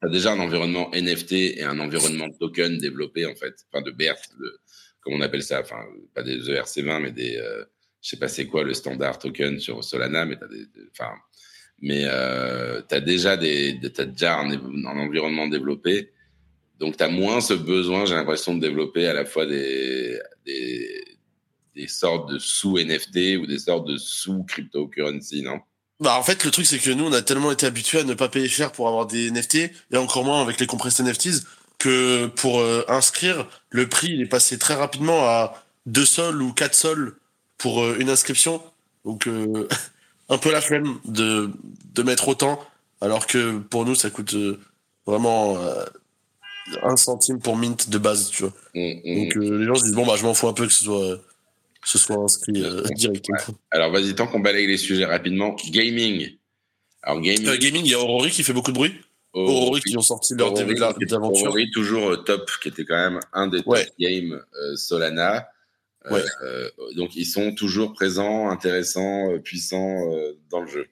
un 0.01 0.09
déjà 0.09 0.33
environnement 0.35 0.89
NFT 0.93 1.33
et 1.57 1.63
un 1.63 1.79
environnement 1.79 2.29
token 2.29 2.77
développé, 2.77 3.25
en 3.25 3.35
fait. 3.35 3.55
Enfin, 3.71 3.81
de 3.81 3.91
BRC, 3.91 4.29
de- 4.39 4.59
comme 5.01 5.13
on 5.13 5.21
appelle 5.21 5.43
ça? 5.43 5.61
Enfin, 5.61 5.83
pas 6.13 6.23
des 6.23 6.37
E 6.49 6.55
ERC20, 6.55 6.99
mais 7.01 7.11
des. 7.11 7.37
euh, 7.37 7.63
je 8.01 8.09
sais 8.09 8.17
pas 8.17 8.27
c'est 8.29 8.45
quoi 8.47 8.63
le 8.63 8.73
standard 8.73 9.19
token 9.19 9.59
sur 9.59 9.83
Solana, 9.83 10.25
mais 10.25 10.37
tu 10.37 10.43
as 10.43 10.47
des. 10.47 10.65
Enfin. 10.91 11.11
Mais 11.81 12.01
euh, 12.05 12.81
tu 12.89 12.93
as 12.95 12.99
déjà, 12.99 13.37
des, 13.37 13.79
t'as 13.93 14.03
déjà 14.05 14.37
un 14.39 14.51
environnement 14.97 15.47
développé. 15.47 16.11
Donc, 16.79 16.95
tu 16.97 17.03
as 17.03 17.09
moins 17.09 17.41
ce 17.41 17.53
besoin, 17.53 18.05
j'ai 18.05 18.15
l'impression, 18.15 18.55
de 18.55 18.61
développer 18.61 19.05
à 19.07 19.13
la 19.13 19.25
fois 19.25 19.45
des, 19.45 20.17
des, 20.45 21.87
sortes 21.87 22.29
de 22.29 22.39
sous-NFT 22.39 23.37
ou 23.39 23.45
des 23.45 23.59
sortes 23.59 23.87
de 23.87 23.97
sous-cryptocurrency, 23.97 25.41
non? 25.41 25.59
Bah 26.01 26.17
en 26.17 26.23
fait 26.23 26.45
le 26.45 26.51
truc 26.51 26.65
c'est 26.65 26.79
que 26.79 26.91
nous 26.91 27.05
on 27.05 27.11
a 27.11 27.21
tellement 27.21 27.51
été 27.51 27.65
habitués 27.65 27.99
à 27.99 28.03
ne 28.05 28.13
pas 28.13 28.29
payer 28.29 28.47
cher 28.47 28.71
pour 28.71 28.87
avoir 28.87 29.05
des 29.05 29.31
NFT 29.31 29.55
et 29.91 29.97
encore 29.97 30.23
moins 30.23 30.41
avec 30.41 30.57
les 30.59 30.65
compressed 30.65 31.05
NFTs 31.05 31.43
que 31.77 32.27
pour 32.27 32.61
euh, 32.61 32.85
inscrire 32.87 33.47
le 33.69 33.89
prix 33.89 34.11
il 34.13 34.21
est 34.21 34.25
passé 34.25 34.57
très 34.57 34.75
rapidement 34.75 35.25
à 35.25 35.61
2 35.87 36.05
sols 36.05 36.41
ou 36.41 36.53
4 36.53 36.73
sols 36.73 37.17
pour 37.57 37.83
euh, 37.83 37.97
une 37.99 38.09
inscription. 38.09 38.61
Donc 39.03 39.27
euh, 39.27 39.67
un 40.29 40.37
peu 40.37 40.53
la 40.53 40.61
flemme 40.61 40.99
de 41.03 41.51
de 41.93 42.03
mettre 42.03 42.29
autant 42.29 42.65
alors 43.01 43.27
que 43.27 43.57
pour 43.57 43.85
nous 43.85 43.95
ça 43.95 44.09
coûte 44.09 44.35
vraiment 45.05 45.57
un 46.83 46.95
centime 46.97 47.39
pour 47.39 47.55
mint 47.57 47.89
de 47.89 47.97
base 47.97 48.29
tu 48.29 48.43
vois 48.43 48.53
On- 48.75 49.01
on- 49.05 49.23
donc 49.23 49.37
euh, 49.37 49.57
les 49.59 49.65
gens 49.65 49.75
se 49.75 49.83
disent 49.85 49.93
bon 49.93 50.05
bah 50.05 50.15
je 50.17 50.23
m'en 50.23 50.33
fous 50.33 50.47
un 50.47 50.53
peu 50.53 50.67
que 50.67 50.73
ce 50.73 50.83
soit 50.83 51.19
ce 51.85 51.97
soit 51.97 52.17
inscrit 52.17 52.61
euh, 52.63 52.83
directement 52.95 53.37
Alors, 53.71 53.89
vas-y, 53.91 54.13
tant 54.13 54.27
qu'on 54.27 54.41
balaye 54.41 54.67
les 54.67 54.77
sujets 54.77 55.05
rapidement, 55.05 55.55
gaming. 55.71 56.29
Alors, 57.01 57.21
gaming, 57.21 57.47
Euh, 57.47 57.57
gaming, 57.57 57.85
il 57.85 57.91
y 57.91 57.93
a 57.93 57.99
Aurori 57.99 58.31
qui 58.31 58.43
fait 58.43 58.51
beaucoup 58.51 58.71
de 58.73 58.75
bruit. 58.77 58.93
Aurori- 59.33 59.55
Aurori 59.55 59.81
qui 59.81 59.97
ont 59.97 60.01
sorti 60.01 60.35
leur 60.35 60.51
Aurori, 60.51 60.65
dé- 60.73 60.73
leur 60.79 60.93
d'aventure. 60.99 61.47
Aurori, 61.47 61.71
toujours 61.71 62.09
euh, 62.09 62.17
top, 62.17 62.51
qui 62.61 62.67
était 62.67 62.83
quand 62.83 62.97
même 62.97 63.19
un 63.31 63.47
des 63.47 63.63
top 63.63 63.77
games 63.97 64.41
Solana. 64.75 65.47
Ouais. 66.11 66.21
donc, 66.97 67.15
ils 67.15 67.25
sont 67.25 67.53
toujours 67.55 67.93
présents, 67.93 68.49
intéressants, 68.49 69.29
puissants 69.43 70.05
dans 70.49 70.59
le 70.61 70.67
jeu. 70.67 70.87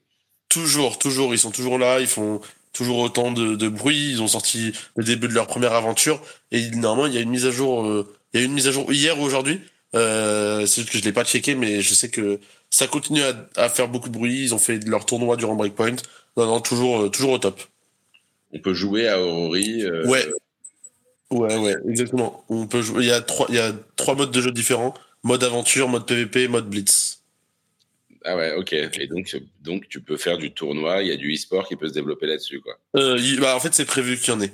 Toujours, 0.48 0.98
toujours, 0.98 1.34
ils 1.34 1.38
sont 1.38 1.50
toujours 1.50 1.78
là, 1.78 2.00
ils 2.00 2.06
font 2.06 2.40
toujours 2.78 2.98
autant 2.98 3.30
de, 3.32 3.56
de 3.56 3.68
bruit. 3.68 4.10
Ils 4.12 4.22
ont 4.22 4.28
sorti 4.28 4.72
le 4.96 5.04
début 5.04 5.28
de 5.28 5.34
leur 5.34 5.46
première 5.46 5.72
aventure 5.74 6.22
et 6.52 6.70
normalement 6.70 7.06
il 7.06 7.14
y 7.14 7.18
a 7.18 7.20
une 7.20 7.30
mise 7.30 7.44
à 7.46 7.50
jour, 7.50 7.84
euh, 7.86 8.06
il 8.32 8.40
y 8.40 8.42
a 8.42 8.46
une 8.46 8.52
mise 8.54 8.68
à 8.68 8.72
jour 8.72 8.90
hier 8.92 9.18
ou 9.20 9.24
aujourd'hui. 9.24 9.60
Euh, 9.94 10.64
c'est 10.66 10.82
juste 10.82 10.92
que 10.92 10.98
je 10.98 11.04
l'ai 11.04 11.12
pas 11.12 11.24
checké, 11.24 11.54
mais 11.54 11.80
je 11.82 11.94
sais 11.94 12.08
que 12.10 12.38
ça 12.70 12.86
continue 12.86 13.22
à, 13.22 13.34
à 13.56 13.68
faire 13.68 13.88
beaucoup 13.88 14.08
de 14.08 14.14
bruit. 14.14 14.42
Ils 14.44 14.54
ont 14.54 14.58
fait 14.58 14.78
leur 14.86 15.04
tournoi 15.06 15.36
durant 15.36 15.54
Breakpoint. 15.54 15.96
Non, 16.36 16.46
non, 16.46 16.60
toujours, 16.60 17.02
euh, 17.02 17.08
toujours 17.08 17.32
au 17.32 17.38
top. 17.38 17.60
On 18.52 18.58
peut 18.60 18.74
jouer 18.74 19.08
à 19.08 19.20
Aurori. 19.20 19.82
euh, 19.84 20.06
Ouais. 20.06 20.26
Ouais, 21.30 21.56
ouais, 21.58 21.74
exactement. 21.88 22.44
On 22.48 22.66
peut 22.66 22.80
jouer. 22.80 23.02
Il 23.04 23.08
y 23.08 23.12
a 23.12 23.20
trois, 23.20 23.46
il 23.50 23.56
y 23.56 23.58
a 23.58 23.72
trois 23.96 24.14
modes 24.14 24.30
de 24.30 24.40
jeu 24.40 24.50
différents. 24.50 24.94
Mode 25.24 25.44
aventure, 25.44 25.88
mode 25.88 26.06
PVP, 26.06 26.48
mode 26.48 26.68
blitz. 26.70 27.17
Ah 28.30 28.36
ouais, 28.36 28.52
ok. 28.52 28.74
Et 28.74 29.06
donc, 29.06 29.34
donc, 29.62 29.88
tu 29.88 30.02
peux 30.02 30.18
faire 30.18 30.36
du 30.36 30.52
tournoi. 30.52 31.02
Il 31.02 31.08
y 31.08 31.12
a 31.12 31.16
du 31.16 31.32
e-sport 31.32 31.66
qui 31.66 31.76
peut 31.76 31.88
se 31.88 31.94
développer 31.94 32.26
là-dessus, 32.26 32.60
quoi. 32.60 32.74
Euh, 32.96 33.18
bah, 33.40 33.56
en 33.56 33.60
fait, 33.60 33.72
c'est 33.72 33.86
prévu 33.86 34.18
qu'il 34.18 34.34
y 34.34 34.36
en 34.36 34.40
ait. 34.42 34.52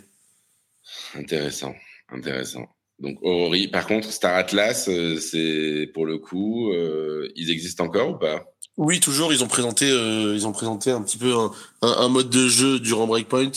Intéressant, 1.16 1.74
intéressant. 2.08 2.68
Donc 3.00 3.18
Aurori, 3.22 3.66
par 3.66 3.88
contre, 3.88 4.12
Star 4.12 4.36
Atlas, 4.36 4.88
euh, 4.88 5.18
c'est 5.18 5.90
pour 5.92 6.06
le 6.06 6.18
coup, 6.18 6.72
euh, 6.72 7.28
ils 7.34 7.50
existent 7.50 7.84
encore 7.84 8.10
ou 8.10 8.14
pas? 8.16 8.44
Oui, 8.76 9.00
toujours. 9.00 9.32
Ils 9.32 9.42
ont 9.42 9.48
présenté, 9.48 9.88
ils 9.88 10.46
ont 10.46 10.52
présenté 10.52 10.92
un 10.92 11.02
petit 11.02 11.18
peu 11.18 11.34
un, 11.34 11.50
un, 11.82 11.92
un 12.04 12.08
mode 12.08 12.30
de 12.30 12.46
jeu 12.46 12.78
durant 12.78 13.08
Breakpoint 13.08 13.50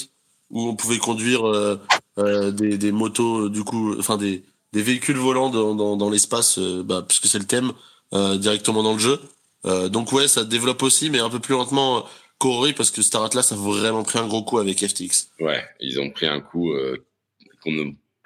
où 0.50 0.68
on 0.68 0.76
pouvait 0.76 0.98
conduire 0.98 1.44
des, 2.18 2.78
des 2.80 2.92
motos, 2.92 3.50
du 3.50 3.64
coup, 3.64 3.96
enfin 4.00 4.18
des, 4.18 4.44
des 4.74 4.82
véhicules 4.82 5.18
volants 5.18 5.52
dans, 5.52 5.76
dans, 5.76 5.96
dans 5.96 6.10
l'espace, 6.10 6.58
bah, 6.58 7.06
puisque 7.08 7.28
c'est 7.28 7.40
le 7.40 7.46
thème, 7.46 7.74
directement 8.12 8.82
dans 8.82 8.94
le 8.94 9.00
jeu. 9.00 9.20
Euh, 9.66 9.90
donc 9.90 10.12
ouais, 10.12 10.28
ça 10.28 10.44
développe 10.44 10.84
aussi, 10.84 11.10
mais 11.10 11.20
un 11.20 11.30
peu 11.30 11.40
plus 11.40 11.54
lentement 11.54 11.98
euh, 11.98 12.02
qu'Aurori 12.40 12.74
parce 12.74 12.92
que 12.92 13.02
Star 13.02 13.24
Atlas 13.24 13.52
a 13.52 13.56
vraiment 13.56 14.04
pris 14.04 14.20
un 14.20 14.28
gros 14.28 14.44
coup 14.44 14.60
avec 14.60 14.86
FTX. 14.86 15.30
Ouais, 15.40 15.64
ils 15.80 16.00
ont 16.00 16.10
pris 16.12 16.28
un 16.28 16.40
coup 16.40 16.72
euh, 16.74 16.98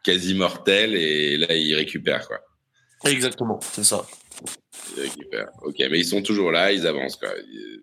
quasi 0.04 0.34
mortel 0.34 0.96
et 0.96 1.38
là 1.38 1.56
ils 1.56 1.76
récupèrent 1.76 2.28
quoi. 2.28 2.40
Exactement, 3.06 3.60
c'est 3.62 3.84
ça. 3.84 4.06
Ils 4.98 5.02
récupèrent. 5.04 5.50
Ok, 5.64 5.76
mais 5.80 6.00
ils 6.00 6.06
sont 6.06 6.22
toujours 6.22 6.52
là, 6.52 6.72
ils 6.72 6.86
avancent 6.86 7.16
quoi. 7.16 7.30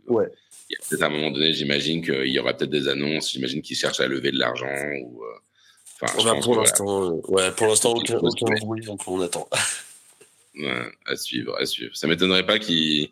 Ouais. 0.06 0.26
Il 0.70 0.74
y 0.74 0.76
a 0.76 0.86
peut-être 0.88 1.02
à 1.02 1.06
un 1.06 1.10
moment 1.10 1.30
donné, 1.30 1.52
j'imagine 1.54 2.04
qu'il 2.04 2.26
y 2.26 2.38
aura 2.38 2.52
peut-être 2.54 2.70
des 2.70 2.88
annonces. 2.88 3.32
J'imagine 3.32 3.62
qu'ils 3.62 3.76
cherchent 3.76 4.00
à 4.00 4.06
lever 4.06 4.30
de 4.30 4.38
l'argent 4.38 4.66
ou. 5.02 5.22
euh, 5.24 5.28
Enfin, 6.00 6.14
pour 6.40 6.54
voilà. 6.54 6.60
l'instant, 6.60 7.10
ouais, 7.26 7.50
pour 7.50 7.66
l'instant 7.66 7.92
aucun, 7.92 8.18
aucun 8.18 8.54
bruit, 8.60 8.84
donc 8.84 9.00
on 9.08 9.20
attend. 9.20 9.48
Ouais, 10.54 10.92
à 11.06 11.16
suivre, 11.16 11.56
à 11.58 11.66
suivre. 11.66 11.96
Ça 11.96 12.06
m'étonnerait 12.06 12.46
pas 12.46 12.60
qu'ils, 12.60 13.08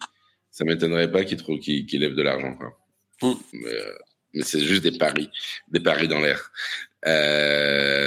ça 0.56 0.64
m'étonnerait 0.64 1.12
pas 1.12 1.22
qu'ils 1.24 1.36
trouvent 1.36 1.58
qu'ils 1.58 1.84
qu'ils 1.84 2.00
lèvent 2.00 2.14
de 2.14 2.22
l'argent, 2.22 2.54
quoi. 2.54 2.78
Mm. 3.20 3.34
Mais, 3.52 3.74
euh, 3.74 3.92
mais 4.32 4.42
c'est 4.42 4.60
juste 4.60 4.82
des 4.82 4.96
paris, 4.96 5.28
des 5.68 5.80
paris 5.80 6.08
dans 6.08 6.18
l'air. 6.18 6.50
Euh, 7.06 8.06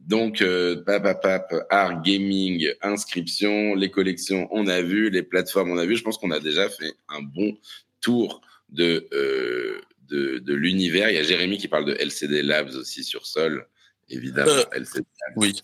donc, 0.00 0.42
euh, 0.42 0.82
pap, 0.84 1.22
pap, 1.22 1.54
art, 1.70 2.02
gaming, 2.02 2.68
inscription, 2.82 3.74
les 3.74 3.90
collections, 3.90 4.46
on 4.50 4.66
a 4.66 4.82
vu, 4.82 5.08
les 5.08 5.22
plateformes, 5.22 5.70
on 5.70 5.78
a 5.78 5.86
vu. 5.86 5.96
Je 5.96 6.02
pense 6.02 6.18
qu'on 6.18 6.30
a 6.30 6.40
déjà 6.40 6.68
fait 6.68 6.92
un 7.08 7.22
bon 7.22 7.56
tour 8.02 8.42
de 8.68 9.08
euh, 9.14 9.80
de, 10.08 10.36
de 10.38 10.52
l'univers. 10.52 11.08
Il 11.08 11.14
y 11.14 11.18
a 11.18 11.22
Jérémy 11.22 11.56
qui 11.56 11.68
parle 11.68 11.86
de 11.86 11.94
LCD 11.94 12.42
Labs 12.42 12.74
aussi 12.74 13.04
sur 13.04 13.24
Sol, 13.24 13.66
évidemment. 14.10 14.50
Euh, 14.50 14.64
LCD 14.72 15.06
Oui. 15.36 15.62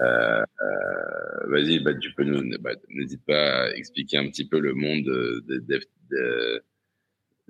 Euh, 0.00 0.44
Vas-y, 1.48 1.78
bah, 1.80 1.94
tu 1.94 2.12
peux 2.12 2.24
nous, 2.24 2.56
bah, 2.60 2.70
n'hésite 2.90 3.24
pas 3.26 3.64
à 3.64 3.70
expliquer 3.70 4.18
un 4.18 4.28
petit 4.28 4.44
peu 4.44 4.58
le 4.60 4.74
monde 4.74 5.02
de, 5.04 5.44
de, 5.48 5.80
de, 6.10 6.62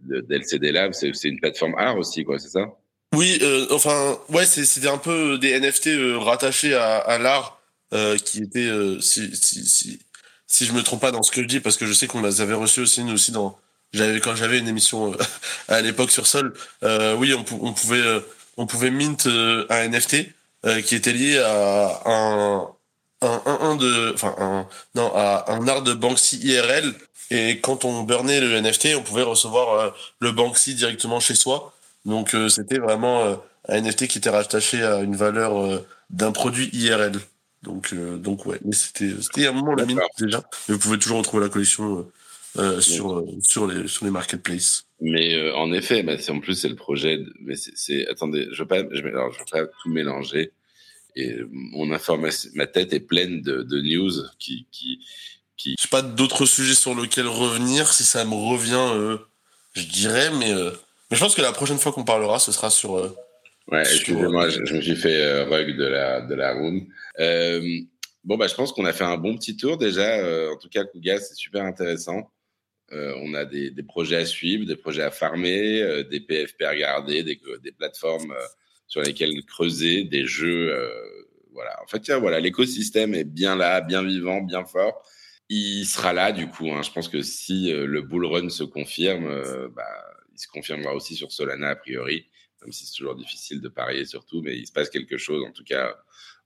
de- 0.02 0.20
d'LCD 0.20 0.72
Lab. 0.72 0.92
C'est, 0.92 1.12
une 1.24 1.40
plateforme 1.40 1.74
art 1.76 1.96
aussi, 1.98 2.24
quoi, 2.24 2.38
c'est 2.38 2.48
ça? 2.48 2.66
Oui, 3.14 3.38
euh, 3.42 3.66
enfin, 3.70 4.18
ouais, 4.28 4.44
c'est- 4.46 4.64
c'était 4.64 4.88
un 4.88 4.98
peu 4.98 5.38
des 5.38 5.50
NFT 5.58 5.88
euh, 5.88 6.18
rattachés 6.18 6.74
à, 6.74 6.96
à 6.98 7.18
l'art 7.18 7.60
euh, 7.94 8.16
qui 8.18 8.42
étaient, 8.42 8.66
euh, 8.68 9.00
si, 9.00 9.34
si, 9.34 9.64
si, 9.66 9.98
si 10.46 10.64
je 10.66 10.72
me 10.72 10.82
trompe 10.82 11.00
pas 11.00 11.10
dans 11.10 11.22
ce 11.22 11.30
que 11.32 11.42
je 11.42 11.46
dis, 11.48 11.60
parce 11.60 11.76
que 11.76 11.86
je 11.86 11.92
sais 11.92 12.06
qu'on 12.06 12.22
les 12.22 12.40
avait 12.40 12.54
reçus 12.54 12.80
aussi, 12.80 13.02
nous 13.02 13.14
aussi, 13.14 13.32
dans, 13.32 13.58
j'avais, 13.94 14.20
quand 14.20 14.36
j'avais 14.36 14.58
une 14.58 14.68
émission 14.68 15.12
euh, 15.12 15.16
à 15.68 15.80
l'époque 15.80 16.10
sur 16.10 16.26
Sol, 16.26 16.52
euh, 16.84 17.16
oui, 17.16 17.32
on, 17.34 17.42
pou- 17.44 17.58
on 17.62 17.72
pouvait, 17.72 17.96
euh, 18.02 18.20
on 18.58 18.66
pouvait 18.66 18.90
mint 18.90 19.26
euh, 19.26 19.64
un 19.70 19.88
NFT 19.88 20.26
euh, 20.66 20.80
qui 20.82 20.94
était 20.94 21.12
lié 21.12 21.38
à 21.38 22.02
un, 22.06 22.62
un, 23.22 23.42
un, 23.46 23.58
un 23.60 23.76
de, 23.76 24.12
enfin, 24.14 24.34
un, 24.38 24.66
non, 24.94 25.12
à 25.14 25.52
un 25.52 25.66
art 25.68 25.82
de 25.82 25.92
Banksy 25.94 26.38
IRL. 26.38 26.94
Et 27.30 27.60
quand 27.60 27.84
on 27.84 28.02
burnait 28.04 28.40
le 28.40 28.60
NFT, 28.60 28.88
on 28.96 29.02
pouvait 29.02 29.22
recevoir 29.22 29.74
euh, 29.74 29.90
le 30.20 30.32
Banksy 30.32 30.74
directement 30.74 31.20
chez 31.20 31.34
soi. 31.34 31.74
Donc 32.04 32.34
euh, 32.34 32.48
c'était 32.48 32.78
vraiment 32.78 33.24
euh, 33.24 33.36
un 33.68 33.80
NFT 33.82 34.08
qui 34.08 34.18
était 34.18 34.30
rattaché 34.30 34.82
à 34.82 35.00
une 35.00 35.16
valeur 35.16 35.58
euh, 35.62 35.86
d'un 36.10 36.32
produit 36.32 36.70
IRL. 36.72 37.12
Donc 37.62 37.92
euh, 37.92 38.16
donc 38.16 38.46
ouais, 38.46 38.58
mais 38.64 38.72
c'était 38.74 39.14
c'était 39.20 39.46
un 39.48 39.52
moment 39.52 39.74
le 39.74 39.84
mine 39.84 40.00
déjà. 40.18 40.38
Et 40.68 40.72
vous 40.72 40.78
pouvez 40.78 40.98
toujours 40.98 41.18
retrouver 41.18 41.44
la 41.44 41.50
collection 41.50 42.10
sur 42.80 43.18
euh, 43.18 43.24
sur 43.42 43.66
les 43.66 43.88
sur 43.88 44.04
les 44.04 44.10
marketplaces. 44.10 44.87
Mais 45.00 45.34
euh, 45.34 45.54
en 45.54 45.72
effet, 45.72 46.02
bah, 46.02 46.18
c'est, 46.18 46.32
en 46.32 46.40
plus, 46.40 46.54
c'est 46.54 46.68
le 46.68 46.74
projet. 46.74 47.18
de- 47.18 47.32
mais 47.40 47.54
c'est, 47.56 48.06
attendez, 48.08 48.48
je 48.52 48.62
veux 48.62 48.68
pas, 48.68 48.82
je, 48.90 49.00
alors, 49.02 49.32
je 49.32 49.38
veux 49.38 49.44
pas 49.50 49.64
tout 49.66 49.88
mélanger. 49.88 50.52
Et 51.14 51.32
euh, 51.32 51.48
mon 51.50 51.92
information, 51.92 52.50
ma 52.54 52.66
tête 52.66 52.92
est 52.92 53.00
pleine 53.00 53.40
de, 53.42 53.62
de 53.62 53.80
news 53.80 54.10
qui, 54.38 54.66
qui, 54.70 55.00
J'ai 55.56 55.88
pas 55.90 56.02
d'autres 56.02 56.46
sujets 56.46 56.74
sur 56.74 56.94
lesquels 57.00 57.26
revenir 57.26 57.92
si 57.92 58.04
ça 58.04 58.24
me 58.24 58.34
revient 58.34 58.92
euh, 58.94 59.18
je 59.72 59.86
dirais 59.86 60.30
mais 60.38 60.52
euh, 60.52 60.70
mais 61.10 61.16
je 61.16 61.20
pense 61.22 61.34
que 61.34 61.42
la 61.42 61.50
prochaine 61.52 61.78
fois 61.78 61.90
qu'on 61.92 62.04
parlera 62.04 62.38
ce 62.38 62.52
sera 62.52 62.70
sur 62.70 62.92
Ouais, 63.70 63.84
Sur- 63.84 63.96
excusez-moi, 63.96 64.48
je, 64.50 64.64
je 64.64 64.74
me 64.74 64.80
suis 64.80 64.94
fait 64.96 65.42
rug 65.42 65.76
de 65.76 65.84
la, 65.84 66.20
de 66.20 66.34
la 66.34 66.54
room. 66.54 66.86
Bon, 68.24 68.36
bah, 68.36 68.46
je 68.46 68.54
pense 68.54 68.72
qu'on 68.72 68.84
a 68.84 68.92
fait 68.92 69.04
un 69.04 69.16
bon 69.16 69.36
petit 69.36 69.56
tour 69.56 69.76
déjà. 69.78 70.50
En 70.52 70.56
tout 70.56 70.68
cas, 70.68 70.84
Kuga, 70.84 71.18
c'est 71.18 71.34
super 71.34 71.64
intéressant. 71.64 72.30
Euh, 72.92 73.14
on 73.22 73.34
a 73.34 73.44
des, 73.44 73.70
projets 73.82 74.16
à 74.16 74.24
suivre, 74.24 74.64
des 74.64 74.76
projets 74.76 75.02
à 75.02 75.10
farmer, 75.10 75.82
euh, 75.82 76.04
des 76.04 76.20
PFP 76.20 76.62
à 76.62 76.70
regarder, 76.70 77.22
des, 77.22 77.40
des 77.62 77.72
plateformes 77.72 78.32
euh, 78.32 78.46
sur 78.86 79.02
lesquelles 79.02 79.34
creuser, 79.46 80.04
des 80.04 80.26
jeux. 80.26 80.72
euh, 80.72 80.90
voilà. 81.52 81.82
En 81.82 81.86
fait, 81.86 82.00
tiens, 82.00 82.18
voilà, 82.18 82.40
l'écosystème 82.40 83.14
est 83.14 83.24
bien 83.24 83.56
là, 83.56 83.80
bien 83.80 84.02
vivant, 84.02 84.40
bien 84.40 84.64
fort. 84.64 85.02
Il 85.50 85.84
sera 85.84 86.12
là, 86.12 86.32
du 86.32 86.46
coup. 86.46 86.70
Hein. 86.70 86.82
Je 86.82 86.90
pense 86.90 87.08
que 87.08 87.22
si 87.22 87.72
euh, 87.72 87.86
le 87.86 88.02
bull 88.02 88.24
run 88.26 88.48
se 88.48 88.64
confirme, 88.64 89.26
euh, 89.26 89.68
bah, 89.68 89.84
il 90.32 90.38
se 90.38 90.48
confirmera 90.48 90.94
aussi 90.94 91.14
sur 91.14 91.32
Solana, 91.32 91.70
a 91.70 91.76
priori 91.76 92.26
même 92.62 92.72
si 92.72 92.86
c'est 92.86 92.96
toujours 92.96 93.14
difficile 93.14 93.60
de 93.60 93.68
parier 93.68 94.04
sur 94.04 94.24
tout, 94.24 94.42
mais 94.42 94.56
il 94.56 94.66
se 94.66 94.72
passe 94.72 94.90
quelque 94.90 95.16
chose, 95.16 95.44
en 95.44 95.52
tout 95.52 95.64
cas, 95.64 95.96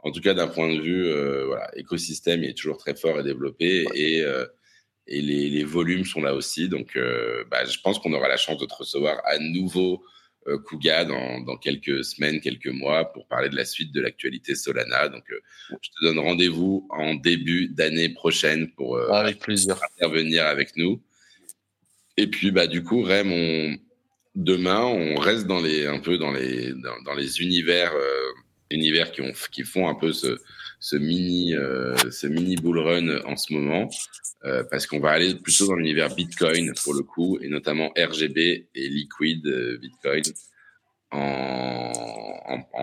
en 0.00 0.10
tout 0.10 0.20
cas 0.20 0.34
d'un 0.34 0.48
point 0.48 0.72
de 0.72 0.80
vue, 0.80 1.06
euh, 1.06 1.46
voilà, 1.46 1.70
écosystème, 1.76 2.44
est 2.44 2.56
toujours 2.56 2.76
très 2.76 2.94
fort 2.94 3.18
et 3.20 3.22
développé, 3.22 3.86
et, 3.94 4.22
euh, 4.22 4.46
et 5.06 5.20
les, 5.20 5.48
les 5.48 5.64
volumes 5.64 6.04
sont 6.04 6.20
là 6.20 6.34
aussi, 6.34 6.68
donc 6.68 6.96
euh, 6.96 7.44
bah, 7.50 7.64
je 7.64 7.78
pense 7.80 7.98
qu'on 7.98 8.12
aura 8.12 8.28
la 8.28 8.36
chance 8.36 8.58
de 8.58 8.66
te 8.66 8.74
recevoir 8.74 9.20
à 9.24 9.38
nouveau, 9.38 10.04
euh, 10.46 10.58
Kuga, 10.58 11.04
dans, 11.04 11.40
dans 11.40 11.56
quelques 11.56 12.04
semaines, 12.04 12.40
quelques 12.40 12.68
mois, 12.68 13.12
pour 13.12 13.26
parler 13.26 13.48
de 13.48 13.56
la 13.56 13.64
suite 13.64 13.92
de 13.92 14.00
l'actualité 14.00 14.54
Solana, 14.54 15.08
donc 15.08 15.24
euh, 15.30 15.40
je 15.70 15.88
te 15.90 16.04
donne 16.04 16.18
rendez-vous 16.18 16.86
en 16.90 17.14
début 17.14 17.68
d'année 17.68 18.10
prochaine 18.10 18.70
pour 18.72 18.96
euh, 18.96 19.08
avec 19.10 19.40
plaisir. 19.40 19.76
intervenir 19.96 20.46
avec 20.46 20.76
nous. 20.76 21.02
Et 22.16 22.26
puis, 22.26 22.50
bah, 22.50 22.66
du 22.66 22.84
coup, 22.84 23.02
Rem, 23.02 23.32
on, 23.32 23.76
demain, 24.34 24.80
on 24.84 25.16
reste 25.16 25.46
dans 25.46 25.60
les, 25.60 25.86
un 25.86 25.98
peu 25.98 26.18
dans 26.18 26.30
les, 26.30 26.72
dans, 26.74 27.02
dans 27.04 27.14
les 27.14 27.40
univers, 27.40 27.92
univers 28.70 29.12
qui, 29.12 29.22
ont, 29.22 29.32
qui 29.50 29.62
font 29.62 29.88
un 29.88 29.94
peu 29.94 30.12
ce, 30.12 30.38
ce 30.82 30.96
mini, 30.96 31.54
euh, 31.54 31.94
ce 32.10 32.26
mini 32.26 32.56
bull 32.56 32.80
run 32.80 33.20
en 33.24 33.36
ce 33.36 33.52
moment, 33.52 33.88
euh, 34.44 34.64
parce 34.68 34.88
qu'on 34.88 34.98
va 34.98 35.10
aller 35.12 35.36
plutôt 35.36 35.68
dans 35.68 35.76
l'univers 35.76 36.12
Bitcoin 36.12 36.72
pour 36.82 36.92
le 36.92 37.04
coup, 37.04 37.38
et 37.40 37.48
notamment 37.48 37.92
RGB 37.96 38.68
et 38.74 38.88
Liquid 38.88 39.46
euh, 39.46 39.78
Bitcoin, 39.78 40.24
en, 41.12 42.32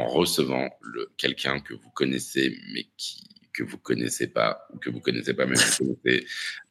recevant 0.07 0.69
quelqu'un 1.17 1.59
que 1.59 1.73
vous 1.73 1.89
connaissez, 1.93 2.57
mais 2.73 2.85
qui 2.97 3.23
que 3.53 3.63
vous 3.63 3.77
connaissez 3.77 4.27
pas 4.27 4.65
ou 4.73 4.77
que 4.77 4.89
vous 4.89 5.01
connaissez 5.01 5.33
pas, 5.33 5.45
mais 5.45 5.55
vous 5.55 5.97
connaissez 6.03 6.25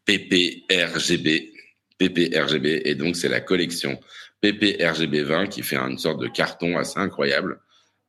PPRGB. 0.06 1.52
PPRGB, 1.98 2.82
et 2.84 2.94
donc 2.94 3.16
c'est 3.16 3.28
la 3.28 3.40
collection 3.40 4.00
PPRGB 4.40 5.22
20 5.22 5.48
qui 5.48 5.62
fait 5.62 5.76
une 5.76 5.98
sorte 5.98 6.20
de 6.20 6.28
carton 6.28 6.78
assez 6.78 6.98
incroyable. 6.98 7.60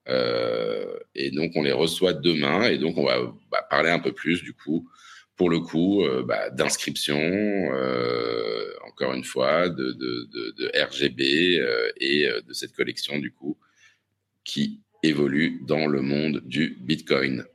Euh, 0.10 0.98
et 1.16 1.32
donc 1.32 1.52
on 1.56 1.64
les 1.64 1.72
reçoit 1.72 2.14
demain, 2.14 2.64
et 2.64 2.78
donc 2.78 2.98
on 2.98 3.06
va 3.06 3.20
bah, 3.52 3.66
parler 3.70 3.90
un 3.90 4.00
peu 4.00 4.12
plus 4.12 4.44
du 4.44 4.54
coup, 4.54 4.90
pour 5.36 5.50
le 5.50 5.60
coup, 5.60 6.04
euh, 6.04 6.24
bah, 6.24 6.50
d'inscription, 6.50 7.18
euh, 7.18 8.74
encore 8.88 9.14
une 9.14 9.24
fois, 9.24 9.70
de, 9.70 9.94
de, 9.94 10.28
de, 10.34 10.56
de 10.58 10.86
RGB 10.86 11.60
euh, 11.60 11.90
et 11.98 12.28
euh, 12.28 12.42
de 12.42 12.54
cette 12.54 12.74
collection, 12.74 13.20
du 13.20 13.32
coup, 13.32 13.58
qui 14.44 14.82
évolue 15.02 15.62
dans 15.66 15.88
le 15.88 16.02
monde 16.02 16.42
du 16.44 16.78
Bitcoin. 16.82 17.46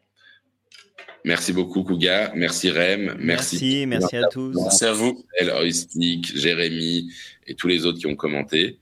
Merci 1.25 1.53
beaucoup, 1.53 1.83
Kouga. 1.83 2.33
Merci, 2.35 2.71
Rem. 2.71 3.17
Merci, 3.19 3.87
merci, 3.87 4.17
à 4.17 4.29
tous. 4.29 4.55
Merci 4.55 4.85
à 4.85 4.93
vous. 4.93 5.25
Jérémy 5.41 7.11
et 7.47 7.55
tous 7.55 7.67
les 7.67 7.87
autres 7.87 7.99
qui 7.99 8.07
ont 8.07 8.17
commenté. 8.17 8.79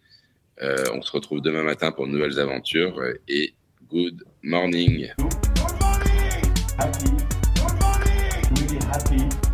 Euh, 0.60 0.84
on 0.92 1.02
se 1.02 1.10
retrouve 1.10 1.40
demain 1.40 1.62
matin 1.62 1.92
pour 1.92 2.06
de 2.06 2.12
nouvelles 2.12 2.38
aventures 2.38 3.00
et 3.26 3.54
good 3.92 4.22
morning. 4.42 5.06
Good 5.18 5.80
morning. 5.80 6.54
Happy. 6.78 7.10
Good 7.54 7.80
morning. 7.82 8.54
Really 8.56 8.80
happy. 8.86 9.51